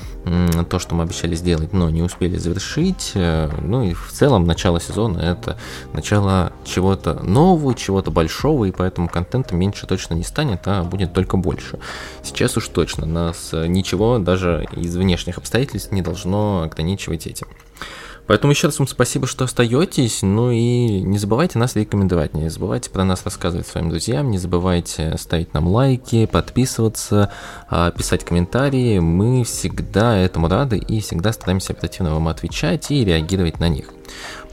то, 0.68 0.78
что 0.78 0.94
мы 0.94 1.04
обещали 1.04 1.34
сделать, 1.34 1.72
но 1.72 1.90
не 1.90 2.02
успели 2.02 2.36
завершить. 2.36 3.12
Э, 3.14 3.50
ну 3.62 3.82
и 3.82 3.94
в 3.94 4.10
целом 4.10 4.44
начало 4.44 4.80
сезона 4.80 5.18
это 5.18 5.56
начало 5.92 6.52
чего-то 6.64 7.14
нового, 7.22 7.74
чего-то 7.74 8.10
большого, 8.10 8.66
и 8.66 8.72
поэтому 8.72 8.97
поэтому 8.98 9.08
контента 9.08 9.54
меньше 9.54 9.86
точно 9.86 10.14
не 10.14 10.24
станет, 10.24 10.62
а 10.66 10.82
будет 10.82 11.12
только 11.12 11.36
больше. 11.36 11.78
Сейчас 12.24 12.56
уж 12.56 12.68
точно 12.68 13.06
нас 13.06 13.50
ничего 13.52 14.18
даже 14.18 14.66
из 14.72 14.96
внешних 14.96 15.38
обстоятельств 15.38 15.92
не 15.92 16.02
должно 16.02 16.62
ограничивать 16.62 17.28
этим. 17.28 17.46
Поэтому 18.28 18.52
еще 18.52 18.66
раз 18.66 18.78
вам 18.78 18.86
спасибо, 18.86 19.26
что 19.26 19.44
остаетесь. 19.44 20.20
Ну 20.20 20.50
и 20.50 21.00
не 21.00 21.16
забывайте 21.18 21.58
нас 21.58 21.74
рекомендовать, 21.76 22.34
не 22.34 22.50
забывайте 22.50 22.90
про 22.90 23.02
нас 23.02 23.24
рассказывать 23.24 23.66
своим 23.66 23.88
друзьям, 23.88 24.30
не 24.30 24.36
забывайте 24.36 25.16
ставить 25.18 25.54
нам 25.54 25.66
лайки, 25.66 26.26
подписываться, 26.26 27.32
а, 27.70 27.90
писать 27.90 28.24
комментарии. 28.24 28.98
Мы 28.98 29.44
всегда 29.44 30.18
этому 30.18 30.48
рады 30.48 30.76
и 30.76 31.00
всегда 31.00 31.32
стараемся 31.32 31.72
оперативно 31.72 32.12
вам 32.12 32.28
отвечать 32.28 32.90
и 32.90 33.02
реагировать 33.02 33.60
на 33.60 33.68
них. 33.70 33.94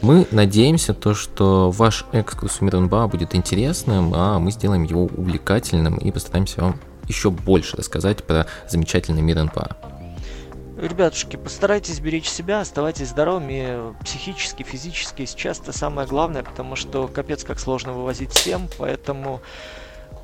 Мы 0.01 0.26
надеемся, 0.32 0.93
то, 0.93 1.13
что 1.13 1.69
ваш 1.69 2.05
экскурс 2.13 2.55
в 2.55 2.61
мир 2.61 2.80
НБА 2.80 3.07
будет 3.07 3.36
интересным, 3.36 4.13
а 4.15 4.39
мы 4.39 4.51
сделаем 4.51 4.84
его 4.84 5.03
увлекательным 5.05 5.97
и 5.97 6.11
постараемся 6.11 6.61
вам 6.61 6.80
еще 7.09 7.30
больше 7.30 7.76
рассказать 7.76 8.23
про 8.23 8.47
замечательный 8.69 9.21
мир 9.21 9.43
НБА. 9.43 9.94
Ребятушки, 10.78 11.38
постарайтесь 11.38 12.01
беречь 12.01 12.28
себя, 12.28 12.59
оставайтесь 12.59 13.07
здоровыми 13.09 13.95
психически, 14.03 14.63
физически. 14.63 15.23
Сейчас 15.23 15.59
это 15.59 15.71
самое 15.71 16.05
главное, 16.05 16.43
потому 16.43 16.76
что 16.76 17.07
капец 17.07 17.45
как 17.45 17.59
сложно 17.59 17.93
вывозить 17.93 18.34
всем, 18.34 18.67
поэтому 18.78 19.41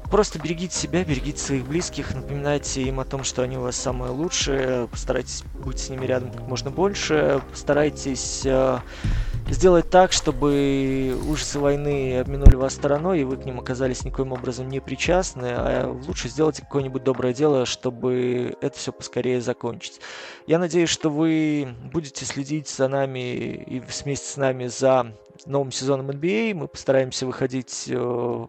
просто 0.10 0.40
берегите 0.40 0.76
себя, 0.76 1.06
берегите 1.06 1.40
своих 1.40 1.66
близких, 1.66 2.14
напоминайте 2.14 2.82
им 2.82 3.00
о 3.00 3.06
том, 3.06 3.24
что 3.24 3.44
они 3.44 3.58
у 3.58 3.62
вас 3.62 3.78
самые 3.78 4.12
лучшие, 4.12 4.90
постарайтесь 4.90 5.44
быть 5.64 5.80
с 5.80 5.90
ними 5.90 6.06
рядом 6.06 6.32
как 6.34 6.42
можно 6.42 6.70
больше, 6.70 7.42
постарайтесь 7.50 8.42
э, 8.44 8.80
сделать 9.50 9.90
так, 9.90 10.12
чтобы 10.12 11.18
ужасы 11.28 11.60
войны 11.60 12.20
обминули 12.20 12.56
вас 12.56 12.74
стороной, 12.74 13.22
и 13.22 13.24
вы 13.24 13.38
к 13.38 13.46
ним 13.46 13.60
оказались 13.60 14.04
никоим 14.04 14.32
образом 14.32 14.70
не 14.70 14.80
причастны, 14.80 15.48
а 15.52 15.88
лучше 16.08 16.30
сделайте 16.30 16.62
какое-нибудь 16.62 17.04
доброе 17.04 17.34
дело, 17.34 17.66
чтобы 17.66 18.56
это 18.62 18.78
все 18.78 18.92
поскорее 18.92 19.42
закончить. 19.42 20.00
Я 20.48 20.60
надеюсь, 20.60 20.90
что 20.90 21.10
вы 21.10 21.76
будете 21.92 22.26
следить 22.26 22.70
за 22.70 22.88
нами 22.88 23.36
и 23.36 23.80
вместе 23.80 24.28
с 24.28 24.38
нами 24.38 24.68
за 24.68 25.14
новым 25.46 25.72
сезоном 25.72 26.10
NBA. 26.10 26.54
Мы 26.54 26.68
постараемся 26.68 27.26
выходить 27.26 27.86
э, 27.88 28.48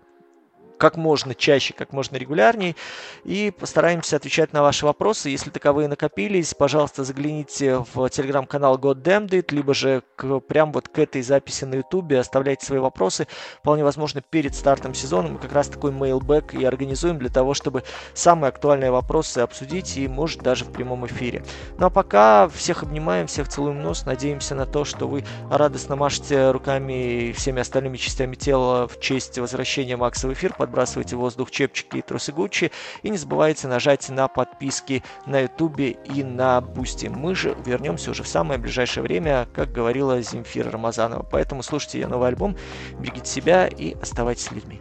как 0.82 0.96
можно 0.96 1.32
чаще, 1.32 1.74
как 1.74 1.92
можно 1.92 2.16
регулярней. 2.16 2.74
И 3.22 3.52
постараемся 3.56 4.16
отвечать 4.16 4.52
на 4.52 4.62
ваши 4.62 4.84
вопросы. 4.84 5.28
Если 5.28 5.48
таковые 5.48 5.86
накопились, 5.86 6.54
пожалуйста, 6.54 7.04
загляните 7.04 7.84
в 7.94 8.08
телеграм-канал 8.08 8.78
Goddamned 8.78 9.44
либо 9.54 9.74
же 9.74 10.02
к, 10.16 10.40
прям 10.40 10.72
вот 10.72 10.88
к 10.88 10.98
этой 10.98 11.22
записи 11.22 11.64
на 11.66 11.76
ютубе 11.76 12.18
оставляйте 12.18 12.66
свои 12.66 12.80
вопросы. 12.80 13.28
Вполне 13.60 13.84
возможно, 13.84 14.22
перед 14.22 14.56
стартом 14.56 14.92
сезона 14.92 15.28
мы 15.28 15.38
как 15.38 15.52
раз 15.52 15.68
такой 15.68 15.92
mailback 15.92 16.58
и 16.58 16.64
организуем 16.64 17.16
для 17.20 17.28
того, 17.28 17.54
чтобы 17.54 17.84
самые 18.12 18.48
актуальные 18.48 18.90
вопросы 18.90 19.38
обсудить 19.38 19.96
и, 19.96 20.08
может, 20.08 20.42
даже 20.42 20.64
в 20.64 20.72
прямом 20.72 21.06
эфире. 21.06 21.44
Ну 21.78 21.86
а 21.86 21.90
пока 21.90 22.48
всех 22.48 22.82
обнимаем, 22.82 23.28
всех 23.28 23.48
целуем 23.48 23.80
нос, 23.80 24.04
надеемся 24.04 24.56
на 24.56 24.66
то, 24.66 24.84
что 24.84 25.06
вы 25.06 25.24
радостно 25.48 25.94
машете 25.94 26.50
руками 26.50 27.28
и 27.28 27.32
всеми 27.32 27.60
остальными 27.60 27.96
частями 27.98 28.34
тела 28.34 28.88
в 28.88 28.98
честь 28.98 29.38
возвращения 29.38 29.96
Макса 29.96 30.26
в 30.26 30.32
эфир. 30.32 30.52
Под 30.58 30.71
подбрасывайте 30.72 31.16
в 31.16 31.18
воздух 31.18 31.50
чепчики 31.50 31.98
и 31.98 32.02
трусы 32.02 32.32
Гуччи. 32.32 32.72
И 33.02 33.10
не 33.10 33.18
забывайте 33.18 33.68
нажать 33.68 34.08
на 34.08 34.26
подписки 34.26 35.04
на 35.26 35.40
Ютубе 35.40 35.90
и 35.90 36.24
на 36.24 36.62
Boosty. 36.62 37.08
Мы 37.08 37.34
же 37.34 37.54
вернемся 37.66 38.10
уже 38.10 38.22
в 38.22 38.28
самое 38.28 38.58
ближайшее 38.58 39.02
время, 39.02 39.46
как 39.54 39.70
говорила 39.70 40.20
Земфира 40.22 40.70
Рамазанова. 40.70 41.28
Поэтому 41.30 41.62
слушайте 41.62 42.00
ее 42.00 42.06
новый 42.06 42.28
альбом, 42.28 42.56
берегите 42.98 43.30
себя 43.30 43.66
и 43.66 43.94
оставайтесь 44.00 44.50
людьми. 44.50 44.80